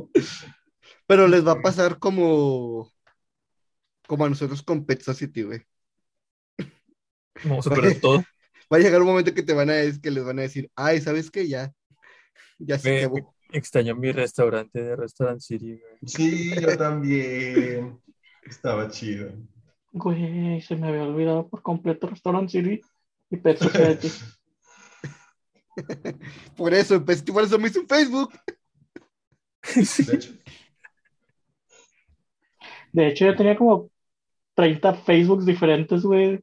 Pero 1.08 1.28
les 1.28 1.46
va 1.46 1.52
a 1.54 1.62
pasar 1.62 2.00
como, 2.00 2.92
como 4.08 4.26
a 4.26 4.30
nosotros 4.30 4.62
con 4.64 4.86
Pet 4.86 5.02
Society, 5.02 5.44
güey. 5.44 5.62
Vamos 7.44 7.68
a 7.68 7.70
perder 7.70 8.00
todo. 8.00 8.24
Va 8.74 8.78
a 8.78 8.80
llegar 8.80 9.00
un 9.02 9.08
momento 9.08 9.34
que 9.34 9.44
te 9.44 9.54
van 9.54 9.70
a 9.70 9.74
decir, 9.74 10.02
que 10.02 10.10
les 10.10 10.24
van 10.26 10.40
a 10.40 10.42
decir, 10.42 10.72
ay, 10.76 11.00
¿sabes 11.00 11.30
qué? 11.30 11.48
Ya, 11.48 11.72
ya 12.58 12.80
se 12.80 12.90
Me, 12.90 13.00
acabó. 13.00 13.36
extraño 13.52 13.96
mi 13.96 14.12
restaurante 14.12 14.82
de 14.82 14.96
Restaurant 14.96 15.40
City, 15.40 15.80
güey. 15.80 15.98
Sí, 16.08 16.60
yo 16.60 16.76
también. 16.76 18.00
Estaba 18.44 18.90
chido. 18.90 19.32
Güey, 19.92 20.62
se 20.62 20.76
me 20.76 20.88
había 20.88 21.04
olvidado 21.04 21.48
por 21.48 21.62
completo 21.62 22.08
Restaurant 22.08 22.50
City 22.50 22.82
y 23.30 23.38
Pet 23.38 23.58
Society. 23.60 24.12
Por 26.56 26.74
eso, 26.74 27.04
pues, 27.04 27.22
por 27.22 27.44
eso 27.44 27.60
me 27.60 27.68
hice 27.68 27.80
un 27.80 27.88
Facebook. 27.88 28.34
De 29.76 30.14
hecho, 30.16 30.32
De 32.94 33.08
hecho, 33.08 33.26
yo 33.26 33.36
tenía 33.36 33.58
como 33.58 33.90
30 34.54 34.94
Facebooks 34.94 35.46
diferentes, 35.46 36.04
güey, 36.04 36.42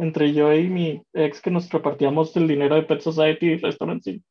entre 0.00 0.32
yo 0.32 0.52
y 0.54 0.68
mi 0.68 1.02
ex 1.12 1.42
que 1.42 1.50
nos 1.50 1.70
repartíamos 1.70 2.34
el 2.36 2.48
dinero 2.48 2.74
de 2.74 2.84
Pet 2.84 3.02
Society 3.02 3.46
y 3.46 3.56
Restaurant 3.58 4.02
City. 4.02 4.24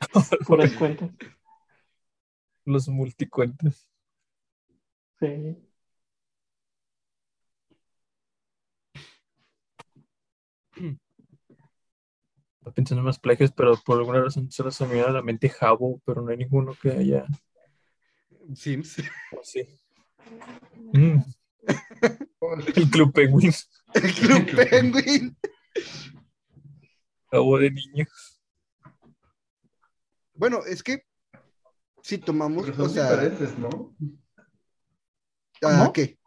Por 0.46 0.60
descuento. 0.60 1.08
Los 2.64 2.88
multicuentas. 2.88 3.88
Sí. 5.20 5.56
Estaba 12.58 12.74
pensando 12.74 13.00
en 13.00 13.06
más 13.06 13.18
plagios, 13.18 13.52
pero 13.52 13.76
por 13.84 13.98
alguna 13.98 14.20
razón 14.20 14.50
se 14.50 14.62
me 14.86 14.94
viene 14.94 15.08
a 15.08 15.12
la 15.12 15.22
mente 15.22 15.48
Jabo, 15.48 16.00
pero 16.04 16.22
no 16.22 16.30
hay 16.30 16.38
ninguno 16.38 16.74
que 16.80 16.90
haya. 16.90 17.24
Sims. 18.54 18.98
o 19.32 19.40
sí. 19.42 19.62
Mm, 20.92 21.18
el 22.76 22.90
Club 22.90 23.12
Penguin. 23.12 23.52
El 23.94 24.14
Club 24.14 24.68
Penguin. 24.70 25.36
Jabo 27.30 27.58
de 27.58 27.70
niños. 27.70 28.40
Bueno, 30.34 30.60
es 30.66 30.82
que 30.82 31.04
si 32.02 32.18
tomamos, 32.18 32.64
pero 32.64 32.76
son 32.76 32.86
o 32.86 32.88
sea, 32.88 33.10
diferentes, 33.10 33.58
¿no? 33.58 33.94
¿ah, 35.62 35.78
¿Cómo? 35.78 35.92
¿qué? 35.92 36.18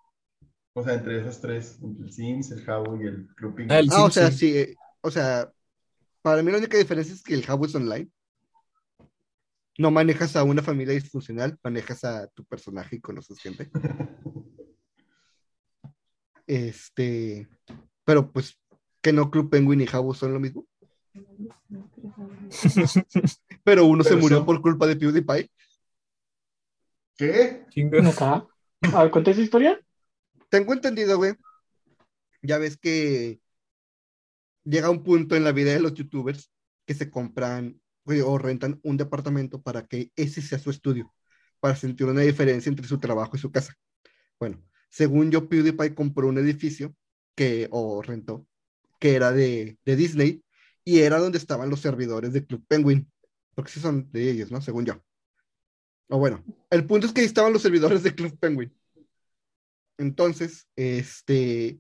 O 0.74 0.84
sea, 0.84 0.93
entre 0.95 1.22
esos 1.22 1.41
tres, 1.41 1.80
entre 1.82 2.05
el 2.05 2.11
Sims, 2.11 2.51
el 2.51 2.64
Jabo 2.64 3.01
y 3.01 3.07
el 3.07 3.28
Club 3.36 3.55
Penguin. 3.55 3.72
Ah, 3.72 3.80
el 3.80 3.89
Ah, 3.91 4.05
o 4.05 4.11
sea, 4.11 4.32
sí. 4.32 4.38
sí, 4.38 4.57
eh, 4.57 4.76
o 5.01 5.11
sea, 5.11 5.51
para 6.22 6.41
mí 6.41 6.51
la 6.51 6.57
única 6.57 6.78
diferencia 6.78 7.14
es 7.14 7.22
que 7.22 7.34
el 7.34 7.45
Jabo 7.45 7.66
es 7.66 7.76
online. 7.76 8.09
No 9.78 9.89
manejas 9.89 10.36
a 10.36 10.43
una 10.43 10.61
familia 10.61 10.93
disfuncional, 10.93 11.57
manejas 11.64 12.03
a 12.03 12.28
tu 12.28 12.45
personaje 12.45 12.97
y 12.97 13.01
conoces 13.01 13.39
gente. 13.39 13.72
Este, 16.54 17.47
pero 18.06 18.32
pues 18.32 18.60
que 19.01 19.12
no 19.12 19.32
Club 19.32 19.49
Penguin 19.49 19.82
y 19.82 19.88
Jabo 19.88 20.14
son 20.14 20.34
lo 20.36 20.39
mismo. 20.39 20.68
Pero 23.64 23.88
uno 23.88 24.04
se 24.04 24.16
murió 24.16 24.38
son- 24.38 24.45
por 24.45 24.62
culpa 24.62 24.86
de 24.86 24.95
PewDiePie. 24.95 25.49
¿Qué? 27.18 27.66
¿Neta? 27.76 28.47
A 28.93 29.01
ver, 29.01 29.12
cuenta 29.12 29.32
esa 29.32 29.41
historia. 29.41 29.82
Tengo 30.49 30.74
entendido, 30.74 31.18
güey. 31.18 31.34
Ya 32.43 32.60
ves 32.60 32.78
que 32.78 33.41
llega 34.64 34.91
un 34.91 35.01
punto 35.04 35.36
en 35.36 35.43
la 35.43 35.54
vida 35.54 35.74
de 35.74 35.80
los 35.80 35.95
youtubers 35.95 36.51
que 36.86 36.93
se 36.93 37.10
compran 37.10 37.82
güey, 38.06 38.22
o 38.22 38.38
rentan 38.38 38.80
un 38.84 38.97
departamento 38.97 39.60
para 39.60 39.88
que 39.88 40.12
ese 40.16 40.43
sea 40.43 40.60
su 40.60 40.70
estudio, 40.70 41.12
para 41.60 41.76
sentir 41.76 42.06
una 42.06 42.22
diferencia 42.22 42.70
entre 42.70 42.88
su 42.88 42.99
trabajo 42.99 43.36
y 43.36 43.39
su 43.39 43.51
casa. 43.51 43.74
Bueno, 44.39 44.62
según 44.93 45.31
yo, 45.31 45.49
PewDiePie 45.49 45.95
compró 45.95 46.27
un 46.27 46.37
edificio 46.37 46.95
que, 47.35 47.67
o 47.71 48.03
rentó, 48.03 48.45
que 48.99 49.15
era 49.15 49.31
de, 49.31 49.79
de 49.83 49.95
Disney 49.95 50.43
y 50.85 50.99
era 50.99 51.17
donde 51.17 51.39
estaban 51.39 51.71
los 51.71 51.79
servidores 51.79 52.31
de 52.31 52.45
Club 52.45 52.63
Penguin, 52.67 53.11
porque 53.55 53.71
sí 53.71 53.79
son 53.79 54.11
de 54.11 54.29
ellos, 54.29 54.51
¿no? 54.51 54.61
Según 54.61 54.85
yo. 54.85 55.03
O 56.09 56.19
bueno, 56.19 56.43
el 56.69 56.85
punto 56.85 57.07
es 57.07 57.13
que 57.13 57.21
ahí 57.21 57.25
estaban 57.25 57.51
los 57.51 57.63
servidores 57.63 58.03
de 58.03 58.13
Club 58.13 58.37
Penguin. 58.37 58.71
Entonces, 59.97 60.67
este, 60.75 61.79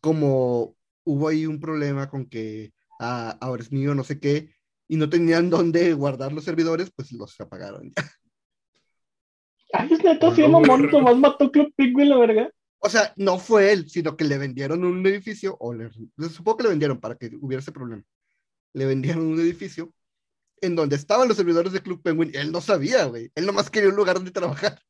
como 0.00 0.76
hubo 1.04 1.28
ahí 1.28 1.46
un 1.46 1.60
problema 1.60 2.10
con 2.10 2.26
que 2.26 2.72
ah, 2.98 3.38
ahora 3.40 3.62
es 3.62 3.70
mío, 3.70 3.94
no 3.94 4.02
sé 4.02 4.18
qué, 4.18 4.52
y 4.88 4.96
no 4.96 5.08
tenían 5.08 5.48
dónde 5.48 5.94
guardar 5.94 6.32
los 6.32 6.42
servidores, 6.42 6.90
pues 6.90 7.12
los 7.12 7.40
apagaron. 7.40 7.92
Ay, 9.72 9.88
es 9.92 10.02
neta, 10.02 10.34
sí, 10.34 10.42
No, 10.42 10.60
güey. 10.60 10.90
nomás 10.90 11.16
mató 11.18 11.50
Club 11.50 11.72
Penguin, 11.76 12.08
la 12.08 12.16
verga. 12.18 12.50
O 12.80 12.88
sea, 12.88 13.12
no 13.16 13.38
fue 13.38 13.72
él, 13.72 13.88
sino 13.90 14.16
que 14.16 14.24
le 14.24 14.38
vendieron 14.38 14.84
un 14.84 15.04
edificio, 15.06 15.56
o 15.60 15.74
le, 15.74 15.90
supongo 16.30 16.58
que 16.58 16.62
le 16.64 16.68
vendieron 16.70 17.00
para 17.00 17.16
que 17.16 17.30
hubiera 17.40 17.60
ese 17.60 17.72
problema. 17.72 18.02
Le 18.72 18.86
vendieron 18.86 19.26
un 19.26 19.40
edificio 19.40 19.92
en 20.60 20.76
donde 20.76 20.96
estaban 20.96 21.26
los 21.28 21.36
servidores 21.36 21.72
de 21.72 21.80
Club 21.82 22.00
Penguin. 22.02 22.30
Él 22.34 22.52
no 22.52 22.60
sabía, 22.60 23.04
güey. 23.06 23.30
Él 23.34 23.46
nomás 23.46 23.68
quería 23.70 23.88
un 23.90 23.96
lugar 23.96 24.16
donde 24.16 24.30
trabajar. 24.30 24.80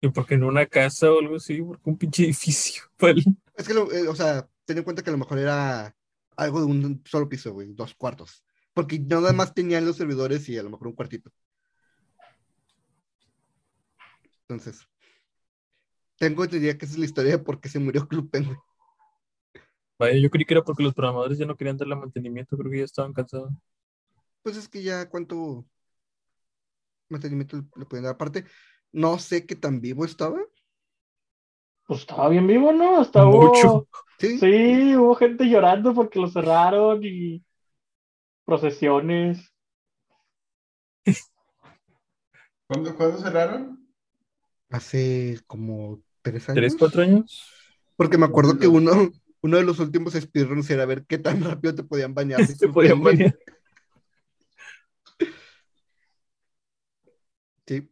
¿Y 0.00 0.08
por 0.10 0.26
qué 0.26 0.34
en 0.34 0.44
una 0.44 0.66
casa 0.66 1.10
o 1.10 1.18
algo 1.18 1.36
así? 1.36 1.62
Porque 1.62 1.88
un 1.90 1.96
pinche 1.98 2.24
edificio. 2.24 2.82
Vale. 2.98 3.22
Es 3.56 3.66
que, 3.66 3.74
lo- 3.74 3.90
eh, 3.90 4.06
o 4.08 4.14
sea, 4.14 4.48
ten 4.64 4.78
en 4.78 4.84
cuenta 4.84 5.02
que 5.02 5.10
a 5.10 5.12
lo 5.12 5.18
mejor 5.18 5.38
era 5.38 5.94
algo 6.36 6.60
de 6.60 6.66
un 6.66 7.02
solo 7.06 7.28
piso, 7.28 7.52
güey, 7.52 7.72
dos 7.72 7.94
cuartos. 7.94 8.44
Porque 8.74 8.98
nada 8.98 9.32
más 9.32 9.54
tenían 9.54 9.86
los 9.86 9.96
servidores 9.96 10.48
y 10.48 10.58
a 10.58 10.62
lo 10.62 10.70
mejor 10.70 10.88
un 10.88 10.94
cuartito. 10.94 11.30
Entonces, 14.48 14.86
tengo 16.18 16.44
entendido 16.44 16.76
que 16.76 16.84
esa 16.84 16.94
es 16.94 16.98
la 16.98 17.06
historia 17.06 17.32
de 17.32 17.38
por 17.38 17.60
qué 17.60 17.68
se 17.68 17.78
murió 17.78 18.06
Club 18.08 18.30
Penguin. 18.30 18.58
Vaya, 19.98 20.18
yo 20.18 20.28
creí 20.28 20.44
que 20.44 20.54
era 20.54 20.62
porque 20.64 20.82
los 20.82 20.94
programadores 20.94 21.38
ya 21.38 21.46
no 21.46 21.56
querían 21.56 21.76
darle 21.76 21.96
mantenimiento, 21.96 22.56
creo 22.56 22.70
que 22.70 22.78
ya 22.78 22.84
estaban 22.84 23.12
cansados. 23.12 23.52
Pues 24.42 24.56
es 24.56 24.68
que 24.68 24.82
ya 24.82 25.08
cuánto 25.08 25.64
mantenimiento 27.08 27.56
le, 27.56 27.62
le 27.76 27.86
pueden 27.86 28.04
dar. 28.04 28.14
Aparte, 28.14 28.44
no 28.92 29.18
sé 29.18 29.46
qué 29.46 29.56
tan 29.56 29.80
vivo 29.80 30.04
estaba. 30.04 30.40
Pues 31.86 32.00
estaba 32.00 32.28
bien 32.28 32.46
vivo, 32.46 32.72
¿no? 32.72 33.00
Hasta 33.00 33.24
Mucho. 33.24 33.68
hubo. 33.68 33.88
Sí, 34.18 34.38
Sí, 34.38 34.96
hubo 34.96 35.14
gente 35.16 35.44
llorando 35.44 35.94
porque 35.94 36.18
lo 36.18 36.28
cerraron 36.28 37.00
y 37.02 37.44
procesiones. 38.44 39.52
¿Cuándo, 42.66 42.96
cuándo 42.96 43.18
cerraron? 43.18 43.83
Hace 44.74 45.40
como 45.46 46.02
tres 46.22 46.48
años. 46.48 46.56
¿Tres, 46.56 46.76
cuatro 46.76 47.02
años? 47.02 47.48
Porque 47.96 48.18
me 48.18 48.26
acuerdo 48.26 48.58
que 48.58 48.66
uno, 48.66 49.12
uno 49.40 49.56
de 49.56 49.62
los 49.62 49.78
últimos 49.78 50.14
speedruns 50.14 50.68
era 50.68 50.84
ver 50.84 51.04
qué 51.06 51.18
tan 51.18 51.42
rápido 51.44 51.74
te 51.74 51.84
podían 51.84 52.12
bañar. 52.12 52.44
Se 52.46 52.56
Club 52.56 52.74
podían 52.74 53.02
bañar. 53.02 53.38
Sí, 57.66 57.88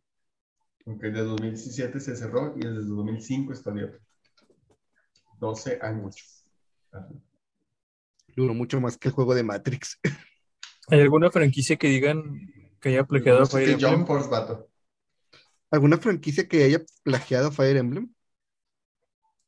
Ok, 0.85 1.01
de 1.01 1.23
2017 1.23 1.99
se 1.99 2.15
cerró 2.15 2.53
y 2.57 2.61
desde 2.61 2.91
2005 2.91 3.55
está 3.55 3.71
abierto. 3.71 3.99
12 5.39 5.79
años. 5.81 6.45
Duró 8.37 8.53
mucho 8.53 8.83
más 8.83 8.99
que 8.99 9.09
el 9.09 9.15
juego 9.15 9.35
de 9.35 9.45
Matrix. 9.45 9.99
¿Hay 10.89 11.01
alguna 11.01 11.31
franquicia 11.31 11.77
que 11.77 11.89
digan 11.89 12.53
que 12.81 12.91
haya 12.91 13.05
plagiado 13.05 13.39
a 13.39 13.41
No 13.41 13.47
sé 13.47 13.73
Emblem? 13.73 13.95
Jump 13.95 14.07
Force, 14.07 14.29
vato. 14.29 14.72
¿Alguna 15.73 15.97
franquicia 15.97 16.47
que 16.47 16.65
haya 16.65 16.83
plagiado 17.03 17.51
Fire 17.51 17.77
Emblem? 17.79 18.13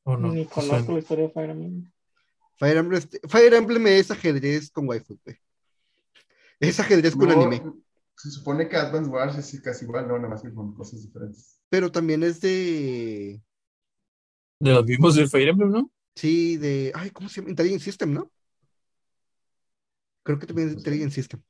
¿O 0.05 0.16
no? 0.16 0.33
Ni 0.33 0.41
O 0.41 0.45
sea, 0.45 0.53
conozco 0.55 0.93
la 0.93 0.99
historia 0.99 1.25
de 1.27 1.31
Fire 1.31 1.51
Emblem. 1.51 1.93
Fire 2.57 2.77
Emblem, 2.79 2.99
este- 2.99 3.20
Fire 3.29 3.55
Emblem 3.55 3.87
es 3.89 4.11
ajedrez 4.11 4.70
con 4.70 4.89
waifu, 4.89 5.18
güey. 5.25 5.37
Es 6.61 6.81
ajedrez 6.81 7.14
con 7.14 7.29
No, 7.29 7.35
anime, 7.43 7.62
Se 8.16 8.31
supone 8.31 8.68
que 8.68 8.77
Advance 8.77 9.11
Wars 9.11 9.37
es 9.37 9.61
casi 9.61 9.85
igual, 9.85 10.09
no, 10.09 10.16
nada 10.16 10.31
más 10.31 10.43
que 10.43 10.53
con 10.53 10.75
cosas 10.75 11.03
diferentes. 11.03 11.61
pero 11.68 11.93
también 11.93 12.22
es 12.22 12.41
de, 12.41 13.43
de 14.61 14.72
los 14.72 14.85
mismos 14.87 15.16
del 15.16 15.29
Fire 15.29 15.49
Emblem, 15.49 15.70
¿no? 15.70 15.91
sí, 16.14 16.57
de, 16.57 16.93
ay, 16.95 17.11
¿cómo 17.11 17.29
se 17.29 17.41
llama? 17.41 17.51
Intelligent 17.51 17.83
System, 17.83 18.14
¿no? 18.14 18.31
Creo 20.22 20.39
que 20.39 20.47
también 20.47 20.68
es 20.68 20.75
de 20.75 20.81
Intelligent 20.81 21.12
System. 21.12 21.43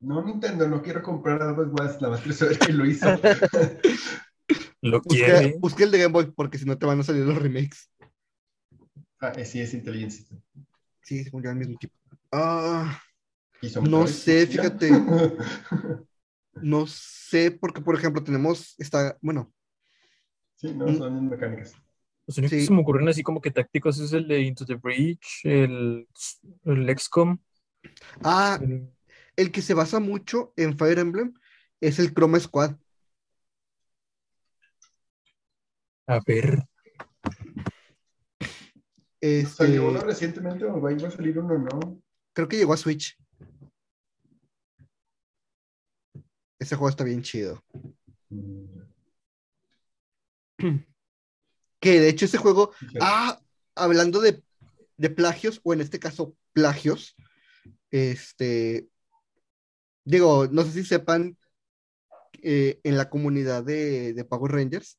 No, 0.00 0.24
Nintendo, 0.24 0.66
no 0.66 0.80
quiero 0.82 1.02
comprar 1.02 1.42
Advance 1.42 1.72
Wars, 1.72 2.00
nada 2.00 2.14
más 2.14 2.20
quiero 2.22 2.36
saber 2.36 2.58
quién 2.58 2.78
lo 2.78 2.86
hizo. 2.86 3.06
Lo 4.82 5.02
Busqué, 5.02 5.24
quiere. 5.24 5.56
busqué 5.58 5.84
el 5.84 5.90
de 5.90 5.98
Game 5.98 6.12
Boy, 6.12 6.30
porque 6.34 6.56
si 6.56 6.64
no 6.64 6.78
te 6.78 6.86
van 6.86 6.98
a 7.00 7.02
salir 7.02 7.26
los 7.26 7.36
remakes. 7.36 7.90
ah, 9.20 9.32
eh, 9.36 9.44
sí, 9.44 9.60
es 9.60 9.74
Intelligent 9.74 10.10
System. 10.10 10.40
Sí, 11.02 11.22
según 11.22 11.42
yo, 11.42 11.50
el 11.50 11.56
mismo 11.56 11.76
tipo. 11.78 11.94
Ah, 12.32 12.98
No 13.82 14.06
sé, 14.06 14.46
fíjate. 14.46 14.90
no 16.62 16.86
sé, 16.86 17.50
porque, 17.50 17.82
por 17.82 17.94
ejemplo, 17.94 18.24
tenemos 18.24 18.74
esta, 18.78 19.18
bueno, 19.20 19.52
sí, 20.56 20.72
no, 20.74 20.86
Mm. 20.86 20.96
son 20.96 21.28
mecánicas. 21.28 21.74
Los 22.26 22.38
únicos 22.38 22.50
Sí. 22.52 22.56
que 22.60 22.66
se 22.66 22.72
me 22.72 22.80
ocurren 22.80 23.08
así 23.08 23.22
como 23.22 23.42
que 23.42 23.50
tácticos 23.50 23.98
es 24.00 24.14
el 24.14 24.26
de 24.28 24.40
Into 24.40 24.64
the 24.64 24.76
Breach, 24.76 25.44
el, 25.44 26.08
el 26.64 26.88
XCOM. 26.88 27.38
ah, 28.24 28.58
el- 28.62 28.88
el 29.36 29.52
que 29.52 29.62
se 29.62 29.74
basa 29.74 30.00
mucho 30.00 30.52
en 30.56 30.76
Fire 30.76 30.98
Emblem 30.98 31.34
es 31.80 31.98
el 31.98 32.12
Chroma 32.12 32.38
Squad. 32.40 32.76
A 36.06 36.20
ver. 36.26 36.64
Este, 39.20 39.64
¿Salió 39.66 39.88
uno 39.88 40.00
recientemente 40.00 40.64
o 40.64 40.80
va 40.80 40.90
a 40.90 41.10
salir 41.10 41.38
uno 41.38 41.58
no? 41.58 42.02
creo 42.32 42.48
que 42.48 42.56
llegó 42.56 42.72
a 42.72 42.76
Switch. 42.76 43.16
Ese 46.58 46.76
juego 46.76 46.88
está 46.90 47.04
bien 47.04 47.22
chido. 47.22 47.62
Mm, 48.30 48.80
Que 51.80 52.00
de 52.00 52.08
hecho 52.10 52.26
ese 52.26 52.38
juego, 52.38 52.72
sí. 52.78 52.98
ah, 53.00 53.40
hablando 53.74 54.20
de, 54.20 54.42
de 54.98 55.10
plagios, 55.10 55.60
o 55.64 55.72
en 55.72 55.80
este 55.80 55.98
caso 55.98 56.36
plagios, 56.52 57.16
este, 57.90 58.89
digo, 60.04 60.48
no 60.50 60.62
sé 60.64 60.72
si 60.72 60.84
sepan, 60.84 61.36
eh, 62.42 62.80
en 62.84 62.96
la 62.96 63.10
comunidad 63.10 63.64
de, 63.64 64.14
de 64.14 64.24
Power 64.24 64.52
Rangers, 64.52 64.98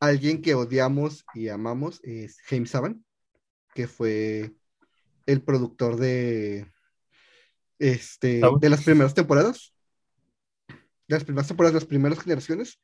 alguien 0.00 0.42
que 0.42 0.54
odiamos 0.54 1.24
y 1.34 1.48
amamos 1.48 2.00
es 2.02 2.38
James 2.46 2.70
Saban, 2.70 3.04
que 3.74 3.86
fue 3.86 4.52
el 5.26 5.42
productor 5.42 5.96
de, 5.96 6.70
este, 7.78 8.40
de 8.60 8.68
las 8.68 8.84
primeras 8.84 9.14
temporadas, 9.14 9.74
de 10.68 11.16
las 11.16 11.24
primeras 11.24 11.48
temporadas, 11.48 11.74
de 11.74 11.80
las 11.80 11.88
primeras 11.88 12.20
generaciones, 12.20 12.80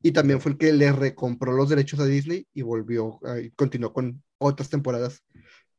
y 0.00 0.12
también 0.12 0.40
fue 0.40 0.52
el 0.52 0.58
que 0.58 0.72
le 0.72 0.90
recompró 0.92 1.52
los 1.52 1.68
derechos 1.68 2.00
a 2.00 2.06
Disney 2.06 2.46
y 2.52 2.62
volvió, 2.62 3.20
eh, 3.26 3.44
y 3.44 3.50
continuó 3.50 3.92
con 3.92 4.22
otras 4.38 4.68
temporadas 4.68 5.22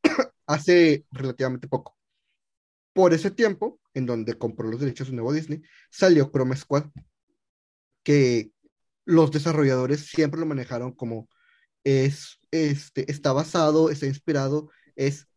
hace 0.47 1.05
relativamente 1.11 1.67
poco. 1.67 1.97
Por 2.93 3.13
ese 3.13 3.31
tiempo, 3.31 3.79
en 3.93 4.05
donde 4.05 4.37
compró 4.37 4.69
los 4.69 4.79
derechos 4.79 5.07
de 5.07 5.13
nuevo 5.13 5.33
Disney, 5.33 5.61
salió 5.89 6.29
Chrome 6.31 6.55
Squad, 6.55 6.85
que 8.03 8.51
los 9.05 9.31
desarrolladores 9.31 10.07
siempre 10.07 10.39
lo 10.39 10.45
manejaron 10.45 10.91
como 10.93 11.29
es, 11.83 12.39
este, 12.51 13.09
está 13.11 13.33
basado, 13.33 13.89
está 13.89 14.05
inspirado, 14.05 14.69
es 14.95 15.27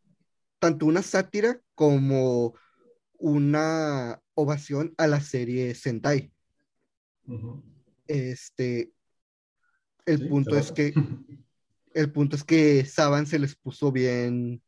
tanto 0.58 0.86
una 0.86 1.02
sátira 1.02 1.60
como 1.74 2.54
una 3.18 4.20
ovación 4.34 4.94
a 4.98 5.06
la 5.06 5.20
serie 5.20 5.74
Sentai. 5.74 6.32
Este, 8.06 8.92
el 10.04 10.18
Sí, 10.18 10.28
punto 10.28 10.56
es 10.56 10.70
que 10.72 10.92
el 11.94 12.12
punto 12.12 12.36
es 12.36 12.44
que 12.44 12.84
Saban 12.84 13.26
se 13.26 13.38
les 13.38 13.56
puso 13.56 13.90
bien, 13.90 14.62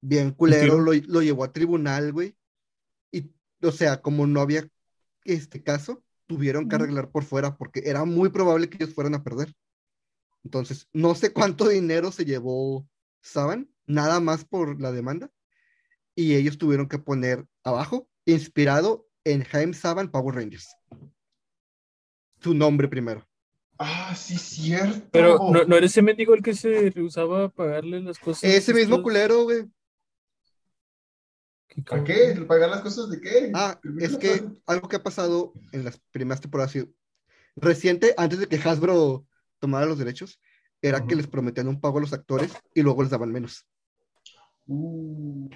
bien 0.00 0.30
culero, 0.30 0.78
lo, 0.78 0.92
lo 0.94 1.22
llevó 1.22 1.44
a 1.44 1.52
tribunal, 1.52 2.12
güey. 2.12 2.36
O 3.66 3.72
sea, 3.72 4.00
como 4.00 4.26
no 4.26 4.40
había 4.40 4.68
este 5.24 5.62
caso, 5.62 6.02
tuvieron 6.26 6.68
que 6.68 6.76
arreglar 6.76 7.10
por 7.10 7.24
fuera 7.24 7.56
porque 7.56 7.82
era 7.84 8.04
muy 8.04 8.28
probable 8.28 8.68
que 8.68 8.76
ellos 8.76 8.94
fueran 8.94 9.14
a 9.14 9.22
perder. 9.22 9.54
Entonces, 10.44 10.88
no 10.92 11.14
sé 11.14 11.32
cuánto 11.32 11.68
dinero 11.68 12.12
se 12.12 12.24
llevó 12.24 12.86
Saban, 13.20 13.68
nada 13.86 14.20
más 14.20 14.44
por 14.44 14.80
la 14.80 14.92
demanda. 14.92 15.30
Y 16.14 16.34
ellos 16.34 16.58
tuvieron 16.58 16.88
que 16.88 16.98
poner 16.98 17.44
abajo, 17.64 18.08
inspirado 18.24 19.08
en 19.24 19.42
Jaime 19.42 19.74
Saban 19.74 20.10
Power 20.10 20.36
Rangers. 20.36 20.74
Su 22.40 22.54
nombre 22.54 22.88
primero. 22.88 23.26
Ah, 23.78 24.14
sí, 24.16 24.38
cierto. 24.38 25.08
Pero 25.10 25.38
¿no, 25.52 25.64
no 25.64 25.76
era 25.76 25.86
ese 25.86 26.00
mendigo 26.00 26.34
el 26.34 26.42
que 26.42 26.54
se 26.54 26.90
rehusaba 26.90 27.44
a 27.44 27.48
pagarle 27.48 28.00
las 28.00 28.18
cosas. 28.18 28.44
Ese 28.44 28.72
mismo 28.72 29.02
culero, 29.02 29.44
güey. 29.44 29.66
¿Para 31.84 32.04
qué? 32.04 32.34
¿Pagar 32.46 32.70
las 32.70 32.80
cosas 32.80 33.10
de 33.10 33.20
qué? 33.20 33.50
Ah, 33.54 33.78
es 34.00 34.16
que 34.16 34.42
algo 34.66 34.88
que 34.88 34.96
ha 34.96 35.02
pasado 35.02 35.52
en 35.72 35.84
las 35.84 36.00
primeras 36.10 36.40
temporadas 36.40 36.74
reciente, 37.54 38.14
antes 38.16 38.38
de 38.38 38.46
que 38.46 38.56
Hasbro 38.56 39.26
tomara 39.58 39.84
los 39.86 39.98
derechos, 39.98 40.40
era 40.80 41.06
que 41.06 41.16
les 41.16 41.26
prometían 41.26 41.68
un 41.68 41.80
pago 41.80 41.98
a 41.98 42.00
los 42.00 42.12
actores 42.12 42.52
y 42.74 42.82
luego 42.82 43.02
les 43.02 43.10
daban 43.10 43.32
menos. 43.32 43.66
Uh, 44.66 45.48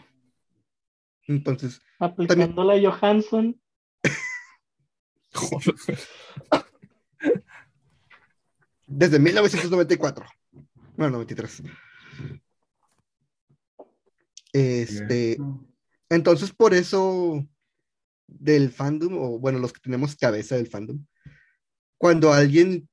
Entonces, 1.26 1.80
Aplicando 1.98 2.64
la 2.64 2.80
Johansson. 2.80 3.60
desde 8.86 9.18
1994, 9.18 10.26
bueno, 10.96 11.12
93. 11.12 11.62
Este. 14.52 15.38
Entonces 16.10 16.52
por 16.52 16.74
eso 16.74 17.46
del 18.26 18.70
fandom, 18.70 19.16
o 19.16 19.38
bueno, 19.38 19.58
los 19.58 19.72
que 19.72 19.80
tenemos 19.80 20.16
cabeza 20.16 20.56
del 20.56 20.68
fandom, 20.68 21.04
cuando 21.98 22.32
alguien 22.32 22.88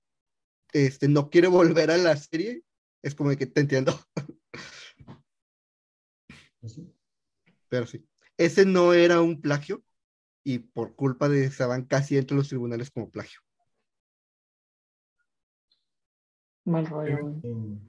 este, 0.73 1.07
no 1.07 1.29
quiere 1.29 1.47
volver 1.47 1.91
a 1.91 1.97
la 1.97 2.15
serie, 2.15 2.63
es 3.01 3.15
como 3.15 3.29
de 3.29 3.37
que 3.37 3.47
te 3.47 3.61
entiendo, 3.61 3.99
Pues 6.59 6.73
sí. 6.73 6.93
pero 7.69 7.85
sí. 7.85 8.05
Ese 8.37 8.65
no 8.65 8.93
era 8.93 9.21
un 9.21 9.41
plagio 9.41 9.83
y 10.43 10.59
por 10.59 10.95
culpa 10.95 11.27
de 11.29 11.49
Saban 11.51 11.85
casi 11.85 12.17
entre 12.17 12.37
los 12.37 12.47
tribunales 12.49 12.91
como 12.91 13.09
plagio. 13.09 13.39
Mal 16.65 16.85
rollo. 16.85 17.23
Mm. 17.43 17.79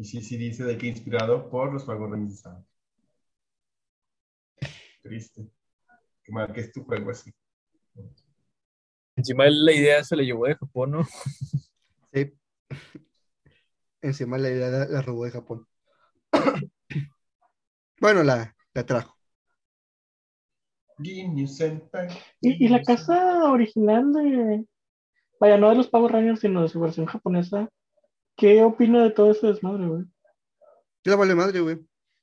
Y 0.00 0.04
sí, 0.04 0.22
sí 0.22 0.36
dice 0.36 0.64
de 0.64 0.76
que 0.76 0.88
inspirado 0.88 1.48
por 1.48 1.72
los 1.72 1.86
Rangers. 1.86 2.44
Ah. 2.46 2.64
Triste. 5.08 5.48
Qué 6.22 6.32
mal 6.32 6.52
que 6.52 6.60
es 6.60 6.72
tu 6.72 6.84
juego 6.84 7.10
así. 7.10 7.32
Encima 9.16 9.46
la 9.48 9.72
idea 9.72 10.04
se 10.04 10.14
la 10.16 10.22
llevó 10.22 10.46
de 10.46 10.54
Japón, 10.54 10.90
¿no? 10.92 11.02
Sí. 12.12 12.32
Encima 14.00 14.38
la 14.38 14.48
idea 14.50 14.68
la, 14.68 14.84
la 14.86 15.02
robó 15.02 15.24
de 15.24 15.30
Japón. 15.30 15.66
bueno, 18.00 18.22
la, 18.22 18.54
la 18.72 18.86
trajo. 18.86 19.18
Y, 21.00 21.20
y 22.40 22.68
la 22.68 22.82
casa 22.82 23.50
original 23.50 24.12
de. 24.12 24.64
Vaya, 25.40 25.56
no 25.56 25.70
de 25.70 25.76
los 25.76 25.88
Power 25.88 26.12
Rangers, 26.12 26.40
sino 26.40 26.62
de 26.62 26.68
su 26.68 26.80
versión 26.80 27.06
japonesa. 27.06 27.68
¿Qué 28.36 28.62
opina 28.62 29.02
de 29.02 29.10
todo 29.10 29.30
ese 29.30 29.46
desmadre, 29.48 29.86
güey? 29.86 30.04
Ya 31.04 31.16
vale 31.16 31.34
madre, 31.34 31.60
güey. 31.60 31.78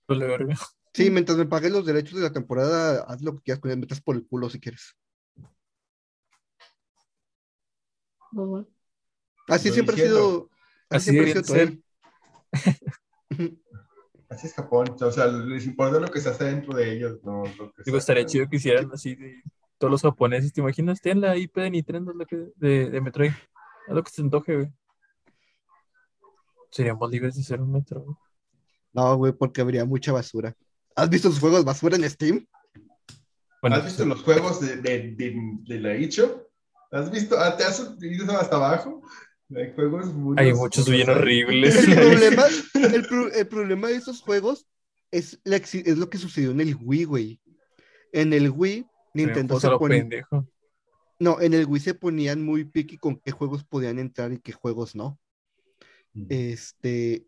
Vale, 0.08 0.26
verga. 0.28 0.56
Sí, 0.96 1.12
mientras 1.12 1.38
me 1.38 1.46
pagues 1.46 1.74
los 1.74 1.86
derechos 1.86 2.16
de 2.16 2.22
la 2.22 2.32
temporada, 2.32 3.04
haz 3.10 3.22
lo 3.22 3.36
que 3.36 3.42
quieras 3.42 3.60
con 3.60 3.70
él, 3.70 3.78
metas 3.78 4.00
por 4.00 4.16
el 4.16 4.26
culo 4.26 4.50
si 4.50 4.62
quieres. 4.62 4.96
No. 8.32 8.66
Así 9.50 9.68
Lo 9.68 9.74
siempre 9.74 9.96
ha 9.96 9.98
sido. 9.98 10.50
Así 10.90 11.12
siempre 11.12 11.34
ha 11.34 11.44
sido. 11.44 11.72
Así 14.30 14.48
es 14.48 14.54
Japón. 14.54 14.96
O 15.02 15.12
sea, 15.12 15.28
les 15.28 15.66
importa 15.66 16.00
lo 16.00 16.08
que 16.08 16.22
se 16.22 16.30
hace 16.30 16.46
dentro 16.46 16.74
de 16.74 16.94
ellos, 16.94 17.20
no 17.26 17.44
lo 17.58 17.74
que 17.74 17.84
Digo, 17.86 17.98
estaría 17.98 18.26
chido 18.26 18.48
que 18.50 18.56
hicieran 18.56 18.90
así 18.94 19.16
de 19.16 19.44
todos 19.78 19.92
los 19.92 20.02
japoneses. 20.02 20.54
¿Te 20.54 20.62
imaginas? 20.62 21.02
Ten 21.02 21.20
la 21.20 21.36
IP 21.36 21.58
de 21.60 21.72
Nintendo 21.72 22.14
lo 22.14 22.26
que- 22.26 22.54
de, 22.56 22.90
de 22.90 23.02
Metroid. 23.02 23.34
A 23.90 23.94
lo 23.94 24.02
que 24.02 24.12
se 24.12 24.16
te 24.16 24.22
antoje, 24.22 24.56
güey. 24.56 24.72
Seríamos 26.72 27.12
libres 27.12 27.36
de 27.36 27.44
ser 27.44 27.60
un 27.60 27.74
Metro, 27.74 28.02
güey. 28.02 28.16
No, 28.94 29.18
güey, 29.18 29.34
porque 29.34 29.60
habría 29.60 29.84
mucha 29.84 30.14
basura. 30.14 30.56
¿Has 30.96 31.10
visto 31.10 31.30
sus 31.30 31.40
juegos 31.40 31.66
basura 31.66 31.96
en 31.98 32.10
Steam? 32.10 32.46
Bueno, 33.62 33.76
¿Has 33.78 33.86
visto 33.86 34.06
los 34.06 34.22
juegos 34.22 34.62
de, 34.62 34.78
de, 34.78 35.12
de, 35.12 35.36
de 35.68 35.80
la 35.80 35.96
Icho? 35.96 36.50
¿Has 36.92 37.12
visto? 37.12 37.38
Ah, 37.40 37.58
¿Te 37.58 37.64
has 37.64 37.80
ido 38.02 38.32
hasta 38.38 38.56
abajo? 38.56 39.02
Hay 39.56 39.74
juegos 39.74 40.14
muy. 40.14 40.36
hay 40.40 40.54
muchos 40.54 40.90
bien 40.90 41.10
horribles. 41.10 41.76
El 41.88 41.96
problema, 41.96 42.44
el, 42.94 43.06
pro- 43.08 43.32
el 43.32 43.48
problema 43.48 43.88
de 43.90 43.96
esos 43.96 44.22
juegos 44.22 44.68
es, 45.12 45.40
la 45.44 45.58
exi- 45.58 45.84
es 45.86 45.98
lo 45.98 46.10
que 46.10 46.18
sucedió 46.18 46.52
en 46.52 46.62
el 46.62 46.76
Wii, 46.80 47.04
güey. 47.06 47.42
En 48.12 48.34
el 48.34 48.50
Wii, 48.50 48.86
Nintendo 49.14 49.60
se 49.60 49.70
pendejo. 49.78 50.48
No, 51.20 51.40
en 51.42 51.54
el 51.54 51.66
Wii 51.66 51.80
se 51.82 51.94
ponían 51.94 52.44
muy 52.44 52.66
picky 52.66 52.98
con 52.98 53.18
qué 53.20 53.32
juegos 53.32 53.64
podían 53.64 54.00
entrar 54.00 54.32
y 54.34 54.40
qué 54.40 54.52
juegos 54.52 54.96
no. 54.96 55.20
Este, 56.30 57.26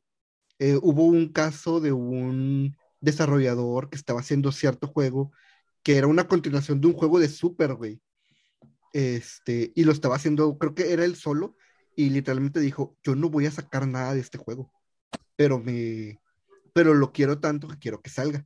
eh, 0.59 0.77
hubo 0.81 1.05
un 1.05 1.29
caso 1.29 1.79
de 1.79 1.91
un 1.91 2.75
desarrollador 3.01 3.89
que 3.89 3.97
estaba 3.97 4.19
haciendo 4.19 4.51
cierto 4.51 4.87
juego 4.87 5.31
que 5.87 5.95
era 5.95 6.07
una 6.07 6.27
continuación 6.27 6.81
de 6.81 6.87
un 6.87 6.93
juego 6.93 7.17
de 7.17 7.29
Super, 7.29 7.73
güey. 7.75 8.01
Este, 8.91 9.71
y 9.73 9.85
lo 9.85 9.93
estaba 9.93 10.17
haciendo, 10.17 10.57
creo 10.57 10.75
que 10.75 10.91
era 10.91 11.05
él 11.05 11.15
solo, 11.15 11.55
y 11.95 12.09
literalmente 12.09 12.59
dijo, 12.59 12.97
yo 13.03 13.15
no 13.15 13.29
voy 13.29 13.45
a 13.45 13.51
sacar 13.51 13.87
nada 13.87 14.13
de 14.13 14.19
este 14.19 14.37
juego, 14.37 14.69
pero 15.37 15.59
me, 15.59 16.19
pero 16.73 16.93
lo 16.93 17.13
quiero 17.13 17.39
tanto 17.39 17.69
que 17.69 17.79
quiero 17.79 18.01
que 18.01 18.09
salga. 18.09 18.45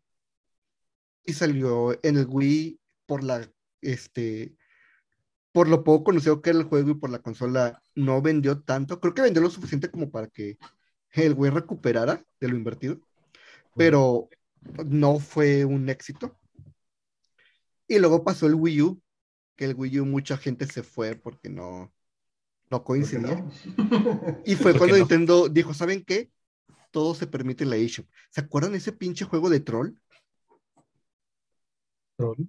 Y 1.25 1.33
salió 1.33 1.97
en 2.03 2.17
el 2.17 2.27
Wii 2.29 2.79
por 3.07 3.23
la, 3.23 3.51
este, 3.81 4.55
por 5.51 5.67
lo 5.67 5.83
poco 5.83 6.03
conocido 6.03 6.43
que 6.43 6.51
era 6.51 6.59
el 6.59 6.65
juego 6.65 6.91
y 6.91 6.95
por 6.95 7.09
la 7.09 7.23
consola, 7.23 7.81
no 7.95 8.21
vendió 8.21 8.61
tanto. 8.61 8.99
Creo 8.99 9.15
que 9.15 9.23
vendió 9.23 9.41
lo 9.41 9.49
suficiente 9.49 9.89
como 9.89 10.11
para 10.11 10.27
que 10.27 10.59
el 11.13 11.33
Wii 11.33 11.51
recuperara 11.51 12.23
de 12.39 12.47
lo 12.47 12.55
invertido, 12.55 12.99
pero 13.75 14.29
no 14.85 15.19
fue 15.19 15.65
un 15.65 15.89
éxito. 15.89 16.37
Y 17.87 17.99
luego 17.99 18.23
pasó 18.23 18.47
el 18.47 18.55
Wii 18.55 18.81
U, 18.81 19.01
que 19.55 19.65
el 19.65 19.75
Wii 19.75 19.99
U 20.01 20.05
mucha 20.05 20.37
gente 20.37 20.65
se 20.65 20.83
fue 20.83 21.15
porque 21.15 21.49
no, 21.49 21.93
No 22.69 22.69
¿Por 22.69 22.79
qué 22.81 22.85
coincidía. 22.85 23.35
no? 23.35 23.51
Y 24.45 24.55
fue 24.55 24.71
¿Por 24.71 24.79
cuando 24.79 24.95
no? 24.95 24.99
Nintendo 24.99 25.49
dijo, 25.49 25.73
¿saben 25.73 26.03
qué? 26.03 26.31
Todo 26.91 27.15
se 27.15 27.27
permite 27.27 27.63
en 27.63 27.69
la 27.69 27.75
eShop. 27.77 28.05
¿Se 28.29 28.41
acuerdan 28.41 28.71
de 28.71 28.77
ese 28.77 28.91
pinche 28.91 29.25
juego 29.25 29.49
de 29.49 29.59
troll? 29.59 29.91
Troll. 32.17 32.47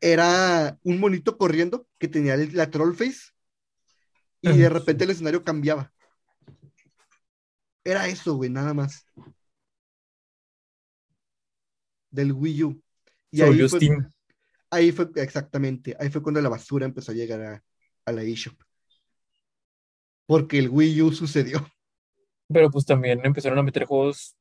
Era 0.00 0.78
un 0.82 0.98
monito 0.98 1.38
corriendo 1.38 1.86
que 1.98 2.08
tenía 2.08 2.34
el- 2.34 2.56
la 2.56 2.70
troll 2.70 2.94
face 2.94 3.32
y 4.40 4.48
de 4.56 4.68
repente 4.68 5.04
el 5.04 5.10
escenario 5.10 5.44
cambiaba. 5.44 5.92
Era 7.84 8.06
eso, 8.08 8.34
güey, 8.34 8.48
nada 8.50 8.74
más. 8.74 9.06
Del 12.12 12.32
Wii 12.32 12.62
U. 12.62 12.80
Y 13.32 13.38
Se 13.38 13.44
ahí 13.44 13.68
fue, 13.68 13.80
Steam. 13.80 14.12
ahí 14.70 14.92
fue, 14.92 15.08
exactamente, 15.16 15.96
ahí 15.98 16.08
fue 16.10 16.22
cuando 16.22 16.40
la 16.40 16.48
basura 16.48 16.86
empezó 16.86 17.10
a 17.10 17.14
llegar 17.16 17.40
a, 17.42 17.64
a 18.04 18.12
la 18.12 18.22
eShop. 18.22 18.54
Porque 20.26 20.58
el 20.58 20.68
Wii 20.68 21.02
U 21.02 21.12
sucedió. 21.12 21.66
Pero 22.48 22.70
pues 22.70 22.84
también 22.86 23.20
empezaron 23.24 23.58
a 23.58 23.62
meter 23.62 23.84
juegos 23.86 24.36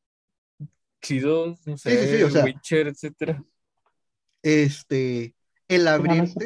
chidos, 1.01 1.65
no 1.65 1.77
Sí, 1.77 1.89
sí, 1.89 1.95
sé, 1.97 2.17
sí, 2.17 2.23
o 2.23 2.29
sea- 2.29 2.43
Witcher, 2.45 2.87
etcétera. 2.87 3.43
Este, 4.43 5.35
el 5.67 5.87
abrirte, 5.87 6.45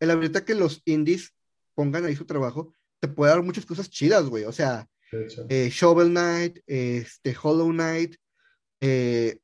el 0.00 0.10
abrirte 0.10 0.38
a 0.38 0.44
que 0.44 0.54
los 0.54 0.82
indies 0.84 1.32
pongan 1.74 2.04
ahí 2.04 2.14
su 2.16 2.24
trabajo, 2.26 2.74
te 3.00 3.08
puede 3.08 3.32
dar 3.32 3.42
muchas 3.42 3.64
cosas 3.66 3.88
chidas, 3.88 4.26
güey. 4.26 4.44
O 4.44 4.52
sea, 4.52 4.88
eh, 5.48 5.68
Shovel 5.72 6.08
Knight, 6.10 6.58
este, 6.66 7.34
Hollow 7.40 7.70
Knight, 7.70 8.16
eh, 8.80 9.38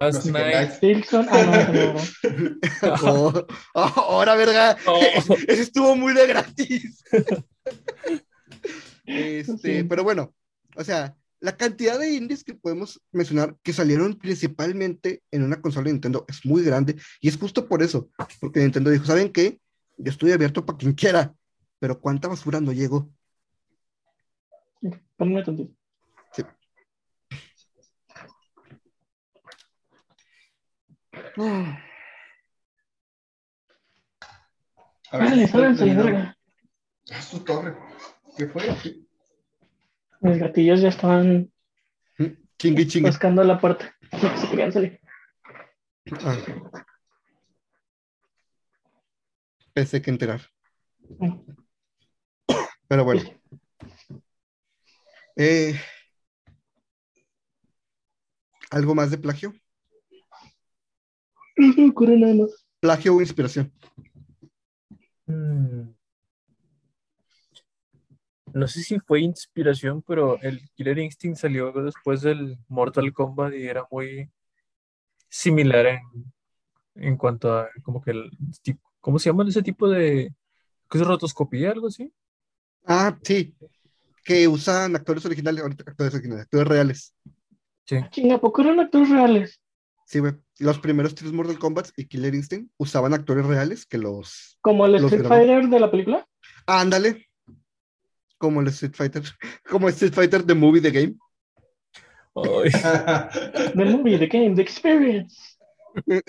Last 0.00 0.14
No 0.16 0.22
sé 0.22 0.32
qué 0.32 0.38
Night. 0.38 0.54
Knight. 0.54 0.80
Silson, 0.80 1.26
ah, 1.30 1.72
no, 1.72 2.92
oh, 3.02 3.46
oh, 3.74 3.80
ahora, 3.82 4.34
verga, 4.36 4.76
Oh. 4.86 5.00
ese 5.48 5.62
estuvo 5.62 5.96
muy 5.96 6.14
de 6.14 6.26
gratis. 6.26 7.02
Este, 9.06 9.56
Sí. 9.80 9.86
pero 9.88 10.04
bueno, 10.04 10.34
o 10.76 10.84
sea, 10.84 11.16
la 11.40 11.56
cantidad 11.56 11.98
de 11.98 12.12
indies 12.12 12.44
que 12.44 12.52
podemos 12.54 13.00
mencionar 13.10 13.56
que 13.62 13.72
salieron 13.72 14.14
principalmente 14.18 15.22
en 15.30 15.44
una 15.44 15.62
consola 15.62 15.84
de 15.86 15.92
Nintendo 15.92 16.26
es 16.28 16.44
muy 16.44 16.62
grande 16.62 16.96
y 17.20 17.28
es 17.28 17.38
justo 17.38 17.66
por 17.68 17.82
eso, 17.82 18.10
porque 18.38 18.60
Nintendo 18.60 18.90
dijo, 18.90 19.06
¿saben 19.06 19.32
qué? 19.32 19.60
Yo 19.96 20.10
estoy 20.10 20.32
abierto 20.32 20.66
para 20.66 20.76
quien 20.76 20.92
quiera, 20.92 21.34
pero 21.78 21.98
¿cuánta 22.00 22.28
basura 22.28 22.60
no 22.60 22.72
llegó? 22.72 23.10
Espérame 24.82 25.42
tantito. 25.44 25.77
A 35.10 35.18
ver, 35.18 35.30
Dale, 35.30 35.46
terminado. 35.48 36.04
verga. 36.04 36.38
Ah, 37.12 37.22
su 37.22 37.44
torre. 37.44 37.76
¿Qué 38.36 38.46
fue? 38.46 38.62
¿Qué- 38.82 39.00
Mis 40.20 40.38
gatillos 40.38 40.80
ya 40.80 40.88
estaban 40.88 41.50
Chingue, 42.58 42.86
chingue. 42.88 43.10
buscando 43.10 43.44
la 43.44 43.58
puerta. 43.60 43.94
Se 44.40 44.48
querían 44.50 44.72
salir. 44.72 45.00
Ah. 46.24 46.36
Pensé 49.72 50.02
que 50.02 50.10
enterar. 50.10 50.40
Pero 52.88 53.04
bueno. 53.04 53.22
Eh, 55.36 55.80
¿Algo 58.70 58.94
más 58.96 59.10
de 59.12 59.18
plagio? 59.18 59.54
No 61.58 61.72
se 61.72 61.80
me 61.80 61.90
ocurre 61.90 62.16
nada 62.16 62.34
más. 62.34 62.66
Plagio 62.80 63.16
o 63.16 63.20
inspiración. 63.20 63.72
Mm. 65.26 65.90
No 68.54 68.66
sé 68.66 68.80
si 68.82 68.98
fue 68.98 69.20
inspiración, 69.20 70.02
pero 70.02 70.40
el 70.40 70.60
Killer 70.74 70.98
Instinct 70.98 71.38
salió 71.38 71.72
después 71.72 72.22
del 72.22 72.58
Mortal 72.68 73.12
Kombat 73.12 73.54
y 73.54 73.66
era 73.66 73.86
muy 73.90 74.30
similar 75.28 75.86
en, 75.86 76.00
en 76.94 77.16
cuanto 77.16 77.52
a 77.52 77.68
como 77.82 78.00
que 78.00 78.12
el 78.12 78.30
tipo, 78.62 78.80
¿cómo 79.00 79.18
se 79.18 79.28
llama 79.28 79.46
ese 79.46 79.62
tipo 79.62 79.88
de 79.88 80.32
¿qué 80.88 80.98
es 80.98 81.06
rotoscopía, 81.06 81.72
algo 81.72 81.88
así? 81.88 82.12
Ah, 82.86 83.18
sí. 83.22 83.54
Que 84.24 84.48
usan 84.48 84.96
actores 84.96 85.24
originales, 85.26 85.62
ahorita 85.62 85.84
actores 85.86 86.14
originales, 86.14 86.44
actores 86.44 86.68
reales. 86.68 87.14
Sí. 87.84 87.96
¿a 88.30 88.38
poco 88.38 88.62
eran 88.62 88.80
actores 88.80 89.10
reales? 89.10 89.60
Sí, 90.08 90.20
güey. 90.20 90.32
Los 90.58 90.78
primeros 90.78 91.14
tres 91.14 91.32
Mortal 91.32 91.58
Kombat 91.58 91.90
y 91.94 92.06
Killer 92.06 92.34
Instinct 92.34 92.72
usaban 92.78 93.12
actores 93.12 93.44
reales 93.44 93.84
que 93.84 93.98
los. 93.98 94.58
Como 94.62 94.86
el 94.86 94.92
Los 94.92 95.12
Street. 95.12 95.28
Fighter 95.28 95.68
de 95.68 95.80
la 95.80 95.90
película. 95.90 96.26
Ándale. 96.66 97.28
Como 98.38 98.62
el 98.62 98.68
Street 98.68 98.94
Fighter. 98.94 99.22
Como 99.68 99.86
el 99.86 99.92
Street 99.92 100.14
Fighter 100.14 100.42
The 100.44 100.54
Movie 100.54 100.80
The 100.80 100.90
Game. 100.90 101.18
The 102.34 103.84
movie, 103.84 104.16
the 104.16 104.28
game, 104.28 104.54
the 104.54 104.62
experience. 104.62 105.58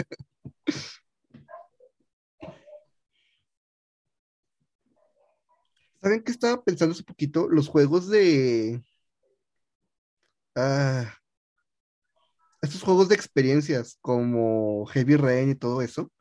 ¿Saben 6.02 6.24
qué 6.24 6.32
estaba 6.32 6.62
pensando 6.64 6.92
hace 6.94 7.04
poquito? 7.04 7.48
Los 7.48 7.70
juegos 7.70 8.10
de. 8.10 8.84
Ah, 10.56 11.19
estos 12.62 12.84
juegos 12.84 13.10
de 13.10 13.16
experiencias 13.16 13.98
como 14.02 14.86
Heavy 14.88 15.16
Rain 15.16 15.52
y 15.52 15.56
todo 15.56 15.82
eso 15.82 16.12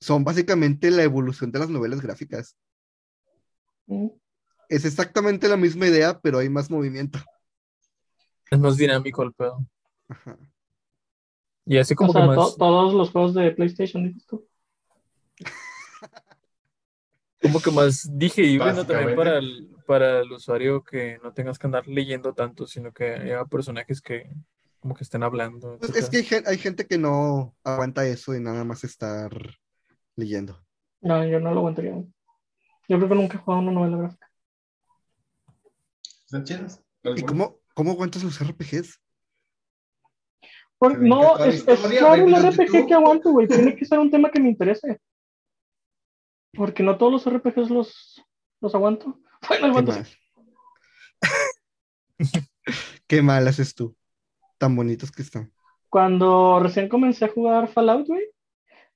son 0.00 0.24
básicamente 0.24 0.90
la 0.90 1.02
evolución 1.02 1.50
de 1.50 1.58
las 1.58 1.70
novelas 1.70 2.00
gráficas. 2.00 2.56
Mm. 3.86 4.08
Es 4.68 4.84
exactamente 4.84 5.48
la 5.48 5.56
misma 5.56 5.86
idea, 5.86 6.18
pero 6.20 6.38
hay 6.38 6.48
más 6.48 6.70
movimiento. 6.70 7.18
es 8.50 8.58
más 8.58 8.76
dinámico 8.76 9.22
el 9.22 9.32
pedo. 9.32 9.64
Ajá. 10.08 10.38
Y 11.64 11.78
así 11.78 11.94
como 11.94 12.10
o 12.10 12.12
sea, 12.12 12.22
que 12.22 12.28
to- 12.28 12.36
más, 12.36 12.56
todos 12.56 12.94
los 12.94 13.10
juegos 13.10 13.34
de 13.34 13.50
PlayStation, 13.50 14.04
dices 14.04 14.26
tú. 14.26 14.46
como 17.42 17.60
que 17.60 17.70
más 17.70 18.08
digerible, 18.16 18.58
¿no? 18.58 18.76
Básicamente. 18.76 18.94
También 18.94 19.16
para 19.16 19.38
el, 19.38 19.68
para 19.86 20.20
el 20.20 20.32
usuario 20.32 20.82
que 20.82 21.18
no 21.22 21.32
tengas 21.32 21.58
que 21.58 21.66
andar 21.66 21.86
leyendo 21.88 22.34
tanto, 22.34 22.66
sino 22.66 22.92
que 22.92 23.14
haya 23.14 23.44
personajes 23.44 24.00
que 24.00 24.30
como 24.80 24.94
que 24.94 25.04
estén 25.04 25.22
hablando. 25.22 25.78
Pues 25.78 25.96
es 25.96 26.08
que 26.10 26.18
hay, 26.18 26.24
gen- 26.24 26.44
hay 26.46 26.58
gente 26.58 26.86
que 26.86 26.98
no 26.98 27.54
aguanta 27.64 28.06
eso 28.06 28.34
y 28.34 28.40
nada 28.40 28.64
más 28.64 28.84
estar 28.84 29.30
leyendo. 30.14 30.64
No, 31.00 31.24
yo 31.26 31.40
no 31.40 31.52
lo 31.52 31.58
aguantaría. 31.58 31.94
Yo 32.88 32.96
creo 32.96 33.08
que 33.08 33.14
nunca 33.14 33.36
he 33.36 33.40
jugado 33.40 33.62
una 33.62 33.72
novela 33.72 33.96
gráfica. 33.96 34.30
¿Están 36.24 36.44
chidas? 36.44 36.82
¿Y 37.16 37.22
cómo, 37.22 37.60
cómo 37.74 37.92
aguantas 37.92 38.22
los 38.24 38.40
RPGs? 38.40 39.00
Brinca 40.78 40.98
no, 41.00 41.38
es, 41.44 41.66
es 41.66 41.84
un 41.84 42.34
RPG 42.34 42.86
que 42.86 42.94
aguanto, 42.94 43.30
güey. 43.30 43.48
Tiene 43.48 43.74
que 43.74 43.84
ser 43.84 43.98
un 43.98 44.10
tema 44.10 44.30
que 44.30 44.40
me 44.40 44.50
interese. 44.50 45.00
Porque 46.52 46.82
no 46.82 46.98
todos 46.98 47.12
los 47.12 47.26
RPGs 47.26 47.70
los, 47.70 48.22
los 48.60 48.74
aguanto. 48.74 49.20
Qué 53.06 53.22
mal 53.22 53.46
haces 53.48 53.74
tú. 53.74 53.96
Tan 54.58 54.74
bonitos 54.76 55.10
que 55.10 55.22
están. 55.22 55.52
Cuando 55.88 56.60
recién 56.60 56.88
comencé 56.88 57.24
a 57.24 57.28
jugar 57.28 57.68
Fallout, 57.68 58.06
güey, 58.06 58.24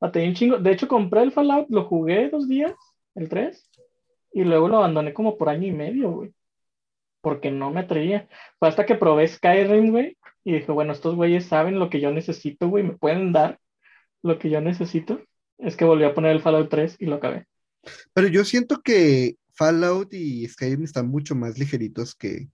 batallé 0.00 0.28
un 0.28 0.34
chingo. 0.34 0.58
De 0.58 0.72
hecho, 0.72 0.88
compré 0.88 1.22
el 1.22 1.32
Fallout, 1.32 1.68
lo 1.70 1.84
jugué 1.84 2.28
dos 2.30 2.48
días, 2.48 2.74
el 3.14 3.28
3, 3.28 3.70
y 4.32 4.44
luego 4.44 4.68
lo 4.68 4.78
abandoné 4.78 5.12
como 5.14 5.36
por 5.36 5.48
año 5.48 5.66
y 5.66 5.72
medio, 5.72 6.10
güey. 6.10 6.34
Porque 7.20 7.50
no 7.50 7.70
me 7.70 7.80
atraía. 7.80 8.28
Fue 8.58 8.68
hasta 8.68 8.86
que 8.86 8.94
probé 8.94 9.28
Skyrim, 9.28 9.90
güey, 9.90 10.16
y 10.44 10.52
dije, 10.52 10.72
bueno, 10.72 10.92
estos 10.92 11.14
güeyes 11.14 11.44
saben 11.44 11.78
lo 11.78 11.90
que 11.90 12.00
yo 12.00 12.10
necesito, 12.10 12.68
güey, 12.68 12.84
me 12.84 12.96
pueden 12.96 13.32
dar 13.32 13.58
lo 14.22 14.38
que 14.38 14.50
yo 14.50 14.60
necesito. 14.60 15.20
Es 15.58 15.76
que 15.76 15.84
volví 15.84 16.04
a 16.04 16.14
poner 16.14 16.32
el 16.32 16.40
Fallout 16.40 16.70
3 16.70 16.96
y 16.98 17.06
lo 17.06 17.16
acabé. 17.16 17.46
Pero 18.14 18.28
yo 18.28 18.44
siento 18.44 18.80
que 18.82 19.36
Fallout 19.52 20.12
y 20.14 20.46
Skyrim 20.48 20.84
están 20.84 21.08
mucho 21.08 21.34
más 21.34 21.58
ligeritos 21.58 22.14
que 22.14 22.48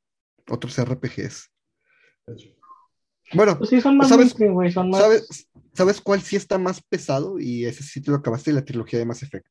otros 0.49 0.79
RPGs. 0.79 1.51
Bueno, 3.35 3.59
Pues 3.59 3.70
sí, 3.70 3.81
son 3.81 3.97
más 3.97 4.09
¿Sabes- 4.09 4.27
mainstream, 4.27 4.55
güey, 4.55 4.70
son 4.70 4.91
más... 4.91 5.01
¿sabes, 5.01 5.49
¿sabes 5.72 6.01
cuál 6.01 6.20
sí 6.22 6.37
está 6.37 6.59
más 6.59 6.81
pesado? 6.83 7.39
Y 7.39 7.64
ese 7.64 7.83
sí 7.83 8.01
te 8.01 8.11
lo 8.11 8.18
acabaste 8.18 8.53
la 8.53 8.64
trilogía 8.64 8.99
de 8.99 9.05
Mass 9.05 9.22
Effect. 9.22 9.47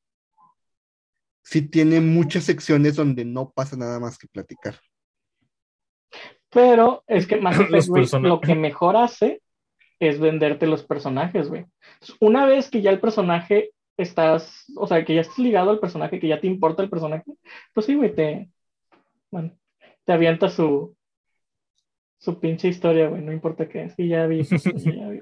Sí 1.43 1.61
tiene 1.61 2.01
muchas 2.01 2.45
secciones 2.45 2.95
donde 2.95 3.23
no 3.25 3.49
pasa 3.51 3.75
nada 3.77 3.99
más 3.99 4.17
que 4.17 4.27
platicar. 4.27 4.79
Pero 6.49 7.03
es 7.07 7.27
que 7.27 7.37
Mass 7.37 7.59
Effect, 7.59 7.87
güey, 7.87 8.07
lo 8.21 8.39
que 8.39 8.55
mejor 8.55 8.95
hace 8.95 9.41
es 9.99 10.19
venderte 10.19 10.67
los 10.67 10.83
personajes, 10.83 11.49
güey. 11.49 11.65
Una 12.19 12.45
vez 12.45 12.69
que 12.69 12.81
ya 12.81 12.91
el 12.91 12.99
personaje 12.99 13.71
estás, 13.97 14.65
o 14.75 14.87
sea, 14.87 15.03
que 15.05 15.15
ya 15.15 15.21
estás 15.21 15.37
ligado 15.39 15.69
al 15.69 15.79
personaje, 15.79 16.19
que 16.19 16.27
ya 16.27 16.39
te 16.41 16.47
importa 16.47 16.81
el 16.83 16.89
personaje, 16.89 17.23
pues 17.73 17.85
sí, 17.85 17.95
güey, 17.95 18.13
te, 18.13 18.49
bueno, 19.31 19.51
te 20.03 20.13
avienta 20.13 20.49
su, 20.49 20.94
su 22.25 22.39
pinche 22.39 22.67
historia, 22.67 23.07
güey, 23.07 23.21
no 23.21 23.31
importa 23.31 23.69
qué, 23.69 23.89
sí, 23.91 24.07
ya 24.07 24.25
vi, 24.25 24.43
ya 24.43 25.09
vi. 25.09 25.21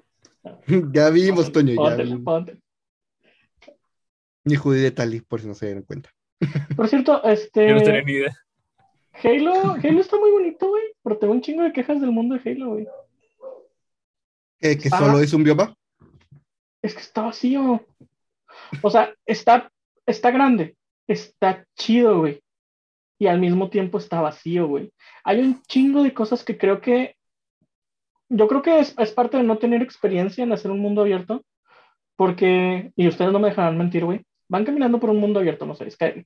ya 0.94 1.10
vimos, 1.10 1.52
Toño, 1.52 1.74
ya 1.90 1.96
vimos. 2.04 2.46
Ni 4.46 4.56
Judy 4.56 4.82
de 4.82 4.92
Tali, 4.92 5.22
por 5.22 5.42
si 5.42 5.48
no 5.48 5.54
se 5.54 5.68
dieron 5.68 5.84
cuenta. 5.84 6.10
Por 6.76 6.88
cierto, 6.90 7.24
este. 7.24 7.70
Yo 7.70 7.76
no 7.76 7.82
tenía 7.82 8.02
ni 8.04 8.12
idea. 8.14 8.34
Halo, 9.24 9.54
Halo 9.82 10.02
está 10.02 10.18
muy 10.18 10.32
bonito, 10.32 10.68
güey. 10.68 10.84
Pero 11.04 11.18
tengo 11.18 11.34
un 11.34 11.42
chingo 11.42 11.64
de 11.64 11.72
quejas 11.72 12.02
del 12.02 12.12
mundo 12.12 12.36
de 12.38 12.52
Halo, 12.52 12.72
güey. 12.72 12.88
Eh, 14.60 14.78
que 14.78 14.90
Ah. 14.92 14.98
solo 14.98 15.20
es 15.20 15.32
un 15.34 15.44
bioma. 15.44 15.74
Es 16.82 16.94
que 16.94 17.00
está 17.02 17.22
vacío. 17.22 17.86
O 18.82 18.90
sea, 18.90 19.14
está, 19.26 19.72
está 20.06 20.32
grande. 20.32 20.76
Está 21.08 21.66
chido, 21.78 22.20
güey. 22.20 22.43
Y 23.24 23.28
al 23.28 23.40
mismo 23.40 23.70
tiempo 23.70 24.00
está 24.00 24.20
vacío, 24.20 24.68
güey. 24.68 24.92
Hay 25.24 25.40
un 25.40 25.62
chingo 25.64 26.04
de 26.04 26.14
cosas 26.14 26.44
que 26.44 26.58
creo 26.58 26.82
que. 26.82 27.16
Yo 28.28 28.50
creo 28.50 28.62
que 28.62 28.80
es, 28.80 28.94
es 29.00 29.14
parte 29.14 29.38
de 29.38 29.44
no 29.44 29.58
tener 29.60 29.82
experiencia 29.82 30.44
en 30.44 30.52
hacer 30.52 30.72
un 30.72 30.82
mundo 30.82 31.04
abierto. 31.04 31.42
Porque, 32.18 32.92
y 32.98 33.08
ustedes 33.08 33.32
no 33.32 33.40
me 33.40 33.48
dejarán 33.48 33.78
mentir, 33.78 34.04
güey. 34.04 34.26
Van 34.50 34.66
caminando 34.66 35.00
por 35.00 35.10
un 35.10 35.22
mundo 35.22 35.40
abierto, 35.40 35.66
no 35.66 35.74
sé, 35.74 35.90
Skyrim. 35.90 36.26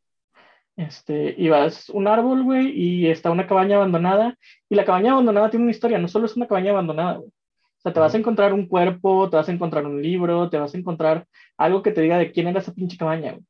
Este, 0.75 1.35
y 1.37 1.49
vas 1.49 1.87
un 1.89 2.07
árbol, 2.07 2.43
güey, 2.43 2.71
y 2.71 3.07
está 3.11 3.29
una 3.29 3.45
cabaña 3.45 3.75
abandonada. 3.75 4.35
Y 4.67 4.73
la 4.73 4.83
cabaña 4.83 5.11
abandonada 5.11 5.51
tiene 5.51 5.65
una 5.65 5.71
historia, 5.71 5.99
no 5.99 6.07
solo 6.07 6.25
es 6.25 6.35
una 6.35 6.47
cabaña 6.47 6.71
abandonada, 6.71 7.17
güey. 7.17 7.29
O 7.29 7.81
sea, 7.83 7.93
te 7.93 7.99
vas 7.99 8.15
a 8.15 8.17
encontrar 8.17 8.53
un 8.53 8.65
cuerpo, 8.67 9.29
te 9.29 9.35
vas 9.35 9.49
a 9.49 9.51
encontrar 9.51 9.85
un 9.85 10.01
libro, 10.01 10.49
te 10.49 10.57
vas 10.57 10.73
a 10.73 10.77
encontrar 10.79 11.27
algo 11.57 11.83
que 11.83 11.91
te 11.91 12.01
diga 12.01 12.17
de 12.17 12.31
quién 12.31 12.47
era 12.47 12.59
esa 12.59 12.73
pinche 12.73 12.97
cabaña, 12.97 13.33
güey. 13.33 13.45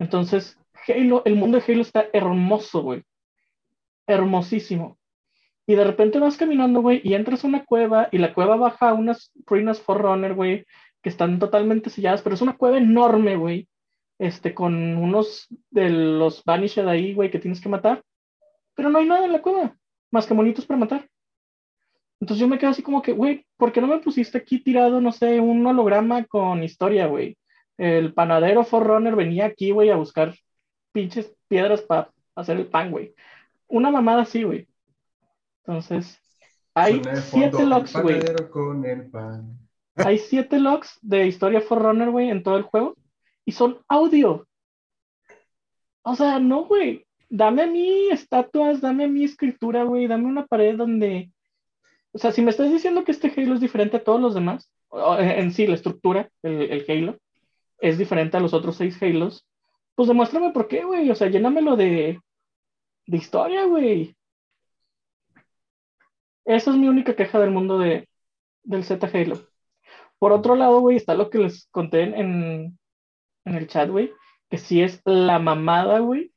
Entonces, 0.00 0.58
Halo, 0.88 1.22
el 1.24 1.36
mundo 1.36 1.58
de 1.58 1.72
Halo 1.72 1.82
está 1.82 2.06
hermoso, 2.12 2.82
güey. 2.82 3.02
Hermosísimo. 4.06 4.98
Y 5.66 5.74
de 5.74 5.84
repente 5.84 6.18
vas 6.18 6.36
caminando, 6.36 6.80
güey, 6.80 7.00
y 7.04 7.14
entras 7.14 7.44
a 7.44 7.48
una 7.48 7.64
cueva, 7.64 8.08
y 8.10 8.18
la 8.18 8.32
cueva 8.32 8.56
baja 8.56 8.88
a 8.90 8.94
unas 8.94 9.30
ruinas 9.44 9.80
Forerunner, 9.80 10.34
güey, 10.34 10.64
que 11.02 11.10
están 11.10 11.38
totalmente 11.38 11.90
selladas, 11.90 12.22
pero 12.22 12.34
es 12.34 12.42
una 12.42 12.56
cueva 12.56 12.78
enorme, 12.78 13.36
güey. 13.36 13.68
Este, 14.18 14.54
con 14.54 14.96
unos 14.96 15.46
de 15.70 15.90
los 15.90 16.42
Vanished 16.44 16.88
ahí, 16.88 17.14
güey, 17.14 17.30
que 17.30 17.38
tienes 17.38 17.60
que 17.60 17.68
matar. 17.68 18.02
Pero 18.74 18.90
no 18.90 18.98
hay 18.98 19.06
nada 19.06 19.24
en 19.26 19.32
la 19.32 19.42
cueva, 19.42 19.76
más 20.10 20.26
que 20.26 20.34
monitos 20.34 20.66
para 20.66 20.80
matar. 20.80 21.08
Entonces 22.20 22.40
yo 22.40 22.48
me 22.48 22.58
quedo 22.58 22.70
así 22.70 22.82
como 22.82 23.02
que, 23.02 23.12
güey, 23.12 23.46
¿por 23.56 23.72
qué 23.72 23.80
no 23.80 23.86
me 23.86 23.98
pusiste 23.98 24.38
aquí 24.38 24.60
tirado, 24.60 25.00
no 25.00 25.12
sé, 25.12 25.38
un 25.38 25.64
holograma 25.66 26.24
con 26.24 26.64
historia, 26.64 27.06
güey? 27.06 27.36
El 27.76 28.12
panadero 28.12 28.64
Forerunner 28.64 29.14
venía 29.14 29.46
aquí, 29.46 29.70
güey, 29.70 29.90
a 29.90 29.96
buscar 29.96 30.34
pinches 30.92 31.32
piedras 31.48 31.82
para 31.82 32.10
hacer 32.34 32.56
el 32.56 32.66
pan, 32.66 32.90
güey. 32.90 33.14
Una 33.66 33.90
mamada 33.90 34.22
así, 34.22 34.42
güey. 34.42 34.68
Entonces, 35.64 36.20
hay 36.74 37.02
siete 37.30 37.66
logs, 37.66 37.92
güey. 38.00 38.20
Hay 39.96 40.18
siete 40.18 40.58
logs 40.60 40.98
de 41.02 41.26
historia 41.26 41.60
Forerunner, 41.60 42.10
güey, 42.10 42.30
en 42.30 42.42
todo 42.42 42.56
el 42.56 42.62
juego. 42.62 42.96
Y 43.44 43.52
son 43.52 43.80
audio. 43.88 44.46
O 46.02 46.14
sea, 46.14 46.38
no, 46.38 46.64
güey. 46.64 47.04
Dame 47.28 47.62
a 47.62 47.66
mí 47.66 48.08
estatuas, 48.10 48.80
dame 48.80 49.04
a 49.04 49.08
mí 49.08 49.24
escritura, 49.24 49.84
güey. 49.84 50.06
Dame 50.06 50.26
una 50.26 50.46
pared 50.46 50.76
donde. 50.76 51.32
O 52.12 52.18
sea, 52.18 52.32
si 52.32 52.40
me 52.40 52.50
estás 52.50 52.70
diciendo 52.70 53.04
que 53.04 53.12
este 53.12 53.32
Halo 53.36 53.54
es 53.54 53.60
diferente 53.60 53.98
a 53.98 54.04
todos 54.04 54.20
los 54.20 54.34
demás, 54.34 54.70
en 55.18 55.52
sí, 55.52 55.66
la 55.66 55.74
estructura, 55.74 56.30
el, 56.42 56.62
el 56.62 56.84
Halo, 56.88 57.18
es 57.80 57.98
diferente 57.98 58.36
a 58.36 58.40
los 58.40 58.54
otros 58.54 58.76
seis 58.76 59.00
Halos, 59.02 59.46
pues 59.98 60.06
demuéstrame 60.06 60.52
por 60.52 60.68
qué, 60.68 60.84
güey. 60.84 61.10
O 61.10 61.14
sea, 61.16 61.26
llénamelo 61.28 61.74
de, 61.74 62.20
de 63.04 63.16
historia, 63.16 63.64
güey. 63.64 64.14
Esa 66.44 66.70
es 66.70 66.76
mi 66.76 66.86
única 66.86 67.16
queja 67.16 67.40
del 67.40 67.50
mundo 67.50 67.80
de, 67.80 68.08
del 68.62 68.84
Z 68.84 69.04
Halo. 69.12 69.40
Por 70.20 70.30
otro 70.30 70.54
lado, 70.54 70.78
güey, 70.78 70.96
está 70.96 71.16
lo 71.16 71.30
que 71.30 71.38
les 71.38 71.66
conté 71.72 72.02
en, 72.02 72.14
en, 72.14 72.78
en 73.44 73.54
el 73.56 73.66
chat, 73.66 73.90
güey, 73.90 74.12
que 74.48 74.58
sí 74.58 74.82
es 74.82 75.02
la 75.04 75.40
mamada, 75.40 75.98
güey, 75.98 76.30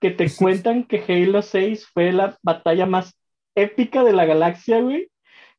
que 0.00 0.10
te 0.10 0.26
cuentan 0.36 0.82
que 0.82 1.04
Halo 1.06 1.40
6 1.40 1.86
fue 1.86 2.10
la 2.10 2.36
batalla 2.42 2.86
más 2.86 3.16
épica 3.54 4.02
de 4.02 4.12
la 4.12 4.24
galaxia, 4.24 4.80
güey, 4.80 5.08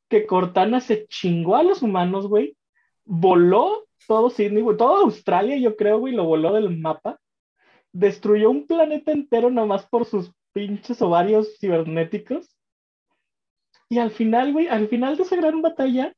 que 0.10 0.26
Cortana 0.26 0.82
se 0.82 1.08
chingó 1.08 1.56
a 1.56 1.64
los 1.64 1.82
humanos, 1.82 2.28
güey, 2.28 2.58
voló 3.06 3.88
todo 4.10 4.30
Sydney, 4.30 4.62
güey, 4.62 4.76
toda 4.76 5.04
Australia, 5.04 5.56
yo 5.56 5.78
creo, 5.78 6.00
güey, 6.00 6.14
lo 6.14 6.26
voló 6.26 6.52
del 6.52 6.78
mapa, 6.78 7.18
destruyó 7.96 8.50
un 8.50 8.68
planeta 8.68 9.12
entero 9.14 9.50
nomás 9.50 9.86
por 9.86 10.06
sus 10.06 10.32
pinches 10.54 11.02
ovarios 11.02 11.58
cibernéticos. 11.60 12.48
Y 13.90 14.00
al 14.00 14.12
final, 14.12 14.52
güey, 14.52 14.68
al 14.68 14.88
final 14.90 15.16
de 15.16 15.24
esa 15.24 15.36
gran 15.38 15.62
batalla, 15.62 16.14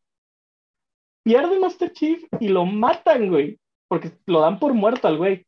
pierde 1.24 1.60
Master 1.60 1.92
Chief 1.92 2.24
y 2.40 2.48
lo 2.48 2.66
matan, 2.66 3.30
güey, 3.30 3.60
porque 3.88 4.12
lo 4.26 4.42
dan 4.42 4.58
por 4.60 4.74
muerto 4.74 5.08
al 5.08 5.18
güey. 5.18 5.46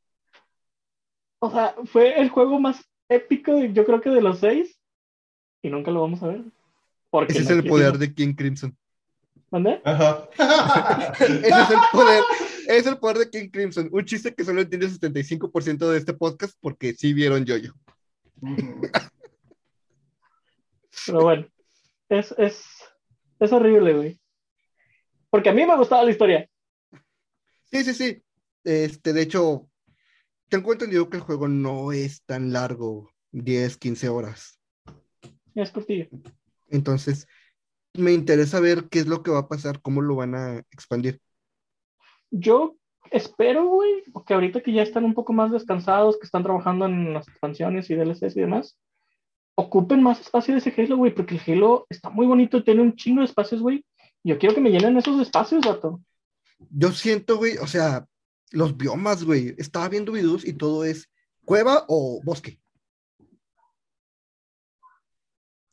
O 1.42 1.50
sea, 1.50 1.74
fue 1.86 2.20
el 2.20 2.30
juego 2.30 2.60
más 2.60 2.84
épico, 3.10 3.54
de- 3.56 3.74
yo 3.74 3.86
creo 3.86 4.02
que 4.02 4.10
de 4.10 4.22
los 4.22 4.40
seis, 4.40 4.78
y 5.64 5.70
nunca 5.70 5.90
lo 5.92 6.02
vamos 6.02 6.22
a 6.22 6.28
ver. 6.28 6.42
Porque 7.10 7.32
Ese 7.34 7.42
es 7.44 7.50
el 7.50 7.62
quisimos. 7.64 7.80
poder 7.80 7.98
de 7.98 8.14
King 8.14 8.34
Crimson. 8.36 8.78
¿Mande? 9.50 9.82
Ajá. 9.84 10.28
Ese 11.20 11.48
es 11.50 11.70
el 11.72 11.80
poder. 11.92 12.24
Es 12.70 12.86
el 12.86 13.00
poder 13.00 13.18
de 13.18 13.32
King 13.32 13.50
Crimson. 13.50 13.90
Un 13.92 14.06
chiste 14.06 14.36
que 14.36 14.46
solo 14.46 14.62
entiende 14.62 14.86
el 14.86 15.00
75% 15.00 15.90
de 15.90 15.98
este 15.98 16.14
podcast 16.14 16.56
porque 16.62 16.94
sí 16.94 17.14
vieron 17.14 17.44
Yoyo. 17.44 17.74
Ujú. 18.42 18.82
Pero 21.08 21.22
bueno, 21.24 21.48
es, 22.10 22.32
es, 22.38 22.64
es 23.40 23.52
horrible, 23.52 23.94
güey. 23.94 24.20
Porque 25.32 25.50
a 25.50 25.54
mí 25.54 25.66
me 25.66 25.76
gustaba 25.78 26.04
la 26.04 26.12
historia. 26.12 26.48
Sí, 27.72 27.84
sí, 27.84 27.96
sí. 27.96 28.24
Este, 28.64 29.14
de 29.14 29.24
hecho, 29.24 29.68
tengo 30.48 30.72
entendido 30.72 31.10
que 31.10 31.18
el 31.18 31.24
juego 31.24 31.48
no 31.48 31.92
es 31.92 32.24
tan 32.24 32.54
largo, 32.54 33.12
10, 33.32 33.78
15 33.78 34.10
horas. 34.10 34.62
Es 35.56 35.72
cortillo. 35.72 36.08
Entonces, 36.68 37.26
me 37.96 38.14
interesa 38.14 38.60
ver 38.60 38.90
qué 38.90 39.00
es 39.00 39.08
lo 39.08 39.24
que 39.24 39.32
va 39.32 39.40
a 39.40 39.48
pasar, 39.48 39.82
cómo 39.82 40.04
lo 40.04 40.18
van 40.18 40.36
a 40.36 40.60
expandir. 40.70 41.20
Yo 42.32 42.76
espero, 43.12 43.66
güey, 43.66 44.04
que 44.26 44.34
ahorita 44.34 44.62
que 44.62 44.74
ya 44.74 44.84
están 44.84 45.04
un 45.04 45.14
poco 45.14 45.34
más 45.34 45.52
descansados, 45.52 46.18
que 46.18 46.26
están 46.26 46.44
trabajando 46.44 46.86
en 46.86 47.14
las 47.14 47.28
expansiones 47.28 47.90
y 47.90 47.96
DLCs 47.96 48.36
y 48.36 48.42
demás, 48.42 48.78
ocupen 49.56 50.02
más 50.02 50.22
espacio 50.22 50.54
de 50.54 50.60
ese 50.60 50.74
Halo, 50.78 50.98
güey, 50.98 51.14
porque 51.14 51.36
el 51.36 51.42
Halo 51.46 51.86
está 51.90 52.10
muy 52.10 52.26
bonito, 52.26 52.64
tiene 52.64 52.82
un 52.82 52.96
chingo 52.96 53.22
de 53.22 53.26
espacios, 53.26 53.62
güey. 53.62 53.86
Yo 54.24 54.38
quiero 54.38 54.56
que 54.56 54.62
me 54.62 54.70
llenen 54.70 54.98
esos 54.98 55.20
espacios, 55.22 55.66
vato. 55.66 56.02
Yo 56.70 56.92
siento, 56.92 57.38
güey, 57.38 57.58
o 57.58 57.68
sea, 57.68 58.06
los 58.52 58.76
biomas, 58.78 59.24
güey. 59.24 59.56
Estaba 59.58 59.90
viendo 59.90 60.12
videos 60.12 60.46
y 60.46 60.54
todo 60.54 60.84
es 60.84 61.10
cueva 61.46 61.86
o 61.88 62.22
bosque. 62.24 62.60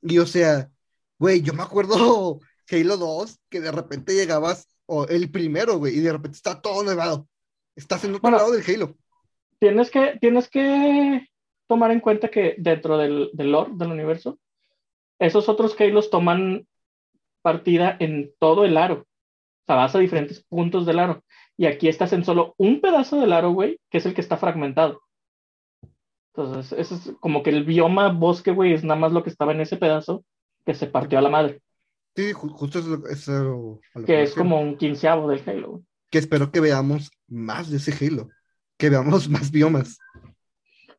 Y 0.02 0.18
o 0.18 0.26
sea, 0.26 0.70
güey, 1.18 1.42
yo 1.42 1.52
me 1.52 1.62
acuerdo 1.62 2.40
Halo 2.70 2.96
2, 2.96 3.38
que 3.48 3.60
de 3.60 3.72
repente 3.72 4.14
llegabas, 4.14 4.68
o 4.86 5.06
el 5.06 5.30
primero, 5.30 5.78
güey, 5.78 5.96
y 5.96 6.00
de 6.00 6.12
repente 6.12 6.36
está 6.36 6.60
todo 6.60 6.82
nevado. 6.84 7.28
Estás 7.74 8.04
en 8.04 8.10
otro 8.10 8.22
Bueno. 8.22 8.38
lado 8.38 8.52
del 8.52 8.64
Halo. 8.66 8.96
Tienes 9.58 9.90
que, 9.90 10.18
tienes 10.20 10.48
que 10.48 11.28
tomar 11.66 11.90
en 11.90 12.00
cuenta 12.00 12.28
que 12.28 12.54
dentro 12.58 12.96
del, 12.98 13.30
del 13.32 13.52
lore 13.52 13.72
del 13.74 13.90
universo, 13.90 14.38
esos 15.18 15.48
otros 15.48 15.74
Halos 15.80 16.10
toman 16.10 16.66
partida 17.42 17.96
en 18.00 18.32
todo 18.38 18.64
el 18.64 18.76
aro. 18.76 19.00
O 19.02 19.64
sea, 19.66 19.76
vas 19.76 19.94
a 19.94 19.98
diferentes 19.98 20.44
puntos 20.44 20.86
del 20.86 20.98
aro. 20.98 21.22
Y 21.56 21.66
aquí 21.66 21.88
estás 21.88 22.12
en 22.12 22.24
solo 22.24 22.54
un 22.58 22.80
pedazo 22.80 23.18
del 23.20 23.32
aro, 23.32 23.50
güey, 23.50 23.80
que 23.90 23.98
es 23.98 24.06
el 24.06 24.14
que 24.14 24.20
está 24.20 24.36
fragmentado. 24.36 25.00
Entonces, 26.34 26.78
eso 26.78 26.94
es 26.96 27.16
como 27.18 27.42
que 27.42 27.50
el 27.50 27.64
bioma 27.64 28.10
bosque, 28.10 28.50
güey, 28.50 28.74
es 28.74 28.84
nada 28.84 29.00
más 29.00 29.12
lo 29.12 29.22
que 29.22 29.30
estaba 29.30 29.52
en 29.52 29.62
ese 29.62 29.76
pedazo 29.78 30.22
que 30.66 30.74
se 30.74 30.86
partió 30.86 31.18
a 31.18 31.22
la 31.22 31.30
madre. 31.30 31.62
Sí, 32.16 32.32
ju- 32.32 32.50
justo 32.50 32.78
eso 32.78 33.08
es 33.10 33.26
lo, 33.28 33.80
a 33.94 33.98
lo 34.00 34.06
Que 34.06 34.12
me 34.16 34.22
es 34.22 34.34
como 34.34 34.60
un 34.60 34.76
quinceavo 34.78 35.28
del 35.28 35.42
Halo, 35.46 35.70
güey. 35.72 35.84
Que 36.10 36.18
espero 36.18 36.50
que 36.50 36.60
veamos 36.60 37.10
más 37.28 37.70
de 37.70 37.76
ese 37.76 37.92
Halo. 38.04 38.28
Que 38.78 38.88
veamos 38.90 39.28
más 39.28 39.50
biomas. 39.50 39.98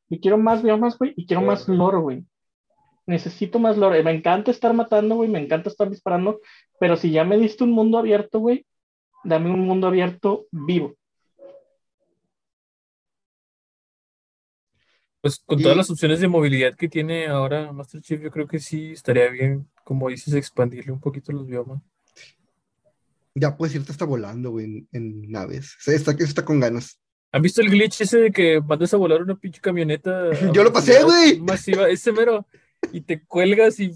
Y 0.10 0.20
quiero 0.20 0.38
más 0.38 0.64
biomas, 0.64 0.98
güey, 0.98 1.14
y 1.18 1.26
quiero 1.26 1.42
más 1.42 1.68
lore, 1.68 1.98
güey. 1.98 2.26
Necesito 3.08 3.58
más 3.60 3.78
lore. 3.78 4.04
Me 4.04 4.12
encanta 4.12 4.52
estar 4.52 4.74
matando, 4.74 5.16
güey, 5.16 5.30
me 5.30 5.40
encanta 5.40 5.70
estar 5.70 5.90
disparando, 5.90 6.40
pero 6.80 6.96
si 6.98 7.12
ya 7.12 7.24
me 7.24 7.38
diste 7.38 7.64
un 7.64 7.72
mundo 7.72 7.98
abierto, 7.98 8.40
güey, 8.40 8.66
dame 9.24 9.50
un 9.50 9.62
mundo 9.62 9.88
abierto 9.88 10.46
vivo. 10.52 10.94
Pues 15.22 15.42
con 15.46 15.60
Y- 15.60 15.64
todas 15.64 15.78
las 15.78 15.90
opciones 15.90 16.20
de 16.20 16.28
movilidad 16.28 16.76
que 16.76 16.88
tiene 16.88 17.28
ahora 17.28 17.72
Master 17.74 18.02
Chief, 18.02 18.22
yo 18.22 18.30
creo 18.32 18.48
que 18.48 18.60
sí 18.60 18.92
estaría 18.92 19.30
bien, 19.30 19.68
como 19.88 20.10
dices, 20.10 20.34
expandirle 20.34 20.92
un 20.92 21.00
poquito 21.00 21.32
los 21.32 21.48
biomas. 21.48 21.82
Ya 23.34 23.56
puedes 23.56 23.74
irte 23.74 23.94
hasta 23.94 24.04
volando, 24.04 24.52
güey, 24.52 24.66
en, 24.66 24.88
en 24.92 25.32
naves. 25.32 25.76
O 25.80 25.84
sea, 25.84 25.96
está, 25.96 26.12
está 26.12 26.44
con 26.44 26.60
ganas. 26.60 27.00
¿Han 27.32 27.42
visto 27.42 27.62
el 27.62 27.70
glitch 27.70 28.02
ese 28.02 28.18
de 28.18 28.32
que 28.32 28.60
mandas 28.60 28.94
a 28.94 28.98
volar 28.98 29.22
una 29.22 29.40
pinche 29.40 29.62
camioneta? 29.62 30.30
Yo 30.54 30.66
lo 30.66 30.74
pasé, 30.74 31.02
güey. 31.06 31.40
Masiva, 31.40 31.88
ese 31.88 32.12
mero. 32.12 32.46
Y 32.92 33.00
te 33.00 33.24
cuelgas 33.24 33.80
y 33.80 33.94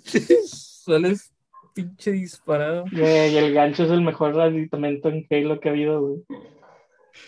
sales 0.48 1.34
pinche 1.74 2.14
disparado. 2.14 2.86
Güey, 2.90 3.34
y 3.34 3.38
el 3.38 3.54
gancho 3.54 3.84
es 3.84 3.92
el 3.92 4.02
mejor 4.02 4.40
aditamento 4.40 5.10
en 5.10 5.28
Halo 5.30 5.60
que 5.60 5.68
ha 5.68 5.72
habido, 5.74 6.00
güey. 6.00 6.24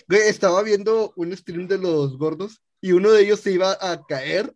Güey, 0.08 0.22
estaba 0.30 0.64
viendo 0.64 1.12
un 1.18 1.36
stream 1.36 1.68
de 1.68 1.80
los 1.80 2.18
gordos 2.18 2.62
y 2.80 2.94
uno 2.94 3.12
de 3.12 3.24
ellos 3.24 3.42
se 3.42 3.52
iba 3.52 3.76
a 3.82 4.06
caer 4.06 4.54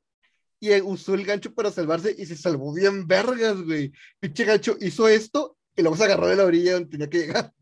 y 0.60 0.72
eh, 0.72 0.82
usó 0.82 1.14
el 1.14 1.26
gancho 1.26 1.53
para 1.53 1.72
salvarse 1.72 2.16
y 2.18 2.26
se 2.26 2.36
salvó 2.36 2.74
bien 2.74 3.08
vergas, 3.08 3.62
güey. 3.62 3.91
Pinche 4.20 4.45
gancho 4.45 4.76
hizo 4.80 5.08
esto 5.08 5.58
y 5.76 5.82
luego 5.82 5.97
se 5.97 6.05
agarró 6.05 6.28
de 6.28 6.36
la 6.36 6.45
orilla 6.45 6.74
donde 6.74 6.89
tenía 6.89 7.10
que 7.10 7.20
llegar. 7.20 7.53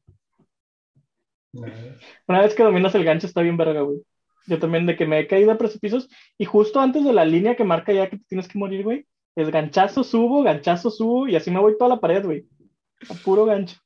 Una 2.28 2.42
vez 2.42 2.54
que 2.54 2.64
dominas 2.64 2.96
el 2.96 3.04
gancho 3.06 3.28
está 3.28 3.42
bien 3.42 3.58
verga, 3.58 3.82
güey. 3.82 4.02
Yo 4.48 4.60
también 4.60 4.86
de 4.86 4.96
que 4.96 5.06
me 5.06 5.20
he 5.20 5.28
caído 5.28 5.52
a 5.52 5.58
precipicios 5.58 6.08
y 6.38 6.46
justo 6.46 6.80
antes 6.80 7.04
de 7.04 7.14
la 7.14 7.26
línea 7.26 7.56
que 7.56 7.64
marca 7.64 7.92
ya 7.92 8.10
que 8.10 8.18
te 8.18 8.26
tienes 8.26 8.48
que 8.48 8.60
morir, 8.60 8.84
güey, 8.84 9.08
es 9.36 9.50
ganchazo, 9.50 10.04
subo, 10.04 10.44
ganchazo, 10.44 10.92
subo 10.92 11.28
y 11.28 11.36
así 11.36 11.50
me 11.52 11.60
voy 11.60 11.78
toda 11.78 11.90
la 11.96 12.00
pared, 12.00 12.24
güey. 12.24 12.48
A 13.10 13.14
puro 13.16 13.46
gancho. 13.46 13.78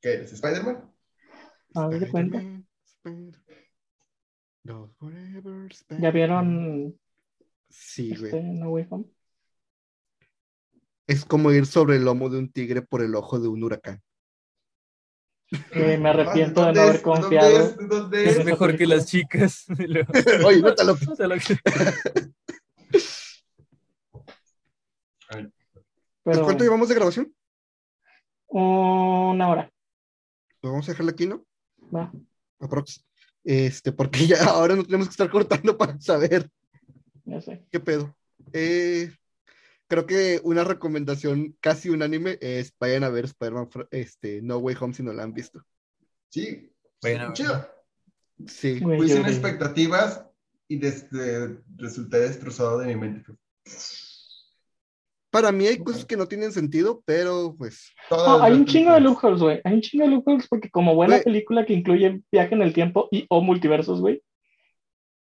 ¿Qué 0.00 0.14
eres? 0.14 0.32
¿Spider-Man? 0.32 0.92
A 1.74 1.88
ver, 1.88 2.00
de 2.00 2.08
cuenta. 2.08 2.38
Spider-Man, 2.38 2.68
Spider- 2.84 3.39
No 4.64 4.88
forever, 4.98 5.72
¿Ya 5.98 6.10
vieron 6.10 6.98
Sí, 7.68 8.10
güey. 8.16 8.24
este 8.26 8.42
No 8.42 8.70
Way 8.70 8.86
Home? 8.90 9.04
Es 11.06 11.24
como 11.24 11.50
ir 11.52 11.66
sobre 11.66 11.96
el 11.96 12.04
lomo 12.04 12.28
de 12.28 12.38
un 12.38 12.52
tigre 12.52 12.82
por 12.82 13.02
el 13.02 13.14
ojo 13.14 13.40
de 13.40 13.48
un 13.48 13.62
huracán. 13.64 14.00
Eh, 15.72 15.98
me 15.98 16.10
arrepiento 16.10 16.60
de 16.60 16.66
¿Dónde 16.66 16.80
no 16.80 16.86
haber 16.88 17.02
confiado. 17.02 17.60
es? 17.60 17.76
¿Dónde 17.88 18.24
Es 18.24 18.36
es? 18.38 18.44
mejor 18.44 18.76
que 18.76 18.86
las 18.86 19.06
chicas. 19.06 19.64
Oye, 20.46 20.60
no 20.62 20.74
te 20.74 20.84
lo- 20.84 20.92
O 20.92 21.16
sea, 21.16 21.26
lo 21.26 21.34
que- 21.36 21.58
Pero 26.22 26.44
¿Cuánto 26.44 26.64
llevamos 26.64 26.88
de 26.88 26.94
grabación? 26.94 27.34
una 28.48 29.48
hora. 29.48 29.72
Pues 30.60 30.70
vamos 30.70 30.88
a 30.88 30.92
dejarla 30.92 31.12
aquí, 31.12 31.26
¿no? 31.26 31.44
Va. 31.94 32.12
Aprox. 32.60 33.04
Este, 33.44 33.92
porque 33.92 34.26
ya 34.26 34.36
ahora 34.50 34.76
no 34.76 34.84
tenemos 34.84 35.08
que 35.08 35.12
estar 35.12 35.30
cortando 35.30 35.76
para 35.78 36.00
saber 36.00 36.50
Ya 37.24 37.40
sé. 37.40 37.64
qué 37.70 37.80
pedo. 37.80 38.14
Eh, 38.52 39.12
creo 39.86 40.06
que 40.06 40.40
una 40.44 40.64
recomendación 40.64 41.56
casi 41.60 41.88
unánime 41.90 42.38
es 42.40 42.72
vayan 42.78 43.04
a 43.04 43.08
ver 43.08 43.24
Spider-Man 43.26 43.68
este, 43.90 44.42
No 44.42 44.58
Way 44.58 44.76
Home 44.80 44.94
si 44.94 45.02
no 45.02 45.12
la 45.12 45.22
han 45.24 45.32
visto. 45.34 45.64
Sí. 46.28 46.72
Bueno, 47.02 47.32
chido. 47.32 47.68
Sí. 48.46 48.78
Fui 48.80 49.08
sin 49.08 49.22
de- 49.22 49.30
expectativas 49.30 50.24
y 50.68 50.78
desde, 50.78 51.58
resulté 51.76 52.20
destrozado 52.20 52.78
de 52.78 52.86
mi 52.86 52.96
mente. 52.96 53.32
Para 55.30 55.52
mí 55.52 55.66
hay 55.66 55.78
cosas 55.78 56.04
que 56.04 56.16
no 56.16 56.26
tienen 56.26 56.52
sentido, 56.52 57.02
pero 57.06 57.54
pues 57.56 57.92
No, 58.10 58.42
hay 58.42 58.52
un 58.54 58.66
chingo 58.66 58.92
de 58.92 59.00
loopholes, 59.00 59.40
güey. 59.40 59.60
Hay 59.64 59.74
un 59.74 59.80
chingo 59.80 60.04
de 60.04 60.10
loopholes 60.10 60.48
porque 60.48 60.70
como 60.70 60.94
buena 60.94 61.14
Güey. 61.16 61.24
película 61.24 61.64
que 61.64 61.72
incluye 61.74 62.20
viaje 62.32 62.54
en 62.54 62.62
el 62.62 62.72
tiempo 62.72 63.08
y 63.12 63.26
o 63.28 63.40
multiversos, 63.40 64.00
güey, 64.00 64.22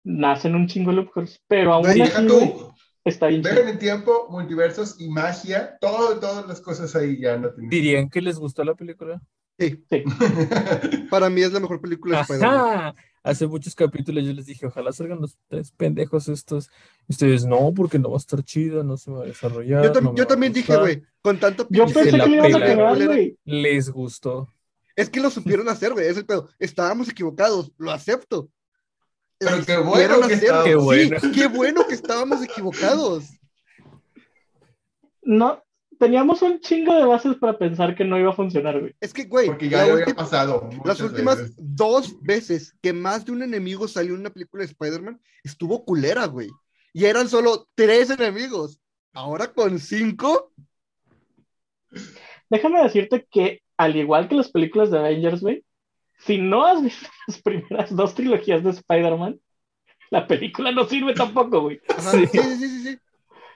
nacen 0.04 0.54
un 0.54 0.66
chingo 0.68 0.90
de 0.90 0.96
loopholes. 0.98 1.40
Pero 1.48 1.72
aún 1.72 1.84
Deja 1.86 2.18
así, 2.18 2.26
tú, 2.26 2.72
está 3.04 3.26
bien 3.26 3.42
chido. 3.42 3.60
en 3.62 3.68
el 3.68 3.78
tiempo, 3.78 4.28
multiversos 4.30 5.00
y 5.00 5.08
magia, 5.08 5.76
todo, 5.80 6.18
todas 6.20 6.46
las 6.46 6.60
cosas 6.60 6.94
ahí 6.94 7.20
ya 7.20 7.36
no 7.36 7.50
tienen. 7.50 7.70
¿Dirían 7.70 8.08
que 8.08 8.20
les 8.20 8.38
gustó 8.38 8.62
la 8.64 8.74
película? 8.74 9.20
sí, 9.58 9.82
Sí. 9.90 10.04
para 11.10 11.28
mí 11.30 11.40
es 11.40 11.52
la 11.52 11.60
mejor 11.60 11.80
película 11.80 12.18
de 12.18 12.22
Spider-Man. 12.22 12.94
Hace 13.26 13.46
muchos 13.48 13.74
capítulos 13.74 14.24
yo 14.24 14.32
les 14.32 14.46
dije, 14.46 14.66
ojalá 14.66 14.92
salgan 14.92 15.20
los 15.20 15.36
tres 15.48 15.72
pendejos 15.72 16.28
estos. 16.28 16.70
Y 17.08 17.12
ustedes, 17.12 17.44
no, 17.44 17.72
porque 17.74 17.98
no 17.98 18.10
va 18.10 18.16
a 18.16 18.18
estar 18.18 18.42
chida, 18.44 18.84
no 18.84 18.96
se 18.96 19.10
va 19.10 19.22
a 19.22 19.26
desarrollar. 19.26 19.82
Yo, 19.84 19.92
tam- 19.92 20.16
no 20.16 20.26
también 20.26 20.52
dije, 20.52 20.66
gustar". 20.68 20.80
güey, 20.80 21.02
con 21.22 21.40
tanto 21.40 21.66
Yo 21.68 21.86
pensé 21.86 22.10
que 22.12 22.16
le 22.18 22.36
iban 22.36 22.54
a 22.54 22.58
pegar, 22.64 23.04
güey. 23.04 23.36
Les 23.44 23.90
gustó. 23.90 24.48
Es 24.94 25.10
que 25.10 25.20
lo 25.20 25.28
supieron 25.30 25.68
hacer, 25.68 25.92
güey, 25.92 26.06
es 26.06 26.16
el 26.16 26.24
pedo. 26.24 26.48
Estábamos 26.60 27.08
equivocados, 27.08 27.72
lo 27.78 27.90
acepto. 27.90 28.48
Pero 29.38 29.56
La 29.56 29.64
qué 29.64 29.76
bueno 29.76 29.90
supieron 29.90 30.18
que 30.20 30.24
hacer. 30.34 30.44
estábamos. 30.44 30.64
Qué 30.68 30.74
bueno. 30.76 31.20
Sí, 31.20 31.32
qué 31.32 31.46
bueno 31.48 31.86
que 31.88 31.94
estábamos 31.94 32.42
equivocados. 32.44 33.24
No, 35.22 35.62
teníamos 35.98 36.42
un 36.42 36.60
chingo 36.60 36.94
de 36.94 37.04
bases 37.04 37.36
para 37.36 37.58
pensar 37.58 37.94
que 37.94 38.04
no 38.04 38.18
iba 38.18 38.30
a 38.30 38.36
funcionar, 38.36 38.80
güey. 38.80 38.94
Es 39.00 39.12
que, 39.12 39.24
güey, 39.24 39.46
Porque 39.46 39.68
ya 39.68 39.86
la 39.86 39.92
había 39.92 40.14
pasado. 40.14 40.68
las 40.84 41.00
últimas 41.00 41.38
veces. 41.38 41.54
dos 41.58 42.20
veces 42.22 42.76
que 42.82 42.92
más 42.92 43.24
de 43.24 43.32
un 43.32 43.42
enemigo 43.42 43.88
salió 43.88 44.14
en 44.14 44.20
una 44.20 44.30
película 44.30 44.62
de 44.62 44.70
Spider-Man, 44.70 45.20
estuvo 45.42 45.84
culera, 45.84 46.26
güey. 46.26 46.48
Y 46.92 47.04
eran 47.04 47.28
solo 47.28 47.68
tres 47.74 48.10
enemigos. 48.10 48.80
Ahora 49.12 49.52
con 49.52 49.78
cinco, 49.78 50.52
Déjame 52.50 52.82
decirte 52.82 53.26
que, 53.30 53.62
al 53.76 53.96
igual 53.96 54.28
que 54.28 54.34
las 54.36 54.50
películas 54.50 54.90
de 54.90 54.98
Avengers, 54.98 55.40
güey, 55.40 55.64
si 56.18 56.38
no 56.38 56.64
has 56.64 56.82
visto 56.82 57.08
las 57.26 57.40
primeras 57.42 57.94
dos 57.94 58.14
trilogías 58.14 58.62
de 58.62 58.70
Spider-Man, 58.70 59.40
la 60.10 60.26
película 60.26 60.70
no 60.70 60.84
sirve 60.86 61.14
tampoco, 61.14 61.62
güey. 61.62 61.80
Ajá, 61.88 62.12
sí, 62.12 62.26
sí, 62.26 62.38
sí, 62.38 62.68
sí, 62.68 62.82
sí. 62.84 62.98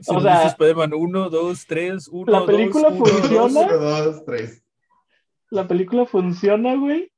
Si 0.01 0.15
O 0.15 0.21
sea, 0.21 0.37
dice 0.37 0.49
Spider-Man 0.49 0.95
1, 0.95 1.31
2, 1.31 1.67
3, 1.67 2.09
1, 2.09 2.33
la 2.33 2.47
película 2.47 2.91
funciona. 2.93 3.61
Uno, 3.61 3.79
dos, 3.79 4.25
tres. 4.25 4.63
La 5.51 5.69
película 5.69 6.07
funciona, 6.07 6.75
güey, 6.77 7.13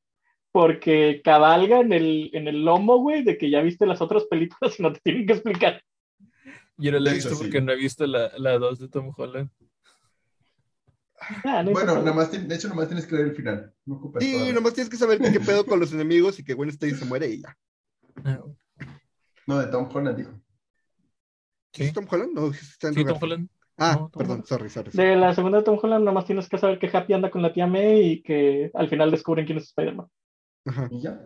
porque 0.50 1.20
cabalga 1.22 1.80
en 1.80 1.92
el, 1.92 2.30
en 2.32 2.48
el 2.48 2.64
lomo, 2.64 2.98
güey, 2.98 3.22
de 3.22 3.38
que 3.38 3.50
ya 3.50 3.60
viste 3.60 3.86
las 3.86 4.00
otras 4.00 4.24
películas 4.24 4.78
y 4.78 4.82
no 4.82 4.92
te 4.92 5.00
tienen 5.00 5.26
que 5.26 5.34
explicar. 5.34 5.82
Yo 6.76 6.90
no 6.90 6.98
la 6.98 7.10
he 7.10 7.14
visto 7.14 7.34
sí. 7.34 7.44
porque 7.44 7.60
no 7.60 7.72
he 7.72 7.76
visto 7.76 8.06
la, 8.06 8.32
la 8.38 8.58
2 8.58 8.80
de 8.80 8.88
Tom 8.88 9.12
Holland. 9.16 9.50
Ah, 11.44 11.62
no 11.62 11.70
Bueno, 11.70 11.94
nada 11.96 12.12
más, 12.12 12.32
de 12.32 12.54
hecho, 12.54 12.68
nomás 12.68 12.88
tienes 12.88 13.06
que 13.06 13.14
ver 13.14 13.26
el 13.26 13.36
final. 13.36 13.72
No 13.84 13.96
ocupas 13.96 14.24
Sí, 14.24 14.52
nomás 14.52 14.74
tienes 14.74 14.90
que 14.90 14.96
saber 14.96 15.20
qué 15.20 15.38
pedo 15.38 15.64
con 15.64 15.78
los 15.78 15.92
enemigos 15.92 16.38
y 16.38 16.44
que 16.44 16.54
Gwen 16.54 16.70
Stacy 16.70 16.96
se 16.96 17.04
muere 17.04 17.28
y 17.28 17.42
ya. 17.42 17.56
Ah, 18.24 18.40
No, 19.46 19.58
de 19.58 19.66
Tom 19.66 19.88
Holland 19.92 20.16
dijo. 20.16 20.41
Sí. 21.72 21.84
¿Es 21.84 21.92
Tom 21.92 22.06
Holland? 22.10 22.32
No, 22.34 22.50
está 22.50 22.88
en 22.88 22.94
Sí. 22.94 23.04
Tom 23.04 23.18
Holland. 23.20 23.48
Ah, 23.78 23.92
No, 23.92 23.98
Tom 24.10 24.10
perdón, 24.18 24.30
Holland. 24.32 24.46
sorry, 24.46 24.68
sorry. 24.70 24.90
sorry. 24.92 25.08
De 25.08 25.16
la 25.16 25.34
segunda 25.34 25.58
de 25.58 25.64
Tom 25.64 25.78
Holland, 25.82 26.04
nomás 26.04 26.26
tienes 26.26 26.48
que 26.48 26.58
saber 26.58 26.78
que 26.78 26.90
Happy 26.94 27.12
anda 27.14 27.30
con 27.30 27.42
la 27.42 27.52
tía 27.52 27.66
May 27.66 28.00
y 28.12 28.22
que 28.22 28.70
al 28.74 28.88
final 28.88 29.10
descubren 29.10 29.46
quién 29.46 29.58
es 29.58 29.64
Spider-Man. 29.64 30.06
Ajá. 30.66 30.88
Y 30.90 31.00
ya. 31.02 31.20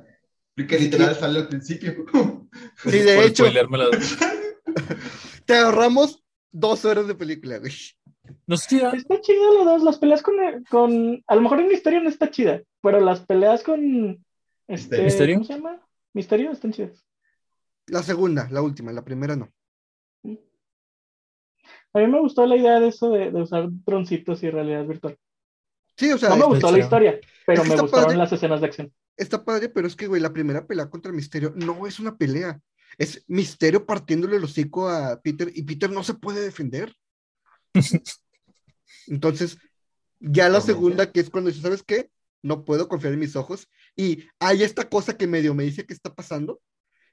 Y 0.56 0.66
que 0.66 0.78
literal 0.78 1.14
sale 1.14 1.40
al 1.40 1.48
principio. 1.48 1.94
Sí, 2.82 2.98
de 3.00 3.26
hecho, 3.26 3.44
spoilearme 3.44 3.78
la 3.78 3.84
dos. 3.86 4.16
te 5.46 5.56
ahorramos 5.56 6.22
dos 6.52 6.84
horas 6.84 7.06
de 7.06 7.14
película, 7.14 7.58
güey. 7.58 7.72
No 8.46 8.56
chida. 8.56 8.90
Está 8.92 9.20
chida 9.20 9.38
las 9.56 9.64
dos, 9.64 9.82
las 9.82 9.98
peleas 9.98 10.22
con, 10.22 10.34
con... 10.70 11.22
A 11.26 11.34
lo 11.34 11.40
mejor 11.42 11.60
en 11.60 11.68
Misterio 11.68 12.00
no 12.00 12.08
está 12.08 12.30
chida, 12.30 12.62
pero 12.80 13.00
las 13.00 13.20
peleas 13.20 13.62
con... 13.62 14.24
Este, 14.68 15.02
¿Misterio? 15.02 15.36
¿Cómo 15.36 15.44
se 15.46 15.54
llama? 15.54 15.80
Misterio 16.12 16.50
están 16.52 16.72
chidas. 16.72 17.04
La 17.88 18.02
segunda, 18.02 18.48
la 18.50 18.62
última, 18.62 18.92
la 18.92 19.04
primera 19.04 19.36
no. 19.36 19.52
A 21.96 22.00
mí 22.00 22.06
me 22.08 22.20
gustó 22.20 22.44
la 22.46 22.56
idea 22.56 22.78
de 22.78 22.88
eso 22.88 23.10
de, 23.10 23.30
de 23.30 23.42
usar 23.42 23.68
droncitos 23.86 24.42
y 24.42 24.50
realidad 24.50 24.84
virtual. 24.84 25.16
Sí, 25.96 26.12
o 26.12 26.18
sea, 26.18 26.28
No 26.28 26.36
me 26.36 26.44
gustó 26.44 26.70
la 26.70 26.78
historia, 26.78 27.18
pero 27.46 27.62
Es 27.62 27.68
que 27.68 27.74
me 27.74 27.80
gustaron 27.80 28.04
padre. 28.06 28.18
las 28.18 28.32
escenas 28.32 28.60
de 28.60 28.66
acción. 28.66 28.92
está 29.16 29.42
padre, 29.42 29.70
pero 29.70 29.86
es 29.86 29.96
que, 29.96 30.06
güey, 30.06 30.20
la 30.20 30.32
primera 30.32 30.66
pelea 30.66 30.90
contra 30.90 31.10
Misterio 31.10 31.54
no 31.56 31.86
es 31.86 31.98
una 31.98 32.16
pelea. 32.18 32.60
Es 32.98 33.24
Misterio 33.28 33.86
partiéndole 33.86 34.36
el 34.36 34.44
hocico 34.44 34.90
a 34.90 35.20
Peter 35.22 35.50
y 35.54 35.62
Peter 35.62 35.90
no 35.90 36.04
se 36.04 36.12
puede 36.12 36.42
defender. 36.42 36.94
Entonces, 39.06 39.56
ya 40.20 40.50
la 40.50 40.60
segunda, 40.60 41.10
que 41.10 41.20
es 41.20 41.30
cuando 41.30 41.50
dice, 41.50 41.62
¿sabes 41.62 41.82
qué? 41.82 42.10
No 42.42 42.66
puedo 42.66 42.88
confiar 42.88 43.14
en 43.14 43.20
mis 43.20 43.36
ojos. 43.36 43.68
Y 43.96 44.28
hay 44.38 44.62
esta 44.62 44.88
cosa 44.88 45.16
que 45.16 45.26
medio 45.26 45.54
me 45.54 45.64
dice 45.64 45.86
que 45.86 45.94
está 45.94 46.14
pasando, 46.14 46.60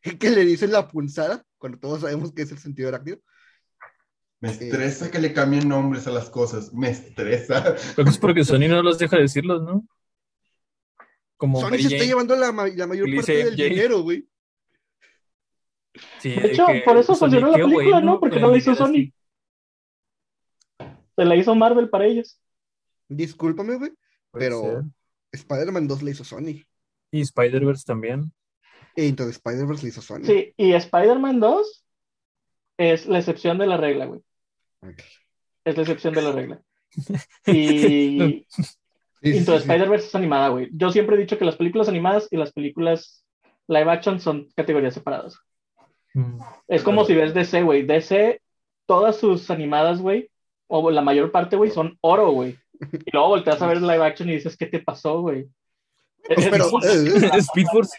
que 0.19 0.29
le 0.29 0.43
dicen 0.43 0.73
la 0.73 0.89
punzada, 0.89 1.45
cuando 1.57 1.79
todos 1.79 2.01
sabemos 2.01 2.33
que 2.33 2.41
es 2.41 2.51
el 2.51 2.59
sentido 2.59 2.89
arácnido. 2.89 3.19
Me 4.43 4.51
estresa 4.51 5.09
que 5.09 5.19
le 5.19 5.31
cambien 5.31 5.69
nombres 5.69 6.05
a 6.05 6.11
las 6.11 6.29
cosas. 6.29 6.73
Me 6.73 6.89
estresa. 6.89 7.75
Creo 7.93 8.03
que 8.03 8.11
es 8.11 8.17
porque 8.17 8.43
Sony 8.43 8.67
no 8.67 8.83
los 8.83 8.99
deja 8.99 9.17
decirlos, 9.17 9.63
¿no? 9.63 9.87
Como 11.37 11.61
Sony 11.61 11.69
Mary 11.71 11.83
se 11.83 11.95
está 11.95 12.05
llevando 12.05 12.35
la, 12.35 12.51
ma- 12.51 12.67
la 12.67 12.85
mayor 12.85 13.07
parte 13.15 13.31
del 13.45 13.55
dinero, 13.55 14.01
güey. 14.01 14.27
Sí, 16.19 16.31
De 16.31 16.51
hecho, 16.51 16.65
que 16.65 16.81
por 16.81 16.97
eso 16.97 17.15
Sony, 17.15 17.19
funcionó 17.29 17.47
la 17.51 17.53
película, 17.53 17.83
bueno, 17.83 18.01
¿no? 18.01 18.19
Porque 18.19 18.41
no 18.41 18.51
la 18.51 18.57
hizo 18.57 18.75
Sony. 18.75 18.83
así. 18.89 19.13
Se 21.15 21.23
la 21.25 21.35
hizo 21.37 21.55
Marvel 21.55 21.89
para 21.89 22.05
ellos. 22.05 22.37
Discúlpame, 23.07 23.75
güey, 23.77 23.93
pero. 24.31 24.83
Spider-Man 25.31 25.87
2 25.87 26.03
le 26.03 26.11
hizo 26.11 26.23
Sony. 26.25 26.65
Y 27.11 27.21
Spider-Verse 27.21 27.85
también. 27.85 28.33
E 28.95 29.05
Into 29.05 29.23
the 29.23 29.31
Spider-Verse 29.31 29.83
le 29.83 29.89
hizo 29.89 30.01
Sony. 30.01 30.23
Sí, 30.25 30.53
y 30.57 30.73
Spider-Man 30.73 31.39
2 31.39 31.85
es 32.77 33.05
la 33.05 33.19
excepción 33.19 33.57
de 33.57 33.67
la 33.67 33.77
regla, 33.77 34.05
güey. 34.05 34.21
Es 35.65 35.75
la 35.75 35.81
excepción 35.83 36.13
de 36.13 36.21
la 36.21 36.31
regla. 36.31 36.61
Y 37.47 38.45
Into 39.29 39.53
the 39.53 39.59
sí, 39.59 39.63
sí. 39.65 39.71
Spider-Verse 39.71 40.07
es 40.07 40.15
animada, 40.15 40.49
güey. 40.49 40.69
Yo 40.73 40.91
siempre 40.91 41.15
he 41.15 41.19
dicho 41.19 41.37
que 41.37 41.45
las 41.45 41.55
películas 41.55 41.87
animadas 41.87 42.27
y 42.29 42.35
las 42.37 42.51
películas 42.51 43.23
live 43.67 43.89
action 43.89 44.19
son 44.19 44.49
categorías 44.55 44.93
separadas. 44.93 45.39
Mm. 46.13 46.39
Es 46.67 46.83
como 46.83 47.05
si 47.05 47.15
ves 47.15 47.33
DC, 47.33 47.63
güey. 47.63 47.83
DC, 47.83 48.41
todas 48.85 49.15
sus 49.17 49.49
animadas, 49.49 50.01
güey, 50.01 50.29
o 50.67 50.91
la 50.91 51.01
mayor 51.01 51.31
parte, 51.31 51.55
güey, 51.55 51.71
son 51.71 51.97
oro, 52.01 52.31
güey. 52.31 52.57
Y 52.81 53.11
luego 53.13 53.29
volteas 53.29 53.61
a 53.61 53.67
ver 53.67 53.81
live 53.81 54.03
action 54.03 54.27
y 54.29 54.33
dices, 54.33 54.57
¿qué 54.57 54.65
te 54.65 54.79
pasó, 54.79 55.21
güey? 55.21 55.47
Es- 56.27 56.49
Pero, 56.49 56.65
es- 56.81 57.23
eh, 57.23 57.29
Speed 57.37 57.67
Force. 57.71 57.97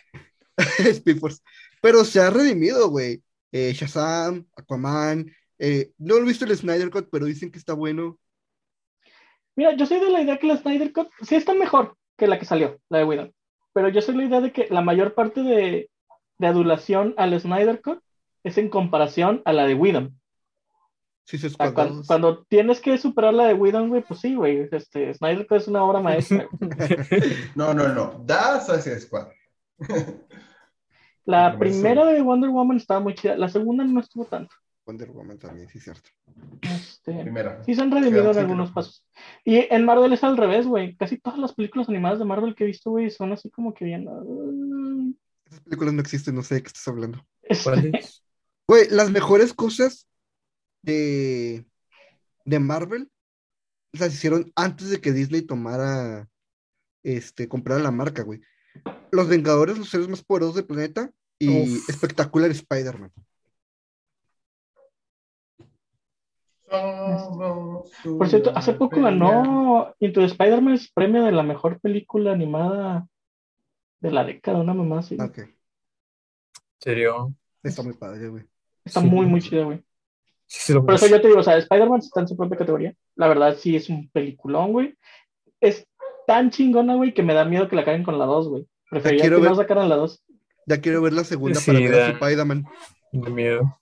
Speed 0.90 1.18
Force. 1.18 1.40
Pero 1.80 2.04
se 2.04 2.20
ha 2.20 2.28
redimido, 2.30 2.90
güey. 2.90 3.22
Eh, 3.50 3.72
Shazam, 3.72 4.46
Aquaman. 4.56 5.30
Eh, 5.58 5.92
no 5.98 6.16
he 6.16 6.22
visto 6.22 6.44
el 6.44 6.56
Snyder 6.56 6.90
Cut, 6.90 7.08
pero 7.10 7.26
dicen 7.26 7.50
que 7.50 7.58
está 7.58 7.74
bueno. 7.74 8.18
Mira, 9.56 9.74
yo 9.76 9.86
soy 9.86 10.00
de 10.00 10.10
la 10.10 10.20
idea 10.20 10.38
que 10.38 10.46
la 10.46 10.56
Snyder 10.56 10.92
Cut 10.92 11.08
sí 11.22 11.34
está 11.34 11.54
mejor 11.54 11.96
que 12.16 12.26
la 12.26 12.38
que 12.38 12.44
salió, 12.44 12.80
la 12.88 12.98
de 12.98 13.04
Whedon. 13.04 13.34
Pero 13.72 13.88
yo 13.88 14.00
soy 14.00 14.14
de 14.14 14.20
la 14.20 14.26
idea 14.28 14.40
de 14.40 14.52
que 14.52 14.68
la 14.70 14.82
mayor 14.82 15.14
parte 15.14 15.42
de, 15.42 15.90
de 16.38 16.46
adulación 16.46 17.14
al 17.16 17.38
Snyder 17.38 17.80
Cut 17.80 18.00
es 18.42 18.58
en 18.58 18.68
comparación 18.68 19.42
a 19.44 19.52
la 19.52 19.66
de 19.66 19.74
Whedon. 19.74 20.20
Sí, 21.24 21.38
se 21.38 21.46
O 21.46 21.50
sea, 21.50 21.72
cuando, 21.72 22.44
tienes 22.44 22.80
que 22.80 22.98
superar 22.98 23.32
la 23.32 23.46
de 23.46 23.54
Whedon, 23.54 23.88
güey, 23.88 24.02
pues 24.02 24.20
sí, 24.20 24.34
güey. 24.34 24.68
Este, 24.70 25.14
Snyder 25.14 25.46
Cut 25.46 25.58
es 25.58 25.68
una 25.68 25.82
obra 25.82 26.00
maestra. 26.00 26.46
No, 27.54 27.72
no, 27.72 27.88
no. 27.88 28.22
Das 28.24 28.68
hacia 28.68 28.98
Squad. 29.00 29.28
La 31.24 31.58
primera 31.58 32.04
de 32.04 32.20
Wonder 32.20 32.50
Woman 32.50 32.76
estaba 32.76 33.00
muy 33.00 33.14
chida. 33.14 33.36
La 33.36 33.48
segunda 33.48 33.84
no 33.84 34.00
estuvo 34.00 34.26
tanto. 34.26 34.54
Wonder 34.86 35.10
Woman 35.10 35.38
también, 35.38 35.68
sí, 35.68 35.80
cierto. 35.80 36.10
Este, 36.62 37.12
Primera. 37.22 37.62
sí 37.64 37.74
se 37.74 37.80
han 37.82 37.90
redimido 37.90 38.30
en 38.30 38.38
algunos 38.38 38.68
creo. 38.68 38.74
pasos. 38.74 39.04
Y 39.44 39.66
en 39.72 39.84
Marvel 39.84 40.12
es 40.12 40.22
al 40.24 40.36
revés, 40.36 40.66
güey. 40.66 40.94
Casi 40.96 41.18
todas 41.18 41.38
las 41.38 41.54
películas 41.54 41.88
animadas 41.88 42.18
de 42.18 42.24
Marvel 42.26 42.54
que 42.54 42.64
he 42.64 42.66
visto, 42.66 42.90
güey, 42.90 43.10
son 43.10 43.32
así 43.32 43.50
como 43.50 43.72
que 43.72 43.84
bien. 43.86 44.06
Esas 45.46 45.60
películas 45.60 45.94
no 45.94 46.00
existen, 46.00 46.34
no 46.34 46.42
sé 46.42 46.56
de 46.56 46.62
qué 46.62 46.68
estás 46.68 46.88
hablando. 46.88 47.24
este, 47.42 47.64
¿Cuál 47.64 47.94
es? 47.94 48.20
Güey, 48.66 48.88
las 48.88 49.10
mejores 49.10 49.52
cosas 49.52 50.08
de, 50.80 51.66
de 52.46 52.58
Marvel 52.58 53.10
las 53.92 54.14
hicieron 54.14 54.50
antes 54.56 54.88
de 54.88 55.02
que 55.02 55.12
Disney 55.12 55.42
tomara, 55.42 56.28
este, 57.02 57.46
comprara 57.46 57.82
la 57.82 57.90
marca, 57.90 58.22
güey. 58.22 58.40
Los 59.12 59.28
Vengadores, 59.28 59.76
los 59.76 59.90
seres 59.90 60.08
más 60.08 60.24
poderosos 60.24 60.56
del 60.56 60.64
planeta 60.64 61.10
y 61.38 61.76
Uf. 61.76 61.88
espectacular 61.90 62.50
Spider-Man. 62.50 63.12
Por 68.18 68.28
cierto, 68.28 68.52
hace 68.54 68.72
poco 68.74 69.00
ganó 69.00 69.94
Into 70.00 70.20
the 70.20 70.26
Spider-Man 70.26 70.78
premio 70.94 71.22
de 71.24 71.32
la 71.32 71.42
mejor 71.42 71.80
película 71.80 72.32
animada 72.32 73.06
de 74.00 74.10
la 74.10 74.24
década, 74.24 74.58
una 74.58 74.74
mamá 74.74 74.98
así. 75.00 75.16
Ok, 75.20 75.40
serio? 76.78 77.34
está 77.62 77.82
muy 77.82 77.94
padre, 77.94 78.28
güey. 78.28 78.44
Está 78.84 79.00
Sí. 79.00 79.06
muy, 79.06 79.26
muy 79.26 79.40
chida, 79.40 79.64
güey. 79.64 79.82
Sí, 80.46 80.74
Por 80.74 80.92
eso 80.94 81.06
yo 81.06 81.20
te 81.20 81.28
digo, 81.28 81.40
o 81.40 81.42
sea, 81.42 81.56
Spider-Man 81.56 82.00
está 82.00 82.20
en 82.20 82.28
su 82.28 82.36
propia 82.36 82.58
categoría. 82.58 82.94
La 83.16 83.28
verdad, 83.28 83.56
sí 83.58 83.74
es 83.76 83.88
un 83.88 84.10
peliculón, 84.10 84.72
güey. 84.72 84.94
Es 85.60 85.86
tan 86.26 86.50
chingona, 86.50 86.94
güey, 86.96 87.14
que 87.14 87.22
me 87.22 87.32
da 87.32 87.46
miedo 87.46 87.66
que 87.68 87.76
la 87.76 87.84
caguen 87.84 88.02
con 88.04 88.18
la 88.18 88.26
2, 88.26 88.48
güey. 88.50 88.66
Preferiría 88.90 89.24
que 89.24 89.30
ver. 89.30 89.50
no 89.50 89.54
sacaran 89.54 89.88
la 89.88 89.96
2. 89.96 90.22
Ya 90.66 90.80
quiero 90.80 91.00
ver 91.00 91.14
la 91.14 91.24
segunda 91.24 91.58
Sí, 91.58 91.66
para 91.70 91.78
ver 91.80 91.94
a 91.94 91.98
da. 91.98 92.08
Spider-Man, 92.10 92.66
de 93.12 93.30
miedo. 93.30 93.80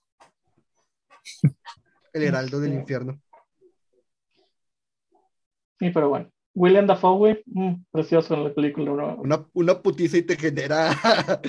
El 2.13 2.23
heraldo 2.23 2.59
del 2.59 2.73
infierno. 2.73 3.19
Sí, 5.79 5.89
pero 5.89 6.09
bueno. 6.09 6.29
William 6.55 6.85
Dafoe, 6.85 7.17
güey, 7.17 7.43
mm, 7.47 7.73
precioso 7.91 8.35
en 8.35 8.43
la 8.43 8.53
película, 8.53 8.91
¿no? 8.91 9.15
Una, 9.15 9.45
una 9.53 9.81
putiza 9.81 10.17
y 10.17 10.21
te 10.21 10.37
genera 10.37 10.91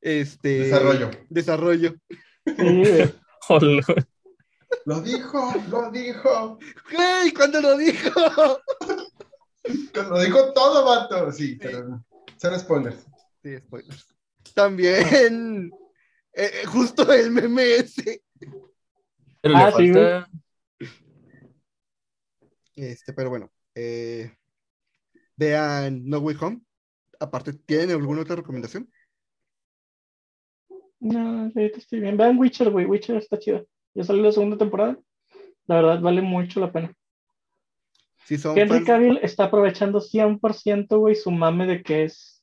este 0.00 0.48
Desarrollo. 0.60 1.10
desarrollo. 1.28 1.94
Sí. 2.46 2.82
Hola. 3.48 3.82
Lo 4.86 5.00
dijo, 5.00 5.52
lo 5.70 5.88
dijo. 5.92 6.58
¡Güey! 6.92 7.32
¿Cuándo 7.32 7.60
lo 7.60 7.76
dijo? 7.78 8.10
Lo 9.94 10.20
dijo 10.20 10.52
todo, 10.52 10.84
vato. 10.84 11.30
Sí, 11.30 11.56
pero 11.62 12.04
son 12.36 12.58
spoilers. 12.58 13.06
Sí, 13.40 13.56
spoilers. 13.58 14.06
También, 14.52 15.70
eh, 16.32 16.50
eh, 16.62 16.66
justo 16.66 17.10
el 17.12 17.30
meme 17.30 17.76
ese. 17.76 18.23
Pero 19.44 19.56
Ah, 19.58 19.70
le 19.76 20.26
sí. 20.80 20.88
Este, 22.76 23.12
pero 23.12 23.28
bueno, 23.28 23.50
eh, 23.74 24.32
vean 25.36 26.06
No 26.08 26.18
Way 26.18 26.36
Home. 26.40 26.60
Aparte, 27.20 27.52
¿tienen 27.52 27.90
alguna 27.90 28.22
otra 28.22 28.36
recomendación? 28.36 28.90
No, 30.98 31.50
sí, 31.50 31.60
estoy 31.74 32.00
bien. 32.00 32.16
Vean 32.16 32.38
Witcher, 32.38 32.70
güey. 32.70 32.86
Witcher 32.86 33.16
está 33.18 33.38
chida. 33.38 33.62
Ya 33.92 34.02
salió 34.04 34.22
la 34.22 34.32
segunda 34.32 34.56
temporada. 34.56 34.98
La 35.66 35.76
verdad, 35.76 36.00
vale 36.00 36.22
mucho 36.22 36.58
la 36.58 36.72
pena. 36.72 36.90
Si 38.24 38.38
son 38.38 38.56
Henry 38.56 38.76
fans- 38.78 38.86
Cavill 38.86 39.18
está 39.22 39.44
aprovechando 39.44 40.00
100%, 40.00 40.98
güey, 41.00 41.14
su 41.16 41.30
mame 41.30 41.66
de 41.66 41.82
que 41.82 42.04
es 42.04 42.42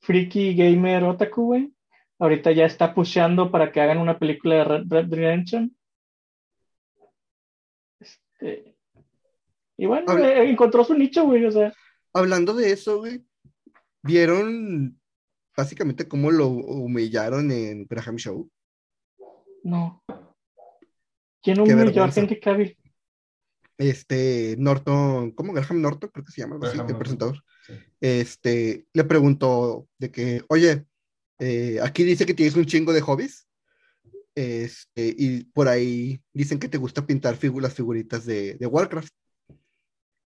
freaky 0.00 0.54
gamer 0.56 1.04
otaku, 1.04 1.44
güey. 1.44 1.72
Ahorita 2.18 2.50
ya 2.50 2.64
está 2.66 2.92
pusheando 2.92 3.52
para 3.52 3.70
que 3.70 3.80
hagan 3.80 3.98
una 3.98 4.18
película 4.18 4.56
de 4.56 4.64
Red 4.64 4.82
Dead 4.86 5.08
Redemption. 5.08 5.76
Este, 8.44 8.76
Y 9.76 9.86
bueno, 9.86 10.12
Habla- 10.12 10.42
eh, 10.42 10.50
encontró 10.50 10.84
su 10.84 10.94
nicho, 10.94 11.24
güey, 11.24 11.44
o 11.46 11.50
sea, 11.50 11.72
hablando 12.12 12.54
de 12.54 12.70
eso, 12.70 12.98
güey, 12.98 13.24
¿vieron 14.02 15.00
básicamente 15.56 16.06
cómo 16.06 16.30
lo 16.30 16.48
humillaron 16.48 17.50
en 17.50 17.86
Graham 17.86 18.16
Show? 18.16 18.50
no. 19.64 20.02
¿Quién 21.42 21.60
humilló 21.60 22.04
a. 22.04 22.10
Henry 22.14 22.40
Cavill? 22.40 22.78
Este, 23.76 24.54
Norton, 24.58 25.32
¿cómo? 25.32 25.52
Graham 25.52 25.82
Norton, 25.82 26.08
creo 26.10 26.24
que 26.24 26.32
se 26.32 26.40
llama, 26.40 26.54
algo 26.54 26.66
así, 26.66 26.78
el 26.78 26.96
presentador. 26.96 27.42
sí. 27.66 27.74
Este, 28.00 28.86
le 28.94 29.04
preguntó 29.04 29.86
de 29.98 30.10
que, 30.10 30.42
oye, 30.48 30.86
eh, 31.38 31.80
aquí 31.82 32.04
dice 32.04 32.24
que 32.24 32.32
tienes 32.34 32.56
un 32.56 32.64
chingo 32.64 32.92
de 32.94 33.00
hobbies. 33.02 33.46
Este, 34.34 35.14
y 35.16 35.44
por 35.44 35.68
ahí 35.68 36.20
dicen 36.32 36.58
que 36.58 36.68
te 36.68 36.78
gusta 36.78 37.06
pintar 37.06 37.38
figu- 37.38 37.60
las 37.60 37.74
figuritas 37.74 38.26
de, 38.26 38.54
de 38.54 38.66
Warcraft. 38.66 39.12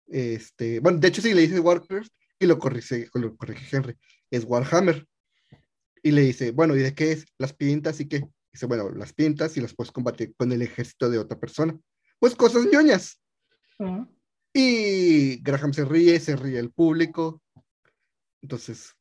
Este, 0.09 0.79
bueno, 0.81 0.99
de 0.99 1.09
hecho, 1.09 1.21
sí 1.21 1.35
le 1.35 1.43
dice 1.43 1.59
Warcraft 1.59 2.13
y 2.39 2.47
lo 2.47 2.59
corrige, 2.59 3.09
lo 3.15 3.37
corrige 3.37 3.77
Henry, 3.77 3.97
es 4.31 4.45
Warhammer. 4.45 5.07
Y 6.03 6.13
le 6.13 6.23
dice, 6.23 6.53
bueno, 6.53 6.77
¿y 6.77 6.81
de 6.81 6.95
qué 6.95 7.13
es? 7.13 7.27
Las 7.39 7.53
pintas 7.53 7.99
y 7.99 8.07
qué. 8.07 8.25
Dice, 8.53 8.67
bueno, 8.67 8.91
las 8.91 9.13
pintas 9.13 9.57
y 9.57 9.61
las 9.61 9.75
puedes 9.75 9.91
combatir 9.91 10.35
con 10.37 10.53
el 10.53 10.63
ejército 10.63 11.11
de 11.11 11.19
otra 11.19 11.39
persona. 11.39 11.77
Pues 12.21 12.37
cosas 12.37 12.67
ñoñas. 12.71 13.21
Y 14.55 15.43
Graham 15.43 15.73
se 15.75 15.85
ríe, 15.85 16.21
se 16.21 16.37
ríe 16.37 16.59
el 16.61 16.71
público. 16.71 17.43
Entonces, 18.41 18.95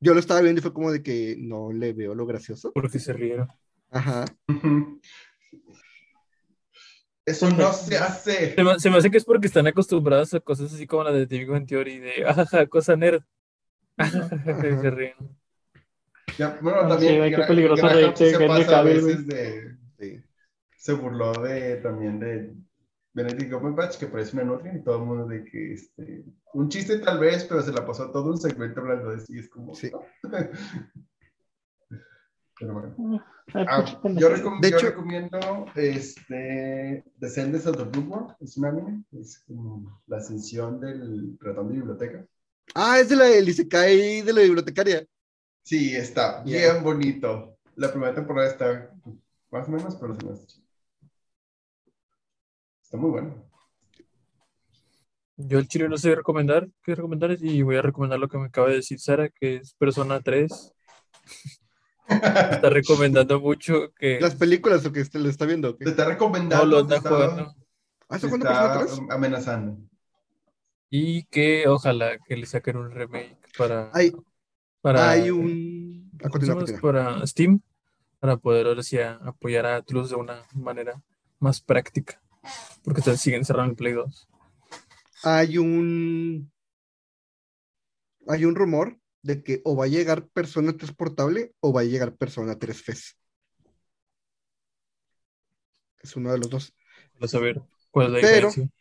yo 0.00 0.14
lo 0.14 0.20
estaba 0.20 0.40
viendo 0.40 0.60
y 0.60 0.62
fue 0.62 0.72
como 0.72 0.92
de 0.92 1.02
que 1.02 1.36
no 1.38 1.72
le 1.72 1.92
veo 1.92 2.14
lo 2.14 2.24
gracioso. 2.24 2.70
Porque 2.72 3.00
se 3.00 3.12
rieron. 3.12 3.48
Ajá. 3.90 4.24
Eso 7.24 7.50
no 7.50 7.72
se 7.72 7.98
hace. 7.98 8.54
Se 8.54 8.64
me, 8.64 8.78
se 8.78 8.90
me 8.90 8.96
hace 8.96 9.10
que 9.10 9.18
es 9.18 9.24
porque 9.24 9.46
están 9.46 9.66
acostumbrados 9.66 10.32
a 10.32 10.40
cosas 10.40 10.72
así 10.72 10.86
como 10.86 11.04
la 11.04 11.12
de 11.12 11.26
Big 11.26 11.46
Bang 11.46 11.66
Theory, 11.66 11.98
de 11.98 12.24
ajaja, 12.26 12.66
cosa 12.66 12.96
nerd. 12.96 13.22
Se 14.80 14.90
ríen. 14.90 15.14
Ya, 16.38 16.58
bueno, 16.62 16.78
Ah, 16.82 16.88
también 16.88 17.24
sí, 17.24 17.36
qué 17.36 17.42
peligroso 17.42 17.88
se 17.88 18.30
Henry 18.30 18.46
pasa 18.46 18.62
a 18.62 18.66
Cavill, 18.66 19.04
veces 19.04 19.26
de... 19.26 19.76
Sí. 19.98 20.22
Se 20.76 20.92
burló 20.92 21.32
de, 21.32 21.76
también 21.78 22.20
de 22.20 22.54
Benedict 23.12 23.52
Cumberbatch, 23.52 23.98
que 23.98 24.06
parece 24.06 24.36
una 24.36 24.44
nutria, 24.44 24.74
y 24.76 24.84
todo 24.84 24.98
el 24.98 25.04
mundo 25.04 25.26
de 25.26 25.44
que, 25.44 25.72
este, 25.72 26.24
un 26.54 26.68
chiste 26.68 26.98
tal 26.98 27.18
vez, 27.18 27.44
pero 27.44 27.60
se 27.60 27.72
la 27.72 27.84
pasó 27.84 28.10
todo 28.12 28.30
un 28.30 28.38
segmento 28.38 28.80
hablando 28.80 29.10
de 29.10 29.22
y 29.28 29.40
es 29.40 29.50
como... 29.50 29.74
Sí. 29.74 29.90
¿no? 29.90 30.00
pero 32.58 32.72
bueno. 32.74 33.24
ay, 33.54 33.64
Ah, 33.68 34.00
pinche 34.02 34.20
yo, 34.20 34.28
recom- 34.30 34.60
De 34.60 34.70
yo 34.70 34.76
hecho- 34.76 34.86
recomiendo 34.86 35.38
este, 35.74 37.04
Descendants 37.16 37.66
of 37.66 37.76
the 37.76 37.84
Bloodborne, 37.84 38.34
es 38.40 38.56
un 38.56 38.64
anime, 38.66 39.04
es 39.12 39.38
como 39.46 40.02
la 40.06 40.18
ascensión 40.18 40.80
del 40.80 41.36
ratón 41.40 41.68
de 41.68 41.74
biblioteca. 41.74 42.26
Ah, 42.74 42.98
es 43.00 43.08
de 43.08 43.16
la 43.16 43.24
del 43.26 43.48
Isekai 43.48 44.22
de 44.22 44.32
la 44.32 44.42
bibliotecaria. 44.42 45.06
Sí, 45.62 45.94
está 45.96 46.42
Yeah. 46.44 46.72
bien 46.74 46.84
bonito. 46.84 47.56
La 47.76 47.90
primera 47.90 48.14
temporada 48.14 48.48
está 48.48 48.90
más 49.50 49.68
o 49.68 49.70
menos, 49.70 49.96
pero 49.96 50.14
se 50.16 50.26
me 50.26 50.32
hace. 50.32 50.46
Está 52.82 52.96
muy 52.96 53.10
bueno. 53.10 53.44
Yo 55.36 55.58
el 55.58 55.68
chile 55.68 55.88
no 55.88 55.96
sé 55.96 56.14
recomendar 56.16 56.68
qué 56.82 56.94
recomendar 56.96 57.36
y 57.40 57.62
voy 57.62 57.76
a 57.76 57.82
recomendar 57.82 58.18
lo 58.18 58.28
que 58.28 58.38
me 58.38 58.46
acaba 58.46 58.68
de 58.70 58.76
decir 58.76 58.98
Sara, 58.98 59.28
que 59.28 59.56
es 59.56 59.72
Persona 59.74 60.20
3. 60.20 60.74
Está 62.08 62.70
recomendando 62.70 63.40
mucho 63.40 63.92
que 63.94 64.18
Las 64.20 64.34
películas 64.34 64.84
o 64.86 64.92
que 64.92 65.00
este- 65.00 65.18
lo 65.18 65.28
está 65.28 65.44
viendo. 65.46 65.76
Te 65.76 65.90
está 65.90 66.04
recomendando. 66.06 66.64
no 66.64 66.70
lo 66.70 66.94
está- 66.94 67.08
jugando. 67.08 67.54
¿Ah, 68.08 68.10
te 68.10 68.16
¿eso 68.16 68.28
cuándo 68.28 68.46
está 68.46 68.58
pasó 68.74 68.80
atrás? 68.94 69.00
amenazando. 69.10 69.78
Y 70.90 71.24
que 71.24 71.68
ojalá 71.68 72.18
que 72.26 72.36
le 72.36 72.46
saquen 72.46 72.78
un 72.78 72.90
remake 72.90 73.36
para, 73.58 73.90
Hay, 73.92 74.10
para, 74.80 75.10
hay 75.10 75.30
un. 75.30 76.10
A 76.14 76.30
¿cómo 76.30 76.44
se 76.46 76.50
continuar, 76.52 76.56
llama? 76.56 76.60
continúa. 76.80 76.80
para 77.14 77.26
Steam, 77.26 77.60
para 78.18 78.36
poder 78.38 78.66
ahora 78.66 78.82
sí 78.82 78.98
a- 78.98 79.20
apoyar 79.22 79.66
a 79.66 79.76
Atlus 79.76 80.08
de 80.10 80.16
una 80.16 80.42
manera 80.54 81.02
más 81.38 81.60
práctica. 81.60 82.20
Porque 82.82 83.02
se 83.02 83.16
siguen 83.18 83.44
cerrando 83.44 83.72
el 83.72 83.76
Play 83.76 83.92
2. 83.92 84.26
Hay 85.24 85.58
un. 85.58 86.50
Hay 88.26 88.44
un 88.46 88.54
rumor 88.54 88.96
de 89.28 89.42
que 89.42 89.60
o 89.64 89.76
va 89.76 89.84
a 89.84 89.88
llegar 89.88 90.26
Persona 90.28 90.72
3 90.74 90.90
portable 90.94 91.52
o 91.60 91.70
va 91.72 91.82
a 91.82 91.84
llegar 91.84 92.16
Persona 92.16 92.58
3 92.58 92.82
FES. 92.82 93.18
Es 96.00 96.16
uno 96.16 96.32
de 96.32 96.38
los 96.38 96.48
dos. 96.48 96.74
Para 97.14 97.28
saber 97.28 97.60
cuál 97.90 98.06
es 98.06 98.12
la 98.12 98.20
Pero- 98.20 98.48
diferencia. 98.48 98.74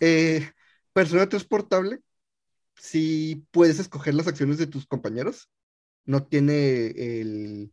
Eh, 0.00 0.50
Persona 0.92 1.28
3 1.28 1.44
portable, 1.44 1.98
si 2.76 3.44
puedes 3.50 3.80
escoger 3.80 4.14
las 4.14 4.28
acciones 4.28 4.58
de 4.58 4.68
tus 4.68 4.86
compañeros, 4.86 5.50
no 6.04 6.24
tiene 6.24 6.86
el, 7.20 7.72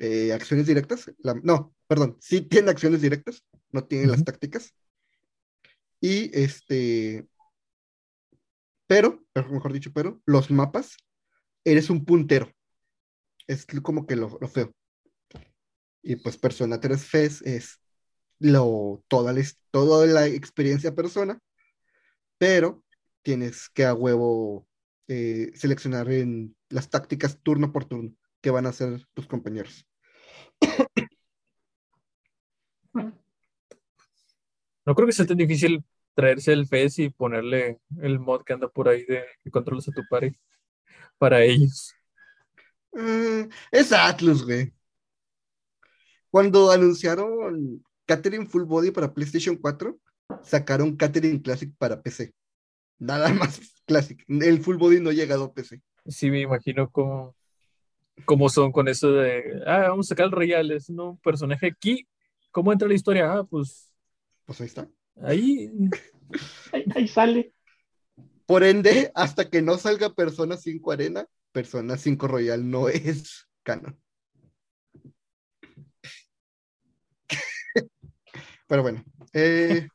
eh, 0.00 0.32
acciones 0.32 0.66
directas. 0.66 1.12
La- 1.18 1.34
no, 1.34 1.72
perdón, 1.86 2.16
sí 2.20 2.40
tiene 2.40 2.70
acciones 2.70 3.00
directas, 3.00 3.44
no 3.70 3.84
tiene 3.84 4.06
las 4.08 4.24
tácticas. 4.24 4.74
Y 6.00 6.36
este, 6.36 7.28
pero, 8.88 9.24
mejor 9.34 9.72
dicho, 9.72 9.92
pero 9.92 10.20
los 10.24 10.50
mapas, 10.50 10.96
eres 11.72 11.90
un 11.90 12.04
puntero. 12.04 12.50
Es 13.46 13.66
como 13.82 14.06
que 14.06 14.16
lo, 14.16 14.30
feo. 14.48 14.72
Y 16.02 16.16
pues 16.16 16.36
Persona 16.36 16.80
3 16.80 17.04
FES 17.04 17.42
es 17.42 17.80
lo, 18.38 19.02
toda, 19.08 19.32
la, 19.32 19.42
toda 19.70 20.06
la 20.06 20.26
experiencia 20.26 20.94
persona, 20.94 21.38
pero 22.38 22.84
tienes 23.22 23.68
que 23.70 23.84
a 23.84 23.94
huevo 23.94 24.66
eh, 25.08 25.50
seleccionar 25.54 26.10
en 26.10 26.56
las 26.68 26.88
tácticas 26.88 27.40
turno 27.42 27.72
por 27.72 27.84
turno 27.84 28.14
que 28.40 28.50
van 28.50 28.66
a 28.66 28.70
hacer 28.70 29.04
tus 29.14 29.26
compañeros. 29.26 29.86
No 34.84 34.94
creo 34.94 35.06
que 35.06 35.12
sea 35.12 35.26
tan 35.26 35.36
difícil 35.36 35.84
traerse 36.14 36.50
el 36.50 36.66
FES 36.66 36.98
y 37.00 37.10
ponerle 37.10 37.78
el 38.00 38.18
mod 38.18 38.42
que 38.42 38.54
anda 38.54 38.68
por 38.68 38.88
ahí 38.88 39.04
de 39.04 39.22
que 39.44 39.50
controlas 39.50 39.86
a 39.88 39.92
tu 39.92 40.00
party 40.08 40.34
para 41.18 41.42
ellos. 41.44 41.94
Mm, 42.92 43.48
es 43.70 43.92
Atlus, 43.92 44.44
güey. 44.44 44.72
Cuando 46.30 46.70
anunciaron 46.70 47.82
Catherine 48.06 48.46
Full 48.46 48.64
Body 48.64 48.90
para 48.90 49.12
PlayStation 49.12 49.56
4, 49.56 49.98
sacaron 50.42 50.96
Catherine 50.96 51.40
Classic 51.42 51.72
para 51.78 52.02
PC. 52.02 52.34
Nada 52.98 53.28
más 53.34 53.60
Classic. 53.86 54.22
El 54.28 54.60
Full 54.62 54.76
Body 54.76 55.00
no 55.00 55.10
ha 55.10 55.14
llegado 55.14 55.44
a 55.44 55.52
PC. 55.54 55.80
Sí, 56.06 56.30
me 56.30 56.40
imagino 56.40 56.90
cómo, 56.90 57.36
cómo 58.24 58.48
son 58.48 58.72
con 58.72 58.88
eso 58.88 59.12
de, 59.12 59.62
ah, 59.66 59.88
vamos 59.88 60.06
a 60.06 60.10
sacar 60.10 60.26
el 60.26 60.32
Royal, 60.32 60.70
es 60.70 60.90
¿no? 60.90 61.10
un 61.10 61.18
personaje 61.18 61.66
aquí. 61.68 62.08
¿Cómo 62.50 62.72
entra 62.72 62.88
la 62.88 62.94
historia? 62.94 63.32
Ah, 63.32 63.44
pues 63.44 63.92
Pues 64.46 64.60
ahí 64.60 64.66
está. 64.66 64.88
ahí. 65.22 65.70
Ahí, 66.72 66.84
ahí 66.94 67.08
sale. 67.08 67.54
Por 68.48 68.64
ende, 68.64 69.12
hasta 69.14 69.50
que 69.50 69.60
no 69.60 69.76
salga 69.76 70.14
Persona 70.14 70.56
5 70.56 70.90
Arena, 70.90 71.26
Persona 71.52 71.98
5 71.98 72.26
Royal 72.28 72.70
no 72.70 72.88
es 72.88 73.46
canon. 73.62 74.00
Pero 78.66 78.82
bueno. 78.82 79.04
eh, 79.34 79.86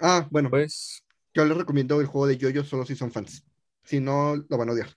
Ah, 0.00 0.28
bueno, 0.30 0.50
Pues, 0.50 1.02
yo 1.32 1.46
les 1.46 1.56
recomiendo 1.56 1.98
el 2.00 2.06
juego 2.06 2.26
de 2.26 2.36
Yoyo 2.36 2.62
solo 2.62 2.84
si 2.84 2.94
son 2.94 3.10
fans. 3.10 3.42
Si 3.84 3.98
no, 3.98 4.36
lo 4.36 4.58
van 4.58 4.68
a 4.68 4.72
odiar. 4.72 4.94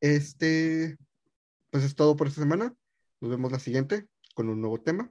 Este, 0.00 0.98
pues 1.70 1.84
es 1.84 1.94
todo 1.94 2.16
por 2.16 2.28
esta 2.28 2.42
semana. 2.42 2.74
Nos 3.20 3.30
vemos 3.30 3.50
la 3.50 3.58
siguiente 3.58 4.06
con 4.34 4.50
un 4.50 4.60
nuevo 4.60 4.78
tema. 4.80 5.10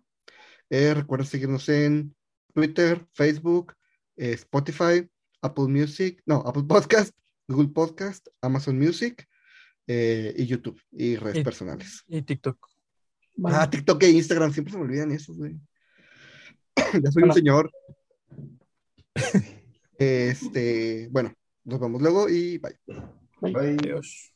Eh, 0.69 0.93
recuerden 0.93 1.27
seguirnos 1.27 1.67
en 1.69 2.15
Twitter, 2.53 3.07
Facebook, 3.13 3.73
eh, 4.17 4.33
Spotify, 4.33 5.07
Apple 5.41 5.67
Music, 5.67 6.21
no, 6.25 6.37
Apple 6.45 6.63
Podcast, 6.63 7.11
Google 7.47 7.69
Podcast, 7.69 8.27
Amazon 8.41 8.77
Music 8.77 9.27
eh, 9.87 10.33
y 10.37 10.45
YouTube 10.45 10.81
y 10.91 11.15
redes 11.15 11.37
Y- 11.37 11.43
personales. 11.43 12.03
y 12.07 12.21
TikTok. 12.21 12.57
Ah, 13.45 13.69
TikTok 13.69 14.01
e 14.03 14.09
Instagram, 14.09 14.51
siempre 14.51 14.71
se 14.73 14.79
me 14.79 14.85
olvidan 14.85 15.11
esos, 15.11 15.37
güey. 15.37 15.55
ya 17.03 17.11
soy 17.11 17.23
un 17.23 17.33
señor. 17.33 17.71
Este, 19.99 21.07
bueno, 21.09 21.33
nos 21.63 21.79
vemos 21.79 21.99
luego 21.99 22.29
y 22.29 22.59
bye. 22.59 22.77
Bye. 23.41 23.77
Adiós. 23.81 24.31